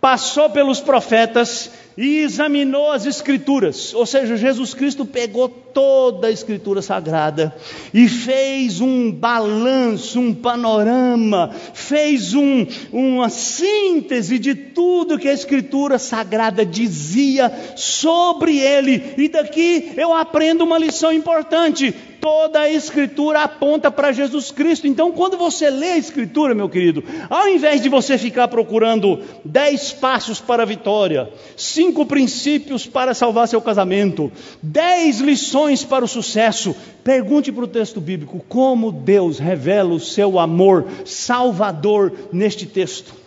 passou 0.00 0.50
pelos 0.50 0.80
profetas 0.80 1.70
e 1.96 2.18
examinou 2.18 2.90
as 2.90 3.06
Escrituras, 3.06 3.92
ou 3.94 4.06
seja, 4.06 4.36
Jesus 4.36 4.74
Cristo 4.74 5.04
pegou 5.04 5.48
toda 5.48 6.28
a 6.28 6.30
Escritura 6.30 6.80
Sagrada 6.82 7.54
e 7.92 8.08
fez 8.08 8.80
um 8.80 9.10
balanço, 9.10 10.20
um 10.20 10.34
panorama, 10.34 11.50
fez 11.74 12.34
um, 12.34 12.66
uma 12.92 13.28
síntese 13.28 14.38
de 14.38 14.54
tudo 14.54 15.18
que 15.18 15.28
a 15.28 15.32
Escritura 15.32 15.98
Sagrada 15.98 16.64
dizia 16.64 17.52
sobre 17.76 18.58
ele, 18.58 19.14
e 19.16 19.28
daqui 19.28 19.92
eu 19.96 20.12
aprendo 20.12 20.64
uma 20.64 20.78
lição 20.78 21.12
importante: 21.12 21.94
toda 22.22 22.60
a 22.60 22.70
Escritura 22.70 23.42
aponta 23.42 23.90
para 23.90 24.12
Jesus 24.12 24.52
Cristo. 24.52 24.86
Então, 24.86 25.10
quando 25.10 25.36
você 25.36 25.68
lê 25.68 25.90
a 25.90 25.98
Escritura, 25.98 26.54
meu 26.54 26.68
querido, 26.68 27.02
ao 27.28 27.48
invés 27.48 27.82
de 27.82 27.88
você 27.88 28.16
ficar 28.16 28.46
procurando 28.46 29.20
dez 29.44 29.92
passos 29.92 30.40
para 30.40 30.62
a 30.62 30.66
vitória, 30.66 31.28
cinco 31.56 32.06
princípios 32.06 32.86
para 32.86 33.12
salvar 33.12 33.48
seu 33.48 33.60
casamento, 33.60 34.30
dez 34.62 35.18
lições 35.18 35.84
para 35.84 36.04
o 36.04 36.08
sucesso, 36.08 36.76
pergunte 37.02 37.50
para 37.50 37.64
o 37.64 37.68
texto 37.68 38.00
bíblico 38.00 38.40
como 38.48 38.92
Deus 38.92 39.40
revela 39.40 39.92
o 39.92 39.98
seu 39.98 40.38
amor 40.38 40.86
salvador 41.04 42.12
neste 42.32 42.66
texto 42.66 43.21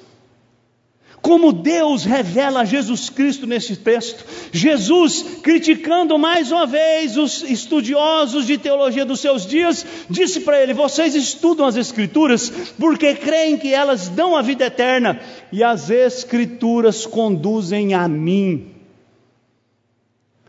como 1.26 1.52
Deus 1.52 2.06
revela 2.06 2.64
Jesus 2.64 3.10
Cristo 3.10 3.48
nesse 3.48 3.76
texto. 3.76 4.24
Jesus, 4.52 5.40
criticando 5.42 6.20
mais 6.20 6.52
uma 6.52 6.68
vez 6.68 7.18
os 7.18 7.42
estudiosos 7.42 8.46
de 8.46 8.60
teologia 8.60 9.04
dos 9.04 9.22
seus 9.22 9.44
dias, 9.44 9.84
disse 10.08 10.42
para 10.42 10.62
ele: 10.62 10.76
Vocês 10.76 11.16
estudam 11.16 11.66
as 11.66 11.78
Escrituras 11.78 12.52
porque 12.78 13.16
creem 13.16 13.58
que 13.58 13.74
elas 13.74 14.08
dão 14.08 14.36
a 14.36 14.44
vida 14.44 14.68
eterna, 14.68 15.20
e 15.52 15.64
as 15.64 15.90
Escrituras 15.90 17.08
conduzem 17.08 17.96
a 17.96 18.08
mim. 18.08 18.75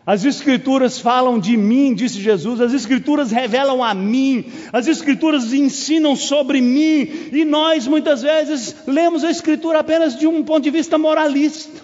As 0.06 0.24
Escrituras 0.24 1.00
falam 1.00 1.36
de 1.36 1.56
mim, 1.56 1.92
disse 1.92 2.20
Jesus, 2.20 2.60
as 2.60 2.72
Escrituras 2.72 3.32
revelam 3.32 3.82
a 3.82 3.92
mim, 3.92 4.44
as 4.72 4.86
Escrituras 4.86 5.52
ensinam 5.52 6.14
sobre 6.14 6.60
mim, 6.60 7.30
e 7.32 7.44
nós 7.44 7.88
muitas 7.88 8.22
vezes 8.22 8.76
lemos 8.86 9.24
a 9.24 9.30
Escritura 9.32 9.80
apenas 9.80 10.16
de 10.16 10.28
um 10.28 10.44
ponto 10.44 10.62
de 10.62 10.70
vista 10.70 10.96
moralista, 10.96 11.82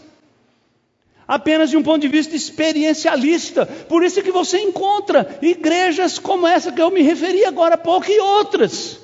apenas 1.26 1.70
de 1.70 1.76
um 1.76 1.82
ponto 1.82 2.02
de 2.02 2.06
vista 2.06 2.36
experiencialista. 2.36 3.66
Por 3.66 4.04
isso 4.04 4.22
que 4.22 4.30
você 4.30 4.60
encontra 4.60 5.40
igrejas 5.42 6.16
como 6.20 6.46
essa 6.46 6.70
que 6.70 6.80
eu 6.80 6.92
me 6.92 7.02
referi 7.02 7.44
agora 7.44 7.74
há 7.74 7.78
pouco 7.78 8.08
e 8.08 8.20
outras. 8.20 9.00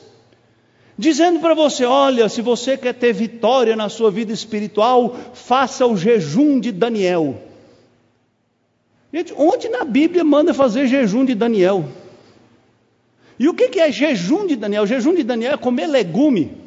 Dizendo 0.96 1.40
para 1.40 1.54
você: 1.54 1.84
olha, 1.84 2.28
se 2.28 2.40
você 2.40 2.76
quer 2.76 2.94
ter 2.94 3.12
vitória 3.12 3.74
na 3.74 3.88
sua 3.88 4.12
vida 4.12 4.32
espiritual, 4.32 5.16
faça 5.34 5.84
o 5.86 5.96
jejum 5.96 6.60
de 6.60 6.70
Daniel. 6.70 7.47
Gente, 9.12 9.32
onde 9.36 9.68
na 9.68 9.84
Bíblia 9.84 10.22
manda 10.22 10.52
fazer 10.52 10.86
jejum 10.86 11.24
de 11.24 11.34
Daniel? 11.34 11.84
E 13.38 13.48
o 13.48 13.54
que 13.54 13.80
é 13.80 13.90
jejum 13.90 14.46
de 14.46 14.56
Daniel? 14.56 14.86
Jejum 14.86 15.14
de 15.14 15.22
Daniel 15.22 15.54
é 15.54 15.56
comer 15.56 15.86
legume. 15.86 16.58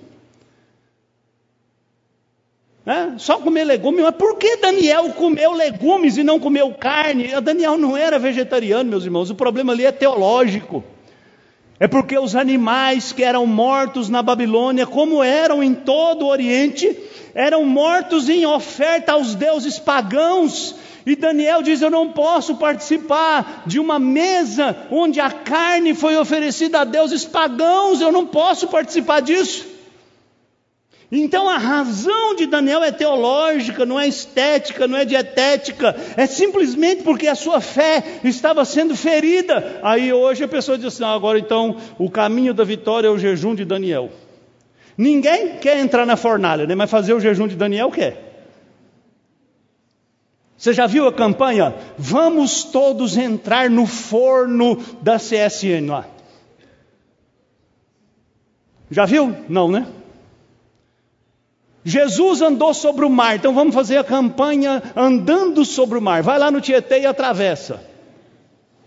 É? 2.86 3.18
Só 3.20 3.38
comer 3.38 3.64
legume, 3.64 4.02
mas 4.02 4.16
por 4.16 4.38
que 4.38 4.58
Daniel 4.58 5.12
comeu 5.14 5.52
legumes 5.52 6.18
e 6.18 6.24
não 6.24 6.40
comeu 6.40 6.74
carne? 6.74 7.40
Daniel 7.40 7.78
não 7.78 7.96
era 7.96 8.18
vegetariano, 8.18 8.90
meus 8.90 9.04
irmãos, 9.04 9.30
o 9.30 9.36
problema 9.36 9.72
ali 9.72 9.86
é 9.86 9.92
teológico. 9.92 10.84
É 11.82 11.88
porque 11.88 12.16
os 12.16 12.36
animais 12.36 13.12
que 13.12 13.24
eram 13.24 13.48
mortos 13.48 14.08
na 14.08 14.22
Babilônia, 14.22 14.86
como 14.86 15.24
eram 15.24 15.64
em 15.64 15.74
todo 15.74 16.22
o 16.22 16.28
Oriente, 16.28 16.96
eram 17.34 17.66
mortos 17.66 18.30
em 18.30 18.46
oferta 18.46 19.14
aos 19.14 19.34
deuses 19.34 19.80
pagãos, 19.80 20.76
e 21.08 21.16
Daniel 21.16 21.64
diz: 21.64 21.82
Eu 21.82 21.90
não 21.90 22.10
posso 22.10 22.58
participar 22.58 23.64
de 23.66 23.80
uma 23.80 23.98
mesa 23.98 24.78
onde 24.92 25.20
a 25.20 25.32
carne 25.32 25.96
foi 25.96 26.16
oferecida 26.16 26.82
a 26.82 26.84
deuses 26.84 27.26
pagãos, 27.26 28.00
eu 28.00 28.12
não 28.12 28.28
posso 28.28 28.68
participar 28.68 29.20
disso. 29.20 29.66
Então 31.12 31.50
a 31.50 31.58
razão 31.58 32.36
de 32.36 32.46
Daniel 32.46 32.82
é 32.82 32.92
teológica, 32.92 33.86
não 33.86 34.00
é 34.00 34.08
estética, 34.08 34.88
não 34.88 34.98
é 34.98 35.04
dietética, 35.04 35.94
é 36.16 36.26
simplesmente 36.26 37.04
porque 37.04 37.28
a 37.28 37.36
sua 37.36 37.60
fé 37.60 38.02
estava 38.24 38.64
sendo 38.64 38.96
ferida. 38.96 39.82
Aí 39.84 40.14
hoje 40.14 40.46
a 40.46 40.48
pessoa 40.48 40.78
diz 40.78 40.88
assim: 40.88 41.04
ah, 41.04 41.14
agora 41.14 41.38
então 41.38 41.76
o 42.00 42.10
caminho 42.10 42.54
da 42.54 42.64
vitória 42.64 43.08
é 43.08 43.12
o 43.12 43.20
jejum 43.20 43.54
de 43.54 43.66
Daniel. 43.66 44.10
Ninguém 44.98 45.58
quer 45.58 45.80
entrar 45.80 46.06
na 46.06 46.16
fornalha, 46.16 46.66
né? 46.66 46.76
mas 46.76 46.90
fazer 46.90 47.14
o 47.14 47.20
jejum 47.20 47.48
de 47.48 47.58
Daniel 47.58 47.92
quer. 47.92 48.30
Você 50.58 50.74
já 50.74 50.88
viu 50.88 51.08
a 51.08 51.14
campanha? 51.14 51.76
Vamos 51.98 52.64
todos 52.64 53.18
entrar 53.18 53.70
no 53.70 53.86
forno 53.86 54.78
da 55.02 55.18
CSN 55.18 55.90
lá. 55.90 56.06
Já 58.90 59.06
viu? 59.06 59.36
Não, 59.50 59.70
né? 59.70 59.88
Jesus 61.84 62.42
andou 62.42 62.74
sobre 62.74 63.06
o 63.06 63.10
mar, 63.10 63.36
então 63.36 63.54
vamos 63.54 63.74
fazer 63.74 63.98
a 63.98 64.04
campanha 64.04 64.82
andando 64.96 65.66
sobre 65.66 65.98
o 65.98 66.02
mar. 66.02 66.22
Vai 66.22 66.38
lá 66.38 66.52
no 66.52 66.62
Tietê 66.62 67.02
e 67.02 67.06
atravessa. 67.06 67.84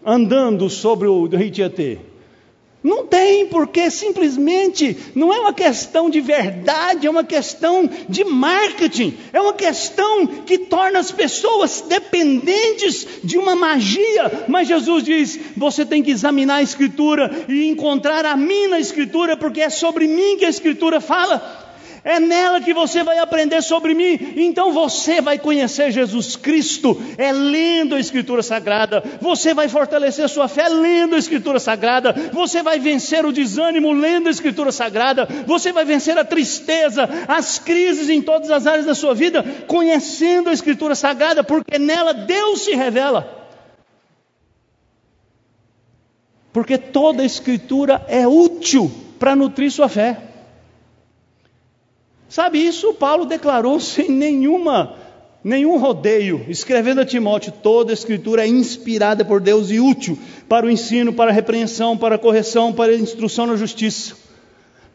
Andando 0.04 0.70
sobre 0.70 1.08
o 1.08 1.26
rio 1.26 1.50
Tietê. 1.50 1.98
Não 2.84 3.06
tem, 3.06 3.46
porque 3.46 3.90
simplesmente 3.90 4.94
não 5.14 5.32
é 5.32 5.40
uma 5.40 5.54
questão 5.54 6.10
de 6.10 6.20
verdade, 6.20 7.06
é 7.06 7.10
uma 7.10 7.24
questão 7.24 7.88
de 8.10 8.22
marketing, 8.24 9.16
é 9.32 9.40
uma 9.40 9.54
questão 9.54 10.26
que 10.26 10.58
torna 10.58 10.98
as 10.98 11.10
pessoas 11.10 11.80
dependentes 11.88 13.08
de 13.24 13.38
uma 13.38 13.56
magia. 13.56 14.44
Mas 14.48 14.68
Jesus 14.68 15.02
diz: 15.02 15.40
você 15.56 15.86
tem 15.86 16.02
que 16.02 16.10
examinar 16.10 16.56
a 16.56 16.62
Escritura 16.62 17.46
e 17.48 17.66
encontrar 17.70 18.26
a 18.26 18.36
mim 18.36 18.66
na 18.66 18.78
Escritura, 18.78 19.34
porque 19.34 19.62
é 19.62 19.70
sobre 19.70 20.06
mim 20.06 20.36
que 20.36 20.44
a 20.44 20.50
Escritura 20.50 21.00
fala. 21.00 21.63
É 22.04 22.20
nela 22.20 22.60
que 22.60 22.74
você 22.74 23.02
vai 23.02 23.18
aprender 23.18 23.62
sobre 23.62 23.94
mim. 23.94 24.34
Então 24.36 24.74
você 24.74 25.22
vai 25.22 25.38
conhecer 25.38 25.90
Jesus 25.90 26.36
Cristo, 26.36 27.00
é 27.16 27.32
lendo 27.32 27.94
a 27.94 27.98
Escritura 28.00 28.42
Sagrada. 28.42 29.02
Você 29.22 29.54
vai 29.54 29.70
fortalecer 29.70 30.28
sua 30.28 30.46
fé 30.46 30.68
lendo 30.68 31.14
a 31.14 31.18
Escritura 31.18 31.58
Sagrada. 31.58 32.12
Você 32.30 32.62
vai 32.62 32.78
vencer 32.78 33.24
o 33.24 33.32
desânimo 33.32 33.90
lendo 33.90 34.26
a 34.28 34.30
Escritura 34.30 34.70
Sagrada. 34.70 35.26
Você 35.46 35.72
vai 35.72 35.86
vencer 35.86 36.18
a 36.18 36.24
tristeza, 36.26 37.08
as 37.26 37.58
crises 37.58 38.10
em 38.10 38.20
todas 38.20 38.50
as 38.50 38.66
áreas 38.66 38.84
da 38.84 38.94
sua 38.94 39.14
vida, 39.14 39.42
conhecendo 39.66 40.50
a 40.50 40.52
Escritura 40.52 40.94
Sagrada, 40.94 41.42
porque 41.42 41.78
nela 41.78 42.12
Deus 42.12 42.60
se 42.60 42.74
revela. 42.74 43.48
Porque 46.52 46.76
toda 46.76 47.22
a 47.22 47.26
Escritura 47.26 48.04
é 48.08 48.28
útil 48.28 48.92
para 49.18 49.34
nutrir 49.34 49.72
sua 49.72 49.88
fé. 49.88 50.33
Sabe, 52.28 52.58
isso 52.58 52.94
Paulo 52.94 53.24
declarou 53.24 53.78
sem 53.80 54.08
nenhuma, 54.08 54.96
nenhum 55.42 55.78
rodeio, 55.78 56.44
escrevendo 56.48 57.00
a 57.00 57.04
Timóteo: 57.04 57.52
toda 57.62 57.92
a 57.92 57.94
escritura 57.94 58.44
é 58.44 58.48
inspirada 58.48 59.24
por 59.24 59.40
Deus 59.40 59.70
e 59.70 59.80
útil 59.80 60.18
para 60.48 60.66
o 60.66 60.70
ensino, 60.70 61.12
para 61.12 61.30
a 61.30 61.34
repreensão, 61.34 61.96
para 61.96 62.16
a 62.16 62.18
correção, 62.18 62.72
para 62.72 62.92
a 62.92 62.96
instrução 62.96 63.46
na 63.46 63.56
justiça, 63.56 64.16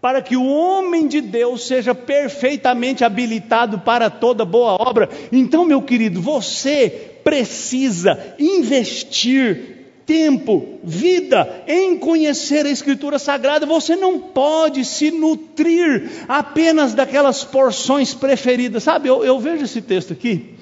para 0.01 0.21
que 0.21 0.35
o 0.35 0.45
homem 0.45 1.07
de 1.07 1.21
Deus 1.21 1.67
seja 1.67 1.93
perfeitamente 1.93 3.03
habilitado 3.03 3.79
para 3.79 4.09
toda 4.09 4.45
boa 4.45 4.73
obra. 4.79 5.09
Então, 5.31 5.65
meu 5.65 5.81
querido, 5.81 6.21
você 6.21 6.89
precisa 7.23 8.35
investir 8.39 9.78
tempo, 10.09 10.79
vida 10.83 11.63
em 11.67 11.95
conhecer 11.95 12.65
a 12.65 12.71
Escritura 12.71 13.19
Sagrada, 13.19 13.67
você 13.67 13.95
não 13.95 14.19
pode 14.19 14.83
se 14.83 15.11
nutrir 15.11 16.09
apenas 16.27 16.95
daquelas 16.95 17.43
porções 17.43 18.11
preferidas. 18.11 18.81
Sabe, 18.81 19.07
eu, 19.07 19.23
eu 19.23 19.39
vejo 19.39 19.65
esse 19.65 19.83
texto 19.83 20.11
aqui, 20.11 20.55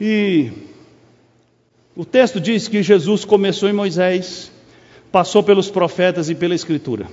e 0.00 0.52
o 1.96 2.04
texto 2.04 2.40
diz 2.40 2.68
que 2.68 2.84
Jesus 2.84 3.24
começou 3.24 3.68
em 3.68 3.72
Moisés, 3.72 4.52
passou 5.10 5.42
pelos 5.42 5.68
profetas 5.68 6.30
e 6.30 6.36
pela 6.36 6.54
Escritura. 6.54 7.08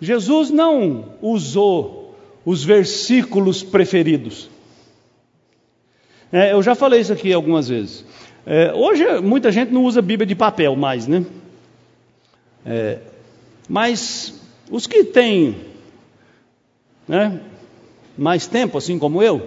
Jesus 0.00 0.50
não 0.50 1.14
usou 1.22 2.18
os 2.44 2.64
versículos 2.64 3.62
preferidos. 3.62 4.50
É, 6.32 6.52
eu 6.52 6.62
já 6.62 6.74
falei 6.74 7.00
isso 7.00 7.12
aqui 7.12 7.32
algumas 7.32 7.68
vezes. 7.68 8.04
É, 8.50 8.72
hoje 8.72 9.04
muita 9.20 9.52
gente 9.52 9.70
não 9.70 9.84
usa 9.84 10.00
Bíblia 10.00 10.26
de 10.26 10.34
papel 10.34 10.74
mais, 10.74 11.06
né? 11.06 11.22
É, 12.64 12.96
mas 13.68 14.40
os 14.70 14.86
que 14.86 15.04
têm 15.04 15.54
né, 17.06 17.40
mais 18.16 18.46
tempo, 18.46 18.78
assim 18.78 18.98
como 18.98 19.22
eu, 19.22 19.46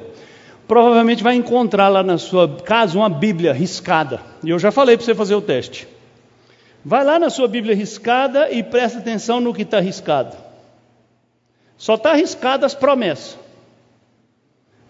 provavelmente 0.67 1.23
vai 1.23 1.33
encontrar 1.33 1.87
lá 1.87 2.03
na 2.03 2.19
sua 2.19 2.47
casa 2.47 2.95
uma 2.95 3.09
Bíblia 3.09 3.53
riscada. 3.53 4.21
E 4.43 4.51
eu 4.51 4.59
já 4.59 4.71
falei 4.71 4.95
para 4.95 5.03
você 5.03 5.15
fazer 5.15 5.33
o 5.33 5.41
teste. 5.41 5.87
Vai 6.85 7.03
lá 7.03 7.17
na 7.17 7.31
sua 7.31 7.47
Bíblia 7.47 7.75
riscada 7.75 8.51
e 8.51 8.61
presta 8.61 8.99
atenção 8.99 9.41
no 9.41 9.51
que 9.51 9.63
está 9.63 9.79
riscado. 9.79 10.37
Só 11.75 11.95
está 11.95 12.13
riscado 12.13 12.67
as 12.67 12.75
promessas. 12.75 13.35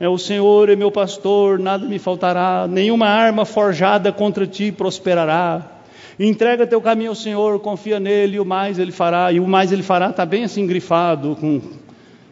É, 0.02 0.10
o 0.10 0.18
Senhor 0.18 0.68
é 0.68 0.76
meu 0.76 0.90
pastor, 0.90 1.60
nada 1.60 1.86
me 1.86 2.00
faltará, 2.00 2.68
nenhuma 2.68 3.06
arma 3.06 3.46
forjada 3.46 4.12
contra 4.12 4.48
ti 4.48 4.72
prosperará. 4.72 5.84
Entrega 6.20 6.66
teu 6.66 6.82
caminho 6.82 7.12
ao 7.12 7.16
Senhor, 7.16 7.60
confia 7.60 8.00
nele, 8.00 8.38
e 8.38 8.40
o 8.40 8.46
mais 8.46 8.80
ele 8.80 8.92
fará. 8.92 9.32
E 9.32 9.40
o 9.40 9.48
mais 9.48 9.72
ele 9.72 9.84
fará 9.84 10.10
está 10.10 10.26
bem 10.26 10.44
assim 10.44 10.66
grifado, 10.66 11.38
com 11.40 11.62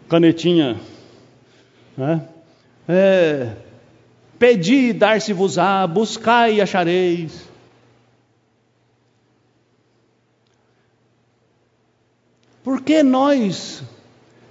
canetinha. 0.09 0.77
Né? 1.95 2.23
É, 2.87 3.49
pedi, 4.39 4.91
dar-se-vos-á, 4.91 5.85
buscai 5.85 6.55
e 6.55 6.61
achareis. 6.61 7.47
Porque 12.63 13.03
nós, 13.03 13.83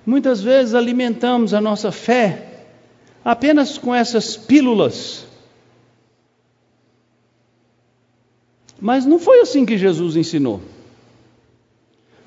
muitas 0.06 0.40
vezes, 0.40 0.72
alimentamos 0.72 1.52
a 1.52 1.60
nossa 1.60 1.90
fé 1.90 2.44
apenas 3.28 3.76
com 3.76 3.94
essas 3.94 4.38
pílulas. 4.38 5.26
Mas 8.80 9.04
não 9.04 9.18
foi 9.18 9.40
assim 9.40 9.66
que 9.66 9.76
Jesus 9.76 10.16
ensinou. 10.16 10.62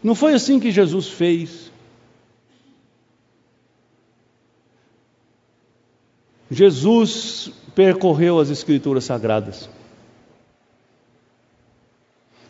Não 0.04 0.14
foi 0.14 0.36
assim 0.36 0.60
que 0.60 0.70
Jesus 0.70 1.08
fez. 1.08 1.72
Jesus 6.52 7.52
percorreu 7.74 8.38
as 8.38 8.52
Escrituras 8.52 9.06
Sagradas. 9.06 9.68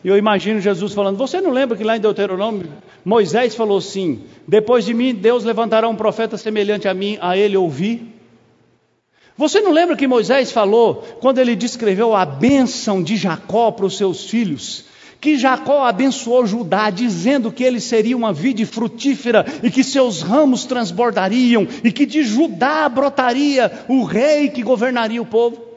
E 0.04 0.08
eu 0.08 0.18
imagino 0.18 0.60
Jesus 0.60 0.92
falando: 0.92 1.16
Você 1.16 1.40
não 1.40 1.52
lembra 1.52 1.74
que 1.74 1.84
lá 1.84 1.96
em 1.96 2.00
Deuteronômio 2.00 2.70
Moisés 3.02 3.54
falou 3.54 3.78
assim: 3.78 4.24
Depois 4.46 4.84
de 4.84 4.92
mim, 4.92 5.14
Deus 5.14 5.42
levantará 5.42 5.88
um 5.88 5.96
profeta 5.96 6.36
semelhante 6.36 6.86
a 6.86 6.92
mim, 6.92 7.16
a 7.18 7.34
ele 7.34 7.56
ouvi? 7.56 8.11
Você 9.36 9.60
não 9.60 9.72
lembra 9.72 9.96
que 9.96 10.06
Moisés 10.06 10.52
falou, 10.52 11.02
quando 11.20 11.38
ele 11.38 11.56
descreveu 11.56 12.14
a 12.14 12.24
bênção 12.24 13.02
de 13.02 13.16
Jacó 13.16 13.70
para 13.70 13.86
os 13.86 13.96
seus 13.96 14.24
filhos? 14.24 14.84
Que 15.20 15.38
Jacó 15.38 15.84
abençoou 15.84 16.46
Judá, 16.46 16.90
dizendo 16.90 17.52
que 17.52 17.62
ele 17.62 17.80
seria 17.80 18.16
uma 18.16 18.32
vide 18.32 18.66
frutífera 18.66 19.46
e 19.62 19.70
que 19.70 19.84
seus 19.84 20.20
ramos 20.20 20.64
transbordariam, 20.64 21.66
e 21.82 21.92
que 21.92 22.04
de 22.04 22.24
Judá 22.24 22.88
brotaria 22.88 23.84
o 23.88 24.02
rei 24.02 24.48
que 24.48 24.62
governaria 24.62 25.22
o 25.22 25.26
povo. 25.26 25.71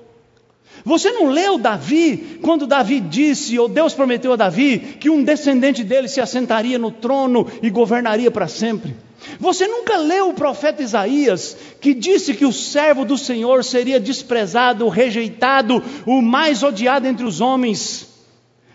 Você 0.86 1.12
não 1.12 1.30
leu 1.30 1.58
Davi, 1.58 2.38
quando 2.44 2.68
Davi 2.68 3.00
disse, 3.00 3.58
ou 3.58 3.68
Deus 3.68 3.96
prometeu 3.96 4.34
a 4.34 4.36
Davi, 4.36 4.78
que 5.00 5.10
um 5.10 5.24
descendente 5.24 5.84
dele 5.84 6.08
se 6.08 6.22
assentaria 6.22 6.78
no 6.78 6.92
trono 6.92 7.48
e 7.60 7.72
governaria 7.72 8.30
para 8.30 8.48
sempre? 8.48 8.96
Você 9.40 9.68
nunca 9.68 9.98
leu 9.98 10.30
o 10.30 10.34
profeta 10.36 10.84
Isaías, 10.84 11.58
que 11.82 11.96
disse 11.96 12.36
que 12.36 12.46
o 12.46 12.54
servo 12.54 13.04
do 13.04 13.18
Senhor 13.18 13.64
seria 13.64 14.00
desprezado, 14.00 14.88
rejeitado, 14.88 15.84
o 16.06 16.22
mais 16.22 16.62
odiado 16.62 17.08
entre 17.08 17.26
os 17.26 17.42
homens? 17.42 18.08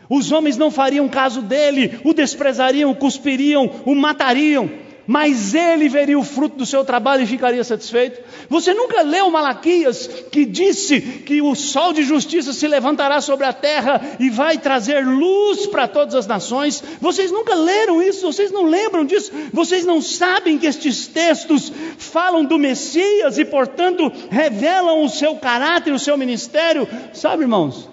Os 0.08 0.32
homens 0.32 0.56
não 0.56 0.72
fariam 0.72 1.08
caso 1.08 1.40
dele, 1.40 2.00
o 2.02 2.12
desprezariam, 2.12 2.90
o 2.90 2.96
cuspiriam, 2.96 3.70
o 3.86 3.94
matariam 3.94 4.68
mas 5.10 5.56
ele 5.56 5.88
veria 5.88 6.16
o 6.16 6.22
fruto 6.22 6.56
do 6.56 6.64
seu 6.64 6.84
trabalho 6.84 7.24
e 7.24 7.26
ficaria 7.26 7.64
satisfeito. 7.64 8.20
Você 8.48 8.72
nunca 8.72 9.02
leu 9.02 9.28
Malaquias 9.28 10.06
que 10.30 10.44
disse 10.44 11.00
que 11.00 11.42
o 11.42 11.52
sol 11.56 11.92
de 11.92 12.04
justiça 12.04 12.52
se 12.52 12.68
levantará 12.68 13.20
sobre 13.20 13.44
a 13.44 13.52
terra 13.52 14.00
e 14.20 14.30
vai 14.30 14.56
trazer 14.56 15.04
luz 15.04 15.66
para 15.66 15.88
todas 15.88 16.14
as 16.14 16.28
nações? 16.28 16.80
Vocês 17.00 17.32
nunca 17.32 17.56
leram 17.56 18.00
isso, 18.00 18.24
vocês 18.24 18.52
não 18.52 18.66
lembram 18.66 19.04
disso, 19.04 19.32
vocês 19.52 19.84
não 19.84 20.00
sabem 20.00 20.56
que 20.56 20.68
estes 20.68 21.08
textos 21.08 21.72
falam 21.98 22.44
do 22.44 22.56
Messias 22.56 23.36
e, 23.36 23.44
portanto, 23.44 24.12
revelam 24.30 25.02
o 25.02 25.08
seu 25.08 25.34
caráter, 25.34 25.92
o 25.92 25.98
seu 25.98 26.16
ministério. 26.16 26.86
Sabe, 27.12 27.42
irmãos? 27.42 27.88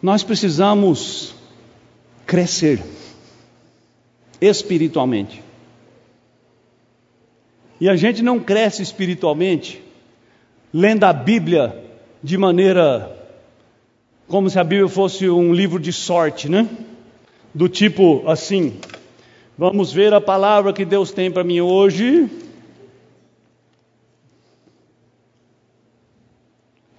Nós 0.00 0.22
precisamos 0.22 1.34
crescer 2.26 2.82
espiritualmente. 4.40 5.42
E 7.80 7.88
a 7.88 7.96
gente 7.96 8.22
não 8.22 8.40
cresce 8.40 8.82
espiritualmente 8.82 9.82
lendo 10.72 11.04
a 11.04 11.12
Bíblia 11.12 11.84
de 12.22 12.36
maneira 12.36 13.12
como 14.26 14.50
se 14.50 14.58
a 14.58 14.64
Bíblia 14.64 14.88
fosse 14.88 15.30
um 15.30 15.54
livro 15.54 15.78
de 15.78 15.92
sorte, 15.92 16.48
né? 16.48 16.68
Do 17.54 17.68
tipo 17.68 18.28
assim: 18.28 18.78
vamos 19.56 19.92
ver 19.92 20.12
a 20.12 20.20
palavra 20.20 20.72
que 20.72 20.84
Deus 20.84 21.12
tem 21.12 21.30
para 21.30 21.44
mim 21.44 21.60
hoje. 21.60 22.28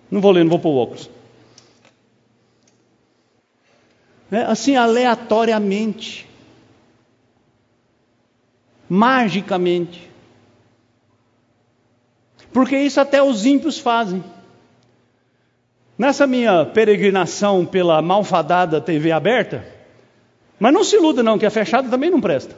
Não 0.09 0.21
vou 0.21 0.31
ler, 0.31 0.43
não 0.43 0.49
vou 0.49 0.59
pôr 0.59 0.77
óculos 0.77 1.16
né, 4.29 4.45
assim 4.45 4.75
aleatoriamente, 4.75 6.27
magicamente. 8.89 10.09
Porque 12.51 12.77
isso 12.77 12.99
até 12.99 13.21
os 13.21 13.45
ímpios 13.45 13.77
fazem. 13.77 14.23
Nessa 15.97 16.27
minha 16.27 16.65
peregrinação 16.65 17.65
pela 17.65 18.01
malfadada 18.01 18.79
TV 18.79 19.11
aberta, 19.11 19.65
mas 20.59 20.73
não 20.73 20.83
se 20.83 20.95
iluda 20.95 21.23
não, 21.23 21.37
que 21.37 21.45
a 21.45 21.51
fechada 21.51 21.89
também 21.89 22.09
não 22.09 22.21
presta. 22.21 22.55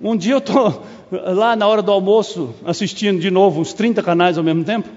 Um 0.00 0.16
dia 0.16 0.34
eu 0.34 0.38
estou 0.38 0.82
lá 1.10 1.54
na 1.56 1.66
hora 1.66 1.82
do 1.82 1.92
almoço 1.92 2.54
assistindo 2.64 3.20
de 3.20 3.30
novo 3.30 3.60
uns 3.60 3.72
30 3.72 4.02
canais 4.02 4.38
ao 4.38 4.44
mesmo 4.44 4.64
tempo, 4.64 4.88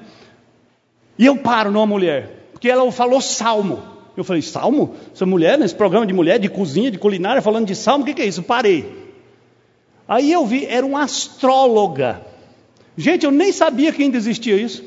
e 1.17 1.25
eu 1.25 1.37
paro 1.37 1.71
numa 1.71 1.85
mulher, 1.85 2.49
porque 2.51 2.69
ela 2.69 2.91
falou 2.91 3.21
salmo. 3.21 3.94
Eu 4.17 4.23
falei, 4.23 4.41
salmo? 4.41 4.95
Essa 5.13 5.25
mulher, 5.25 5.57
nesse 5.57 5.75
programa 5.75 6.05
de 6.05 6.13
mulher, 6.13 6.39
de 6.39 6.49
cozinha, 6.49 6.89
de 6.89 6.97
culinária, 6.97 7.41
falando 7.41 7.67
de 7.67 7.75
salmo, 7.75 8.03
o 8.03 8.07
que, 8.07 8.13
que 8.13 8.21
é 8.21 8.25
isso? 8.25 8.43
Parei. 8.43 8.85
Aí 10.07 10.31
eu 10.31 10.45
vi, 10.45 10.65
era 10.65 10.85
uma 10.85 11.03
astróloga. 11.03 12.21
Gente, 12.97 13.25
eu 13.25 13.31
nem 13.31 13.51
sabia 13.51 13.91
que 13.91 14.03
ainda 14.03 14.17
existia 14.17 14.55
isso. 14.55 14.83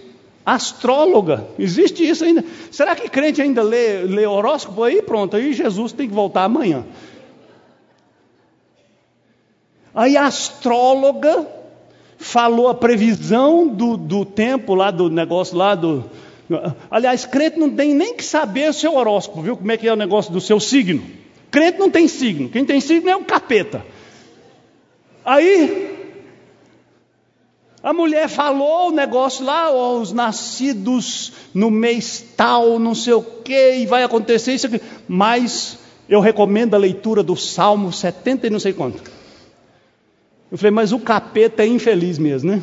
Astróloga, 0.47 1.47
existe 1.59 2.09
isso 2.09 2.25
ainda. 2.25 2.43
Será 2.71 2.97
que 2.97 3.09
crente 3.09 3.43
ainda 3.43 3.63
lê, 3.63 4.03
lê 4.05 4.27
horóscopo? 4.27 4.83
Aí 4.83 5.03
pronto, 5.03 5.37
aí 5.37 5.53
Jesus 5.53 5.93
tem 5.93 6.09
que 6.09 6.15
voltar 6.15 6.45
amanhã. 6.45 6.87
Aí 9.95 10.17
a 10.17 10.27
astróloga 10.27 11.47
falou 12.17 12.69
a 12.69 12.75
previsão 12.75 13.69
do, 13.69 13.97
do 13.97 14.25
tempo 14.25 14.75
lá, 14.75 14.91
do 14.91 15.11
negócio 15.11 15.57
lá, 15.57 15.75
do, 15.75 16.05
Aliás, 16.91 17.27
crente 17.27 17.59
não 17.59 17.71
tem 17.71 17.95
nem 17.95 18.15
que 18.15 18.25
saber 18.25 18.71
o 18.71 18.73
seu 18.73 18.95
horóscopo, 18.95 19.43
viu? 19.43 19.57
Como 19.57 19.71
é 19.71 19.77
que 19.77 19.87
é 19.87 19.93
o 19.93 19.97
negócio 19.97 20.33
do 20.33 20.41
seu 20.41 20.59
signo. 20.59 21.03
Crente 21.51 21.79
não 21.79 21.91
tem 21.91 22.09
signo. 22.09 22.49
Quem 22.49 22.65
tem 22.65 22.81
signo 22.81 23.09
é 23.09 23.17
o 23.17 23.25
capeta. 23.25 23.85
Aí, 25.25 25.99
a 27.83 27.93
mulher 27.93 28.29
falou 28.29 28.89
o 28.89 28.93
negócio 28.93 29.45
lá, 29.45 29.71
os 29.71 30.13
nascidos 30.13 31.33
no 31.53 31.71
mês 31.71 32.25
tal, 32.37 32.79
não 32.79 32.95
sei 32.95 33.13
o 33.13 33.23
que, 33.23 33.75
e 33.77 33.87
vai 33.87 34.03
acontecer 34.03 34.55
isso 34.55 34.67
aqui. 34.67 34.81
Mas 35.07 35.79
eu 36.09 36.21
recomendo 36.21 36.75
a 36.75 36.79
leitura 36.79 37.23
do 37.23 37.37
Salmo 37.37 37.93
70 37.93 38.47
e 38.47 38.51
não 38.51 38.59
sei 38.59 38.73
quanto. 38.73 39.03
Eu 40.51 40.57
falei, 40.57 40.71
mas 40.71 40.93
o 40.93 40.99
capeta 40.99 41.63
é 41.63 41.67
infeliz 41.67 42.19
mesmo, 42.19 42.51
né? 42.51 42.63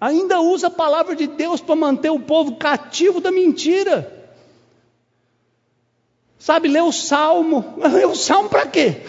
Ainda 0.00 0.40
usa 0.40 0.68
a 0.68 0.70
palavra 0.70 1.14
de 1.14 1.26
Deus 1.26 1.60
para 1.60 1.76
manter 1.76 2.10
o 2.10 2.20
povo 2.20 2.56
cativo 2.56 3.20
da 3.20 3.30
mentira. 3.30 4.18
Sabe, 6.38 6.68
lê 6.68 6.80
o 6.80 6.92
salmo. 6.92 7.74
Lê 7.92 8.04
o 8.04 8.14
salmo 8.14 8.48
para 8.48 8.66
quê? 8.66 9.02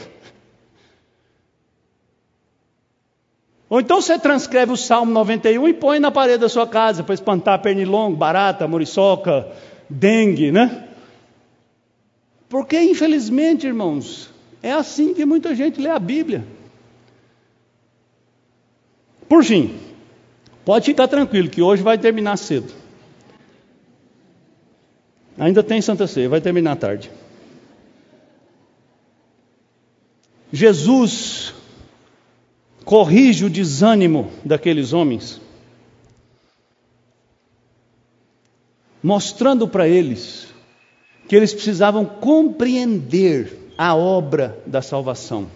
Ou 3.70 3.80
então 3.80 4.02
você 4.02 4.18
transcreve 4.18 4.72
o 4.72 4.78
Salmo 4.78 5.12
91 5.12 5.68
e 5.68 5.74
põe 5.74 6.00
na 6.00 6.10
parede 6.10 6.40
da 6.40 6.50
sua 6.50 6.66
casa 6.66 7.04
para 7.04 7.14
espantar 7.14 7.62
pernilongo, 7.62 8.18
barata, 8.18 8.68
muriçoca, 8.68 9.48
dengue, 9.88 10.52
né? 10.52 10.88
Porque, 12.50 12.82
infelizmente, 12.82 13.68
irmãos, 13.68 14.32
é 14.64 14.72
assim 14.72 15.14
que 15.14 15.24
muita 15.24 15.54
gente 15.54 15.80
lê 15.80 15.90
a 15.90 16.00
Bíblia. 16.00 16.44
Por 19.28 19.44
fim, 19.44 19.80
Pode 20.70 20.86
ficar 20.86 21.08
tranquilo 21.08 21.50
que 21.50 21.64
hoje 21.64 21.82
vai 21.82 21.98
terminar 21.98 22.38
cedo. 22.38 22.72
Ainda 25.36 25.64
tem 25.64 25.82
Santa 25.82 26.06
Ceia, 26.06 26.30
vai 26.30 26.40
terminar 26.40 26.76
tarde. 26.76 27.10
Jesus 30.54 31.56
corrige 32.86 33.46
o 33.46 33.50
desânimo 33.50 34.32
daqueles 34.46 34.94
homens, 34.94 35.42
mostrando 39.02 39.68
para 39.68 39.88
eles 39.88 40.50
que 41.28 41.36
eles 41.36 41.52
precisavam 41.52 42.06
compreender 42.06 43.72
a 43.76 43.96
obra 43.96 44.62
da 44.68 44.84
salvação. 44.84 45.50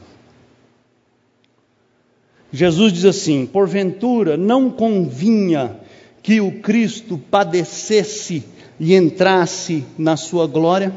Jesus 2.54 2.94
diz 2.94 3.04
assim: 3.04 3.48
porventura 3.48 4.38
não 4.38 4.70
convinha 4.70 5.80
que 6.22 6.40
o 6.40 6.62
Cristo 6.62 7.18
padecesse 7.18 8.46
e 8.80 8.94
entrasse 8.96 9.84
na 9.98 10.16
sua 10.16 10.46
glória? 10.46 10.94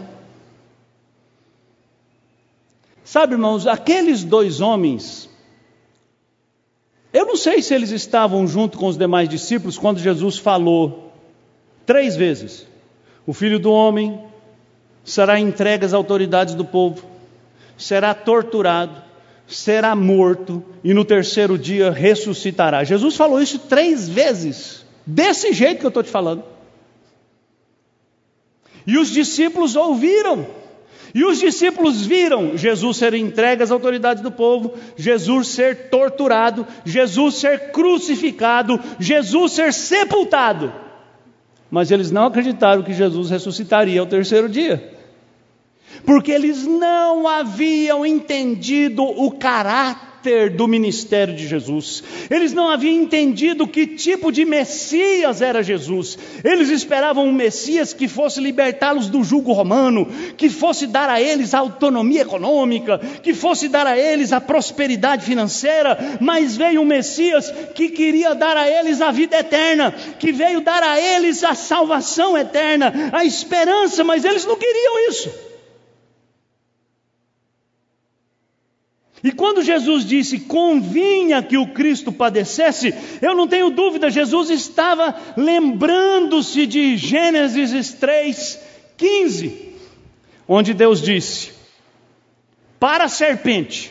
Sabe, 3.03 3.33
irmãos, 3.33 3.67
aqueles 3.67 4.23
dois 4.23 4.61
homens, 4.61 5.31
eu 7.11 7.25
não 7.25 7.37
sei 7.37 7.63
se 7.63 7.75
eles 7.75 7.91
estavam 7.91 8.47
junto 8.47 8.77
com 8.77 8.89
os 8.89 8.99
demais 8.99 9.27
discípulos 9.27 9.79
quando 9.79 9.99
Jesus 9.99 10.37
falou 10.37 11.11
três 11.87 12.17
vezes: 12.17 12.67
o 13.27 13.33
filho 13.33 13.59
do 13.59 13.73
homem 13.73 14.21
será 15.03 15.41
entregue 15.41 15.87
às 15.87 15.95
autoridades 15.95 16.55
do 16.55 16.67
povo, 16.67 17.03
será 17.79 18.13
torturado, 18.13 19.06
será 19.47 19.95
morto 19.95 20.65
e 20.83 20.93
no 20.93 21.05
terceiro 21.05 21.57
dia 21.57 21.91
ressuscitará. 21.91 22.85
Jesus 22.85 23.17
falou 23.17 23.41
isso 23.41 23.59
três 23.61 24.09
vezes, 24.09 24.85
desse 25.07 25.53
jeito 25.53 25.81
que 25.81 25.87
eu 25.87 25.89
estou 25.89 26.03
te 26.03 26.11
falando. 26.11 26.43
E 28.87 28.99
os 28.99 29.11
discípulos 29.11 29.77
ouviram. 29.77 30.47
E 31.15 31.25
os 31.25 31.39
discípulos 31.39 32.05
viram 32.05 32.59
Jesus 32.59 32.99
ser 32.99 33.15
entregue 33.15 33.63
às 33.63 33.71
autoridades 33.71 34.23
do 34.23 34.31
povo, 34.31 34.75
Jesus 34.97 35.49
ser 35.49 35.89
torturado, 35.89 36.67
Jesus 36.85 37.37
ser 37.37 37.71
crucificado, 37.71 38.79
Jesus 39.01 39.53
ser 39.53 39.73
sepultado. 39.73 40.73
Mas 41.71 41.91
eles 41.91 42.11
não 42.11 42.27
acreditaram 42.27 42.83
que 42.83 42.93
Jesus 42.93 43.31
ressuscitaria 43.31 44.01
ao 44.01 44.07
terceiro 44.07 44.49
dia. 44.49 44.96
Porque 46.07 46.31
eles 46.31 46.65
não 46.65 47.27
haviam 47.27 48.07
entendido 48.07 49.03
o 49.03 49.33
caráter 49.33 50.07
do 50.57 50.67
ministério 50.67 51.35
de 51.35 51.47
Jesus. 51.47 52.03
Eles 52.31 52.53
não 52.53 52.69
haviam 52.69 52.95
entendido 52.95 53.67
que 53.67 53.87
tipo 53.87 54.33
de 54.33 54.45
Messias 54.45 55.41
era 55.41 55.63
Jesus. 55.63 56.19
Eles 56.43 56.69
esperavam 56.69 57.27
um 57.27 57.33
Messias 57.33 57.93
que 57.93 58.09
fosse 58.09 58.41
libertá-los 58.41 59.09
do 59.09 59.23
jugo 59.23 59.53
romano, 59.53 60.07
que 60.37 60.49
fosse 60.49 60.87
dar 60.87 61.09
a 61.09 61.21
eles 61.21 61.55
a 61.55 61.59
autonomia 61.59 62.23
econômica, 62.23 62.99
que 63.23 63.35
fosse 63.35 63.69
dar 63.69 63.87
a 63.87 63.99
eles 63.99 64.33
a 64.33 64.41
prosperidade 64.41 65.25
financeira, 65.25 66.19
mas 66.21 66.57
veio 66.57 66.83
um 66.83 66.87
Messias 66.87 67.53
que 67.75 67.89
queria 67.89 68.35
dar 68.35 68.57
a 68.57 68.69
eles 68.69 69.01
a 69.01 69.11
vida 69.11 69.39
eterna, 69.39 69.93
que 70.19 70.33
veio 70.33 70.61
dar 70.61 70.83
a 70.83 71.01
eles 71.01 71.45
a 71.45 71.55
salvação 71.55 72.37
eterna, 72.37 73.11
a 73.13 73.25
esperança, 73.25 74.03
mas 74.03 74.25
eles 74.25 74.45
não 74.45 74.57
queriam 74.57 75.09
isso. 75.09 75.56
E 79.25 79.33
quando 79.33 79.63
Jesus 79.63 80.05
disse 80.05 80.41
convinha 80.41 81.43
que 81.43 81.57
o 81.57 81.69
Cristo 81.69 82.13
padecesse, 82.13 82.95
eu 83.23 83.35
não 83.35 83.49
tenho 83.49 83.71
dúvida, 83.71 84.11
Jesus 84.11 84.51
estava 84.51 85.15
lembrando-se 85.37 86.67
de 86.67 86.97
Gênesis 86.97 87.93
3, 87.95 88.61
15, 88.97 89.73
onde 90.47 90.75
Deus 90.75 91.01
disse: 91.01 91.53
Para 92.79 93.05
a 93.05 93.09
serpente, 93.09 93.91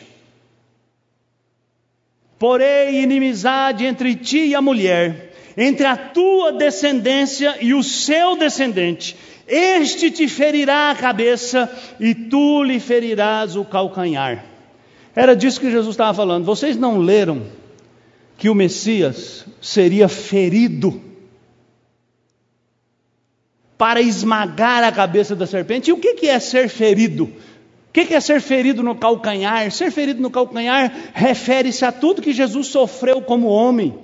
porém 2.38 3.02
inimizade 3.02 3.86
entre 3.86 4.16
ti 4.16 4.46
e 4.46 4.56
a 4.56 4.62
mulher, 4.62 5.34
entre 5.58 5.88
a 5.88 5.98
tua 5.98 6.52
descendência 6.52 7.58
e 7.62 7.74
o 7.74 7.82
seu 7.82 8.36
descendente, 8.36 9.18
este 9.48 10.12
te 10.12 10.28
ferirá 10.28 10.92
a 10.92 10.96
cabeça 10.96 11.70
e 12.00 12.14
tu 12.14 12.64
lhe 12.64 12.80
ferirás 12.80 13.56
o 13.56 13.66
calcanhar. 13.66 14.55
Era 15.16 15.36
disso 15.36 15.62
que 15.62 15.72
Jesus 15.72 15.94
estava 15.94 16.14
falando. 16.14 16.44
Vocês 16.44 16.76
não 16.76 16.98
leram 16.98 17.44
que 18.38 18.50
o 18.50 18.56
Messias 18.56 19.46
seria 19.62 20.10
ferido 20.10 21.02
para 23.78 24.02
esmagar 24.02 24.84
a 24.84 24.92
cabeça 24.92 25.36
da 25.36 25.48
serpente? 25.48 25.90
E 25.90 25.94
o 25.94 25.98
que 25.98 26.28
é 26.28 26.40
ser 26.40 26.68
ferido? 26.68 27.26
O 27.26 27.94
que 27.94 28.14
é 28.14 28.20
ser 28.20 28.42
ferido 28.42 28.84
no 28.84 28.94
calcanhar? 28.96 29.72
Ser 29.72 29.90
ferido 29.90 30.22
no 30.22 30.30
calcanhar 30.30 30.94
refere-se 31.14 31.86
a 31.86 31.94
tudo 31.94 32.22
que 32.22 32.34
Jesus 32.34 32.68
sofreu 32.68 33.22
como 33.22 33.48
homem: 33.48 33.98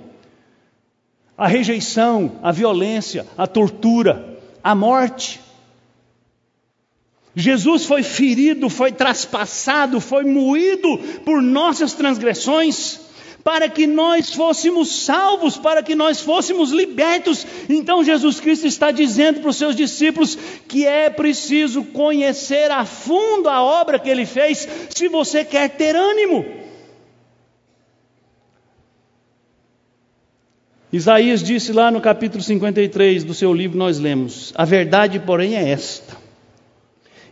a 1.36 1.46
rejeição, 1.46 2.38
a 2.42 2.50
violência, 2.50 3.26
a 3.36 3.46
tortura, 3.46 4.38
a 4.64 4.74
morte. 4.74 5.40
Jesus 7.34 7.86
foi 7.86 8.02
ferido, 8.02 8.68
foi 8.68 8.92
traspassado, 8.92 10.00
foi 10.00 10.24
moído 10.24 10.98
por 11.24 11.40
nossas 11.40 11.94
transgressões, 11.94 13.00
para 13.42 13.68
que 13.68 13.86
nós 13.86 14.34
fôssemos 14.34 15.04
salvos, 15.04 15.56
para 15.56 15.82
que 15.82 15.94
nós 15.94 16.20
fôssemos 16.20 16.70
libertos. 16.70 17.46
Então 17.68 18.04
Jesus 18.04 18.38
Cristo 18.38 18.66
está 18.66 18.90
dizendo 18.90 19.40
para 19.40 19.48
os 19.48 19.56
seus 19.56 19.74
discípulos 19.74 20.36
que 20.68 20.86
é 20.86 21.08
preciso 21.08 21.82
conhecer 21.84 22.70
a 22.70 22.84
fundo 22.84 23.48
a 23.48 23.62
obra 23.62 23.98
que 23.98 24.10
ele 24.10 24.26
fez, 24.26 24.68
se 24.90 25.08
você 25.08 25.44
quer 25.44 25.70
ter 25.70 25.96
ânimo. 25.96 26.44
Isaías 30.92 31.42
disse 31.42 31.72
lá 31.72 31.90
no 31.90 32.02
capítulo 32.02 32.42
53 32.42 33.24
do 33.24 33.32
seu 33.32 33.54
livro, 33.54 33.78
nós 33.78 33.98
lemos: 33.98 34.52
A 34.54 34.66
verdade, 34.66 35.18
porém, 35.18 35.56
é 35.56 35.70
esta 35.70 36.21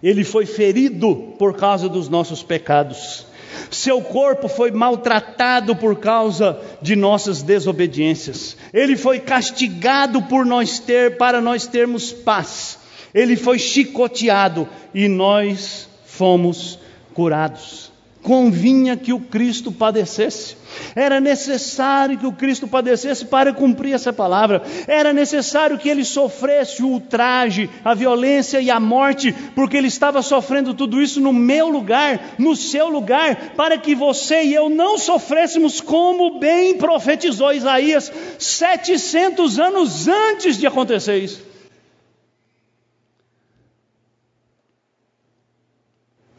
ele 0.03 0.25
foi 0.25 0.47
ferido 0.47 1.35
por 1.39 1.57
causa 1.57 1.89
dos 1.89 2.09
nossos 2.09 2.43
pecados. 2.43 3.27
Seu 3.71 4.01
corpo 4.01 4.49
foi 4.49 4.71
maltratado 4.71 5.77
por 5.77 5.97
causa 5.97 6.59
de 6.81 6.97
nossas 6.97 7.43
desobediências. 7.43 8.57
Ele 8.73 8.97
foi 8.97 9.19
castigado 9.21 10.23
por 10.23 10.47
nós 10.47 10.79
ter 10.79 11.17
para 11.17 11.41
nós 11.41 11.67
termos 11.67 12.13
paz. 12.13 12.79
Ele 13.13 13.37
foi 13.37 13.59
chicoteado 13.59 14.69
e 14.95 15.09
nós 15.09 15.89
fomos 16.05 16.79
curados 17.13 17.90
convinha 18.23 18.97
que 18.97 19.13
o 19.13 19.21
Cristo 19.21 19.73
padecesse. 19.73 20.57
Era 20.95 21.21
necessário 21.21 22.19
que 22.19 22.27
o 22.27 22.33
Cristo 22.33 22.69
padecesse 22.69 23.25
para 23.25 23.53
cumprir 23.53 23.95
essa 23.95 24.13
palavra. 24.13 24.63
Era 24.87 25.13
necessário 25.13 25.79
que 25.79 25.89
ele 25.89 26.05
sofresse 26.05 26.83
o 26.83 26.89
ultraje, 26.89 27.69
a 27.85 27.95
violência 27.95 28.61
e 28.61 28.71
a 28.71 28.79
morte, 28.79 29.35
porque 29.55 29.77
ele 29.77 29.89
estava 29.89 30.23
sofrendo 30.23 30.75
tudo 30.75 31.01
isso 31.03 31.21
no 31.21 31.33
meu 31.33 31.69
lugar, 31.69 32.35
no 32.39 32.55
seu 32.55 32.89
lugar, 32.89 33.55
para 33.57 33.79
que 33.79 33.95
você 33.95 34.45
e 34.45 34.55
eu 34.55 34.69
não 34.69 34.99
sofrêssemos 34.99 35.81
como 35.81 36.39
bem 36.39 36.77
profetizou 36.77 37.53
Isaías 37.53 38.13
700 38.39 39.59
anos 39.59 40.09
antes 40.09 40.57
de 40.57 40.67
acontecer 40.67 41.19
isso. 41.19 41.50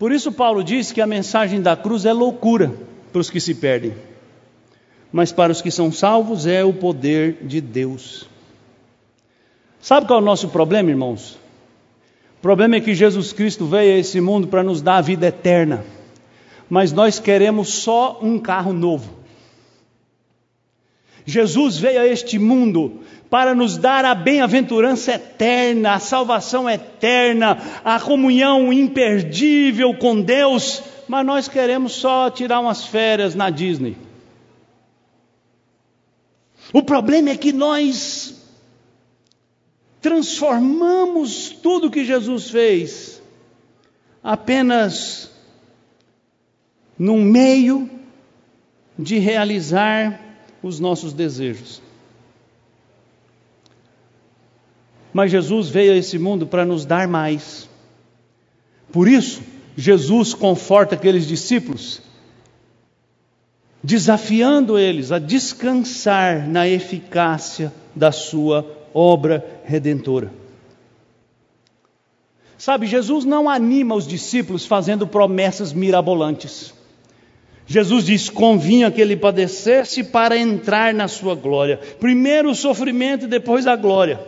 Por 0.02 0.12
isso, 0.12 0.32
Paulo 0.32 0.64
diz 0.64 0.92
que 0.92 1.00
a 1.00 1.06
mensagem 1.06 1.62
da 1.62 1.78
cruz 1.78 2.06
é 2.06 2.12
loucura 2.12 2.74
para 3.12 3.22
os 3.22 3.30
que 3.30 3.40
se 3.40 3.54
perdem, 3.54 3.94
mas 5.14 5.32
para 5.32 5.52
os 5.52 5.62
que 5.62 5.70
são 5.70 5.92
salvos 5.92 6.48
é 6.48 6.66
o 6.66 6.74
poder 6.74 7.38
de 7.44 7.62
Deus. 7.62 8.28
Sabe 9.80 10.08
qual 10.08 10.18
é 10.18 10.22
o 10.24 10.26
nosso 10.26 10.50
problema, 10.50 10.90
irmãos? 10.90 11.38
O 12.40 12.42
problema 12.42 12.78
é 12.78 12.82
que 12.82 12.96
Jesus 12.96 13.32
Cristo 13.32 13.68
veio 13.68 13.94
a 13.94 13.98
esse 14.00 14.20
mundo 14.20 14.48
para 14.48 14.64
nos 14.64 14.82
dar 14.82 14.96
a 14.96 15.02
vida 15.02 15.28
eterna, 15.28 15.86
mas 16.68 16.92
nós 16.92 17.20
queremos 17.20 17.70
só 17.70 18.18
um 18.24 18.40
carro 18.40 18.74
novo. 18.74 19.08
Jesus 21.26 21.78
veio 21.78 22.02
a 22.02 22.08
este 22.08 22.40
mundo 22.40 23.02
para 23.30 23.56
nos 23.56 23.78
dar 23.78 24.04
a 24.04 24.14
bem-aventurança 24.14 25.14
eterna, 25.14 25.94
a 25.94 26.00
salvação 26.00 26.70
eterna, 26.70 27.58
a 27.84 28.00
comunhão 28.00 28.74
imperdível 28.74 29.94
com 29.94 30.22
Deus, 30.22 30.84
mas 31.08 31.26
nós 31.26 31.48
queremos 31.48 31.94
só 31.94 32.30
tirar 32.30 32.60
umas 32.60 32.86
férias 32.86 33.34
na 33.34 33.50
Disney. 33.50 33.96
O 36.74 36.84
problema 36.84 37.30
é 37.30 37.38
que 37.38 37.52
nós 37.52 38.36
transformamos 40.02 41.50
tudo 41.50 41.92
que 41.92 42.04
Jesus 42.04 42.50
fez 42.50 43.22
apenas 44.24 45.32
num 46.98 47.22
meio 47.22 47.90
de 48.98 49.18
realizar 49.20 50.31
os 50.62 50.80
nossos 50.80 51.14
desejos. 51.14 51.82
Mas 55.14 55.32
Jesus 55.32 55.70
veio 55.70 55.94
a 55.94 55.98
esse 55.98 56.18
mundo 56.18 56.48
para 56.48 56.66
nos 56.66 56.86
dar 56.86 57.08
mais. 57.08 57.70
Por 58.92 59.08
isso, 59.08 59.42
Jesus 59.76 60.34
conforta 60.34 60.96
aqueles 60.96 61.28
discípulos, 61.28 62.02
desafiando 63.84 64.78
eles 64.78 65.12
a 65.12 65.20
descansar 65.20 66.48
na 66.48 66.68
eficácia 66.68 67.74
da 67.96 68.12
sua 68.12 68.66
obra 68.94 69.62
redentora. 69.64 70.32
Sabe, 72.58 72.86
Jesus 72.86 73.26
não 73.26 73.50
anima 73.50 73.96
os 73.96 74.06
discípulos 74.06 74.66
fazendo 74.66 75.08
promessas 75.08 75.74
mirabolantes. 75.74 76.74
Jesus 77.72 78.04
diz: 78.04 78.30
convinha 78.30 78.92
que 78.92 79.00
ele 79.00 79.16
padecesse 79.16 80.04
para 80.04 80.38
entrar 80.38 80.94
na 80.94 81.08
sua 81.08 81.36
glória. 81.36 81.80
Primeiro 82.02 82.50
o 82.50 82.56
sofrimento 82.56 83.24
e 83.24 83.30
depois 83.30 83.66
a 83.66 83.78
glória. 83.78 84.20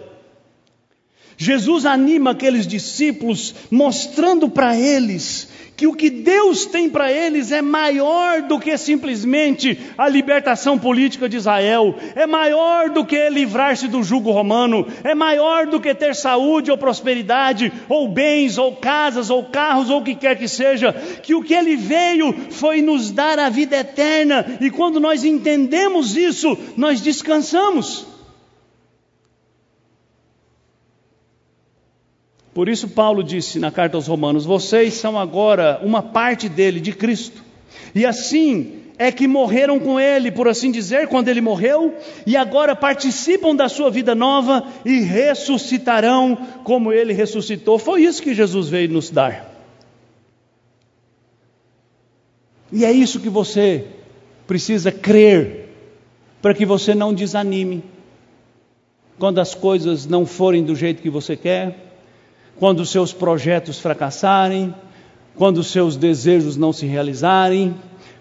Jesus 1.37 1.85
anima 1.85 2.31
aqueles 2.31 2.67
discípulos, 2.67 3.53
mostrando 3.71 4.49
para 4.49 4.77
eles 4.77 5.49
que 5.75 5.87
o 5.87 5.93
que 5.93 6.09
Deus 6.09 6.65
tem 6.65 6.89
para 6.89 7.11
eles 7.11 7.51
é 7.51 7.61
maior 7.61 8.43
do 8.43 8.59
que 8.59 8.77
simplesmente 8.77 9.77
a 9.97 10.07
libertação 10.07 10.77
política 10.77 11.27
de 11.27 11.37
Israel, 11.37 11.95
é 12.15 12.27
maior 12.27 12.89
do 12.91 13.03
que 13.03 13.29
livrar-se 13.29 13.87
do 13.87 14.03
jugo 14.03 14.31
romano, 14.31 14.85
é 15.03 15.15
maior 15.15 15.65
do 15.65 15.79
que 15.79 15.93
ter 15.95 16.15
saúde 16.15 16.69
ou 16.69 16.77
prosperidade, 16.77 17.71
ou 17.89 18.07
bens, 18.07 18.57
ou 18.57 18.75
casas, 18.75 19.29
ou 19.29 19.45
carros, 19.45 19.89
ou 19.89 19.99
o 19.99 20.03
que 20.03 20.15
quer 20.15 20.37
que 20.37 20.47
seja, 20.47 20.93
que 21.23 21.33
o 21.33 21.41
que 21.41 21.53
ele 21.53 21.75
veio 21.75 22.33
foi 22.51 22.81
nos 22.81 23.11
dar 23.11 23.39
a 23.39 23.49
vida 23.49 23.75
eterna, 23.75 24.57
e 24.61 24.69
quando 24.69 24.99
nós 24.99 25.23
entendemos 25.23 26.15
isso, 26.15 26.57
nós 26.77 27.01
descansamos. 27.01 28.12
Por 32.53 32.69
isso, 32.69 32.87
Paulo 32.87 33.23
disse 33.23 33.59
na 33.59 33.71
carta 33.71 33.97
aos 33.97 34.07
Romanos: 34.07 34.45
Vocês 34.45 34.93
são 34.93 35.17
agora 35.17 35.79
uma 35.81 36.03
parte 36.03 36.47
dele, 36.47 36.79
de 36.79 36.91
Cristo. 36.91 37.43
E 37.95 38.05
assim 38.05 38.81
é 38.97 39.11
que 39.11 39.27
morreram 39.27 39.79
com 39.79 39.99
ele, 39.99 40.31
por 40.31 40.47
assim 40.47 40.71
dizer, 40.71 41.07
quando 41.07 41.27
ele 41.27 41.41
morreu, 41.41 41.95
e 42.27 42.37
agora 42.37 42.75
participam 42.75 43.55
da 43.55 43.67
sua 43.67 43.89
vida 43.89 44.13
nova 44.13 44.67
e 44.85 44.99
ressuscitarão 44.99 46.35
como 46.63 46.93
ele 46.93 47.11
ressuscitou. 47.11 47.79
Foi 47.79 48.03
isso 48.03 48.21
que 48.21 48.35
Jesus 48.35 48.69
veio 48.69 48.89
nos 48.89 49.09
dar. 49.09 49.51
E 52.71 52.85
é 52.85 52.91
isso 52.91 53.19
que 53.19 53.29
você 53.29 53.85
precisa 54.45 54.91
crer, 54.91 55.69
para 56.41 56.53
que 56.53 56.65
você 56.65 56.93
não 56.93 57.13
desanime 57.13 57.83
quando 59.17 59.39
as 59.39 59.55
coisas 59.55 60.05
não 60.05 60.25
forem 60.25 60.63
do 60.63 60.75
jeito 60.75 61.01
que 61.01 61.09
você 61.09 61.35
quer 61.35 61.92
quando 62.59 62.85
seus 62.85 63.11
projetos 63.11 63.79
fracassarem, 63.79 64.73
quando 65.35 65.63
seus 65.63 65.95
desejos 65.95 66.55
não 66.55 66.71
se 66.71 66.85
realizarem, 66.85 67.75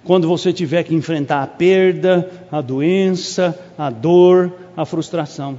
quando 0.05 0.27
você 0.27 0.53
tiver 0.53 0.83
que 0.83 0.95
enfrentar 0.95 1.43
a 1.43 1.47
perda, 1.47 2.31
a 2.51 2.61
doença, 2.61 3.59
a 3.79 3.91
dor, 3.91 4.53
a 4.77 4.85
frustração. 4.85 5.59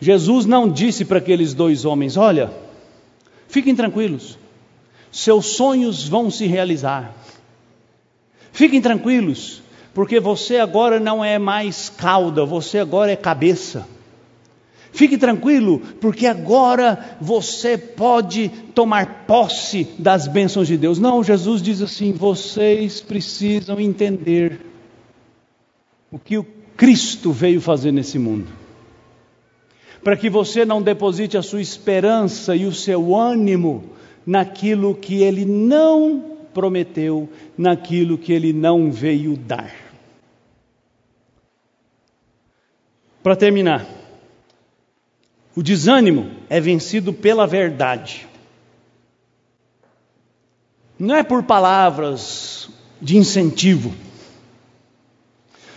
Jesus 0.00 0.46
não 0.46 0.68
disse 0.68 1.04
para 1.04 1.18
aqueles 1.18 1.54
dois 1.54 1.84
homens: 1.84 2.16
Olha, 2.16 2.50
fiquem 3.46 3.76
tranquilos, 3.76 4.36
seus 5.12 5.46
sonhos 5.46 6.08
vão 6.08 6.30
se 6.30 6.46
realizar. 6.46 7.14
Fiquem 8.50 8.82
tranquilos, 8.82 9.62
porque 9.94 10.18
você 10.18 10.58
agora 10.58 10.98
não 10.98 11.24
é 11.24 11.38
mais 11.38 11.88
cauda, 11.88 12.44
você 12.44 12.78
agora 12.78 13.12
é 13.12 13.16
cabeça. 13.16 13.86
Fique 14.92 15.16
tranquilo, 15.16 15.80
porque 16.00 16.26
agora 16.26 17.16
você 17.18 17.78
pode 17.78 18.50
tomar 18.74 19.24
posse 19.26 19.88
das 19.98 20.28
bênçãos 20.28 20.68
de 20.68 20.76
Deus. 20.76 20.98
Não, 20.98 21.24
Jesus 21.24 21.62
diz 21.62 21.80
assim: 21.80 22.12
vocês 22.12 23.00
precisam 23.00 23.80
entender 23.80 24.60
o 26.10 26.18
que 26.18 26.36
o 26.36 26.46
Cristo 26.76 27.32
veio 27.32 27.60
fazer 27.60 27.90
nesse 27.90 28.18
mundo. 28.18 28.48
Para 30.04 30.16
que 30.16 30.28
você 30.28 30.64
não 30.64 30.82
deposite 30.82 31.38
a 31.38 31.42
sua 31.42 31.62
esperança 31.62 32.54
e 32.54 32.66
o 32.66 32.72
seu 32.72 33.16
ânimo 33.16 33.84
naquilo 34.26 34.94
que 34.94 35.22
ele 35.22 35.46
não 35.46 36.36
prometeu, 36.52 37.30
naquilo 37.56 38.18
que 38.18 38.32
ele 38.32 38.52
não 38.52 38.92
veio 38.92 39.38
dar. 39.38 39.72
Para 43.22 43.36
terminar, 43.36 43.86
o 45.54 45.62
desânimo 45.62 46.30
é 46.48 46.60
vencido 46.60 47.12
pela 47.12 47.46
verdade. 47.46 48.26
Não 50.98 51.14
é 51.14 51.22
por 51.22 51.42
palavras 51.42 52.70
de 53.00 53.16
incentivo. 53.16 53.92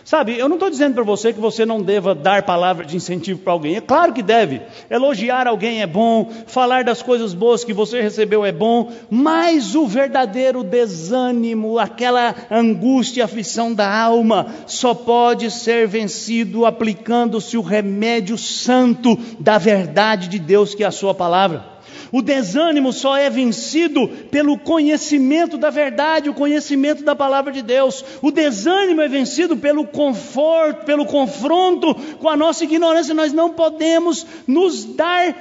Sabe, 0.06 0.38
eu 0.38 0.47
não 0.47 0.56
estou 0.56 0.70
dizendo 0.70 0.93
para 0.93 1.03
você 1.03 1.34
que 1.34 1.39
você 1.39 1.66
não 1.66 1.82
deva 1.82 2.14
dar 2.14 2.43
palavra 2.43 2.86
de 2.86 2.95
incentivo 2.95 3.39
para 3.39 3.51
alguém. 3.51 3.76
É 3.76 3.82
claro 3.82 4.14
que 4.14 4.22
deve. 4.22 4.62
Elogiar 4.88 5.47
alguém 5.47 5.82
é 5.82 5.88
bom, 5.88 6.32
falar 6.45 6.84
das 6.84 7.01
coisas 7.01 7.34
boas 7.34 7.64
que 7.64 7.74
você 7.74 8.03
recebeu 8.03 8.45
é 8.45 8.51
bom, 8.51 8.91
mas 9.10 9.74
o 9.74 9.88
verdadeiro 9.88 10.64
desânimo, 10.64 11.80
aquela 11.80 12.36
angústia 12.51 13.26
aflição 13.26 13.74
da 13.74 13.91
alma, 13.99 14.45
só 14.68 14.93
pode 14.93 15.49
ser 15.49 15.88
vencido 15.88 16.68
aplicando-se 16.68 17.58
o 17.58 17.64
remédio 17.64 18.38
santo 18.38 19.18
da 19.39 19.58
verdade 19.58 20.28
de 20.28 20.38
Deus, 20.38 20.76
que 20.76 20.84
é 20.84 20.88
a 20.88 20.91
Sua 20.91 21.16
palavra. 21.16 21.74
O 22.12 22.22
desânimo 22.22 22.93
só 22.93 23.18
é 23.18 23.30
vencido 23.30 24.08
pelo 24.30 24.58
conhecimento 24.58 25.58
da 25.58 25.70
verdade, 25.70 26.30
o 26.30 26.34
conhecimento 26.34 27.03
da 27.03 27.16
palavra 27.16 27.51
de 27.51 27.62
Deus. 27.62 28.03
O 28.22 28.32
desânimo 28.32 29.01
é 29.01 29.08
vencido 29.08 29.58
pelo 29.58 29.86
conforto, 29.86 30.86
pelo 30.86 31.06
confronto 31.06 31.95
com 32.20 32.30
a 32.30 32.38
nossa 32.38 32.64
ignorância. 32.64 33.14
Nós 33.14 33.34
não 33.34 33.51
podemos 33.51 34.26
nos 34.47 34.86
dar 34.86 35.36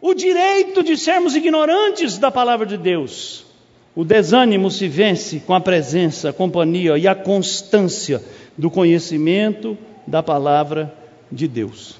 o 0.00 0.14
direito 0.14 0.82
de 0.82 0.96
sermos 0.96 1.36
ignorantes 1.36 2.18
da 2.18 2.30
palavra 2.30 2.66
de 2.66 2.76
Deus. 2.76 3.44
O 3.94 4.04
desânimo 4.04 4.70
se 4.70 4.88
vence 4.88 5.40
com 5.40 5.52
a 5.52 5.60
presença, 5.60 6.30
a 6.30 6.32
companhia 6.32 6.96
e 6.96 7.06
a 7.06 7.14
constância 7.14 8.22
do 8.56 8.70
conhecimento 8.70 9.76
da 10.06 10.22
palavra 10.22 10.94
de 11.30 11.46
Deus. 11.46 11.99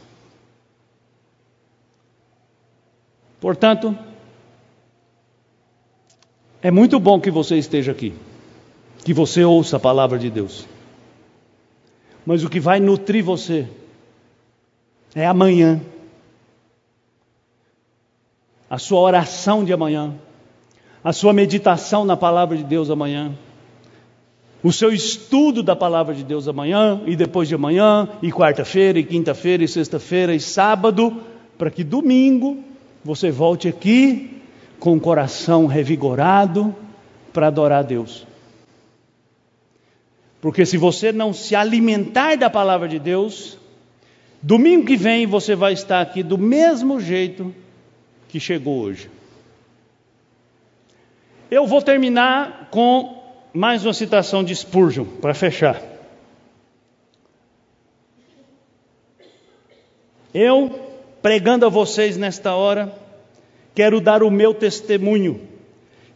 Portanto, 3.41 3.97
é 6.63 6.71
muito 6.71 7.01
bom 7.01 7.19
que 7.19 7.31
você 7.31 7.57
esteja 7.57 7.93
aqui, 7.93 8.13
que 9.03 9.15
você 9.15 9.43
ouça 9.43 9.79
a 9.79 9.81
palavra 9.81 10.19
de 10.19 10.29
Deus. 10.29 10.67
Mas 12.27 12.45
o 12.45 12.51
que 12.51 12.61
vai 12.61 12.79
nutrir 12.79 13.25
você 13.25 13.67
é 15.15 15.27
amanhã. 15.27 15.81
A 18.69 18.79
sua 18.79 19.01
oração 19.01 19.65
de 19.65 19.73
amanhã, 19.73 20.15
a 21.03 21.13
sua 21.13 21.33
meditação 21.33 22.05
na 22.05 22.17
palavra 22.17 22.57
de 22.57 22.63
Deus 22.63 22.91
amanhã, 22.91 23.35
o 24.63 24.71
seu 24.71 24.93
estudo 24.93 25.63
da 25.63 25.75
palavra 25.75 26.15
de 26.15 26.23
Deus 26.23 26.47
amanhã 26.47 27.01
e 27.07 27.17
depois 27.17 27.49
de 27.49 27.55
amanhã, 27.55 28.07
e 28.23 28.31
quarta-feira, 28.31 28.99
e 28.99 29.05
quinta-feira, 29.05 29.65
e 29.65 29.69
sexta-feira, 29.69 30.35
e 30.35 30.41
sábado, 30.41 31.23
para 31.57 31.71
que 31.71 31.83
domingo 31.83 32.70
você 33.05 33.31
volte 33.31 33.69
aqui 33.69 34.43
com 34.79 34.97
o 34.97 35.01
coração 35.01 35.67
revigorado 35.67 36.75
para 37.33 37.47
adorar 37.47 37.81
a 37.81 37.83
Deus. 37.83 38.27
Porque 40.41 40.65
se 40.65 40.79
você 40.79 41.13
não 41.13 41.33
se 41.33 41.55
alimentar 41.55 42.37
da 42.37 42.49
palavra 42.49 42.89
de 42.89 42.99
Deus, 42.99 43.59
domingo 44.41 44.87
que 44.87 44.97
vem 44.97 45.27
você 45.27 45.55
vai 45.55 45.75
estar 45.75 46.01
aqui 46.01 46.23
do 46.23 46.39
mesmo 46.39 46.99
jeito 46.99 47.55
que 48.29 48.41
chegou 48.41 48.81
hoje. 48.81 49.11
Eu 51.51 51.67
vou 51.67 51.83
terminar 51.83 52.69
com 52.71 53.21
mais 53.53 53.85
uma 53.85 53.93
citação 53.93 54.45
de 54.45 54.55
Spurgeon 54.55 55.05
para 55.05 55.35
fechar. 55.35 55.83
Eu, 60.33 60.90
pregando 61.23 61.67
a 61.67 61.69
vocês 61.69 62.17
nesta 62.17 62.55
hora, 62.55 62.95
quero 63.75 64.01
dar 64.01 64.23
o 64.23 64.31
meu 64.31 64.55
testemunho 64.55 65.41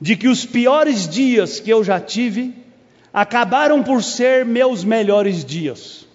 de 0.00 0.16
que 0.16 0.28
os 0.28 0.44
piores 0.44 1.08
dias 1.08 1.60
que 1.60 1.70
eu 1.70 1.82
já 1.84 2.00
tive 2.00 2.54
acabaram 3.12 3.82
por 3.82 4.02
ser 4.02 4.44
meus 4.44 4.82
melhores 4.82 5.44
dias. 5.44 6.06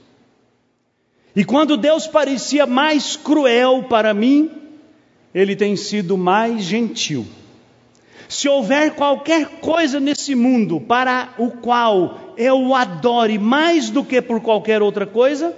E 1.36 1.46
quando 1.46 1.78
Deus 1.78 2.06
parecia 2.08 2.66
mais 2.66 3.16
cruel 3.16 3.84
para 3.84 4.14
mim, 4.14 4.52
Ele 5.34 5.56
tem 5.56 5.76
sido 5.76 6.18
mais 6.18 6.64
gentil. 6.64 7.26
Se 8.28 8.48
houver 8.48 8.94
qualquer 8.96 9.60
coisa 9.60 10.00
nesse 10.00 10.36
mundo 10.36 10.80
para 10.80 11.34
o 11.38 11.50
qual 11.50 12.34
eu 12.38 12.60
o 12.60 12.76
adore 12.76 13.40
mais 13.40 13.90
do 13.90 14.04
que 14.04 14.22
por 14.22 14.42
qualquer 14.42 14.82
outra 14.82 15.08
coisa, 15.08 15.56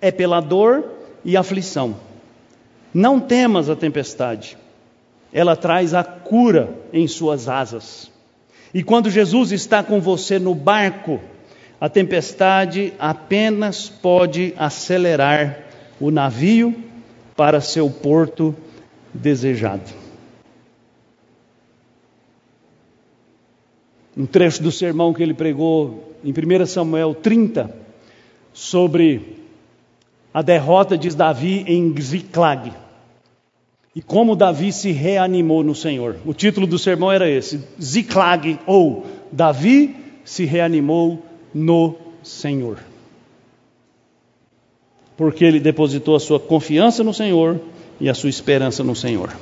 é 0.00 0.12
pela 0.12 0.40
dor 0.40 0.84
e 1.24 1.36
aflição. 1.36 1.96
Não 2.94 3.18
temas 3.18 3.68
a 3.68 3.76
tempestade 3.76 4.56
ela 5.34 5.56
traz 5.56 5.92
a 5.92 6.04
cura 6.04 6.72
em 6.92 7.08
suas 7.08 7.48
asas. 7.48 8.08
E 8.72 8.84
quando 8.84 9.10
Jesus 9.10 9.50
está 9.50 9.82
com 9.82 10.00
você 10.00 10.38
no 10.38 10.54
barco, 10.54 11.20
a 11.80 11.88
tempestade 11.88 12.92
apenas 13.00 13.88
pode 13.88 14.54
acelerar 14.56 15.58
o 16.00 16.12
navio 16.12 16.72
para 17.34 17.60
seu 17.60 17.90
porto 17.90 18.54
desejado. 19.12 19.90
Um 24.16 24.26
trecho 24.26 24.62
do 24.62 24.70
sermão 24.70 25.12
que 25.12 25.20
ele 25.20 25.34
pregou 25.34 26.14
em 26.22 26.30
1 26.30 26.66
Samuel 26.66 27.12
30 27.12 27.74
sobre 28.52 29.42
a 30.32 30.42
derrota 30.42 30.96
de 30.96 31.10
Davi 31.10 31.64
em 31.66 31.92
Ziclag. 32.00 32.83
E 33.94 34.02
como 34.02 34.34
Davi 34.34 34.72
se 34.72 34.90
reanimou 34.90 35.62
no 35.62 35.74
Senhor. 35.74 36.16
O 36.26 36.34
título 36.34 36.66
do 36.66 36.78
sermão 36.78 37.12
era 37.12 37.30
esse: 37.30 37.60
Ziclag, 37.80 38.58
ou 38.66 39.06
Davi 39.30 39.94
se 40.24 40.44
reanimou 40.44 41.22
no 41.54 41.94
Senhor. 42.22 42.78
Porque 45.16 45.44
ele 45.44 45.60
depositou 45.60 46.16
a 46.16 46.20
sua 46.20 46.40
confiança 46.40 47.04
no 47.04 47.14
Senhor 47.14 47.60
e 48.00 48.08
a 48.08 48.14
sua 48.14 48.30
esperança 48.30 48.82
no 48.82 48.96
Senhor. 48.96 49.32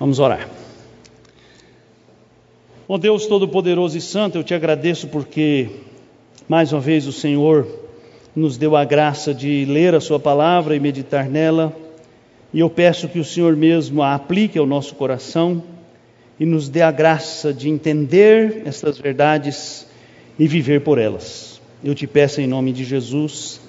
Vamos 0.00 0.18
orar. 0.18 0.48
Ó 2.88 2.94
oh 2.94 2.98
Deus 2.98 3.26
Todo-Poderoso 3.26 3.96
e 3.96 4.00
Santo, 4.00 4.36
eu 4.36 4.44
te 4.44 4.52
agradeço 4.52 5.06
porque 5.08 5.70
mais 6.48 6.72
uma 6.72 6.80
vez 6.80 7.06
o 7.06 7.12
Senhor 7.12 7.66
nos 8.34 8.58
deu 8.58 8.76
a 8.76 8.84
graça 8.84 9.32
de 9.32 9.64
ler 9.64 9.94
a 9.94 10.00
Sua 10.00 10.18
palavra 10.18 10.74
e 10.74 10.80
meditar 10.80 11.28
nela, 11.28 11.74
e 12.54 12.60
eu 12.60 12.70
peço 12.70 13.08
que 13.08 13.18
o 13.18 13.24
Senhor 13.24 13.56
mesmo 13.56 14.00
a 14.00 14.14
aplique 14.14 14.56
ao 14.56 14.64
nosso 14.64 14.94
coração 14.94 15.60
e 16.38 16.46
nos 16.46 16.68
dê 16.68 16.82
a 16.82 16.92
graça 16.92 17.52
de 17.52 17.68
entender 17.68 18.62
estas 18.64 18.96
verdades 18.96 19.88
e 20.38 20.46
viver 20.46 20.82
por 20.82 20.96
elas. 20.96 21.60
Eu 21.82 21.96
te 21.96 22.06
peço 22.06 22.40
em 22.40 22.46
nome 22.46 22.72
de 22.72 22.84
Jesus. 22.84 23.60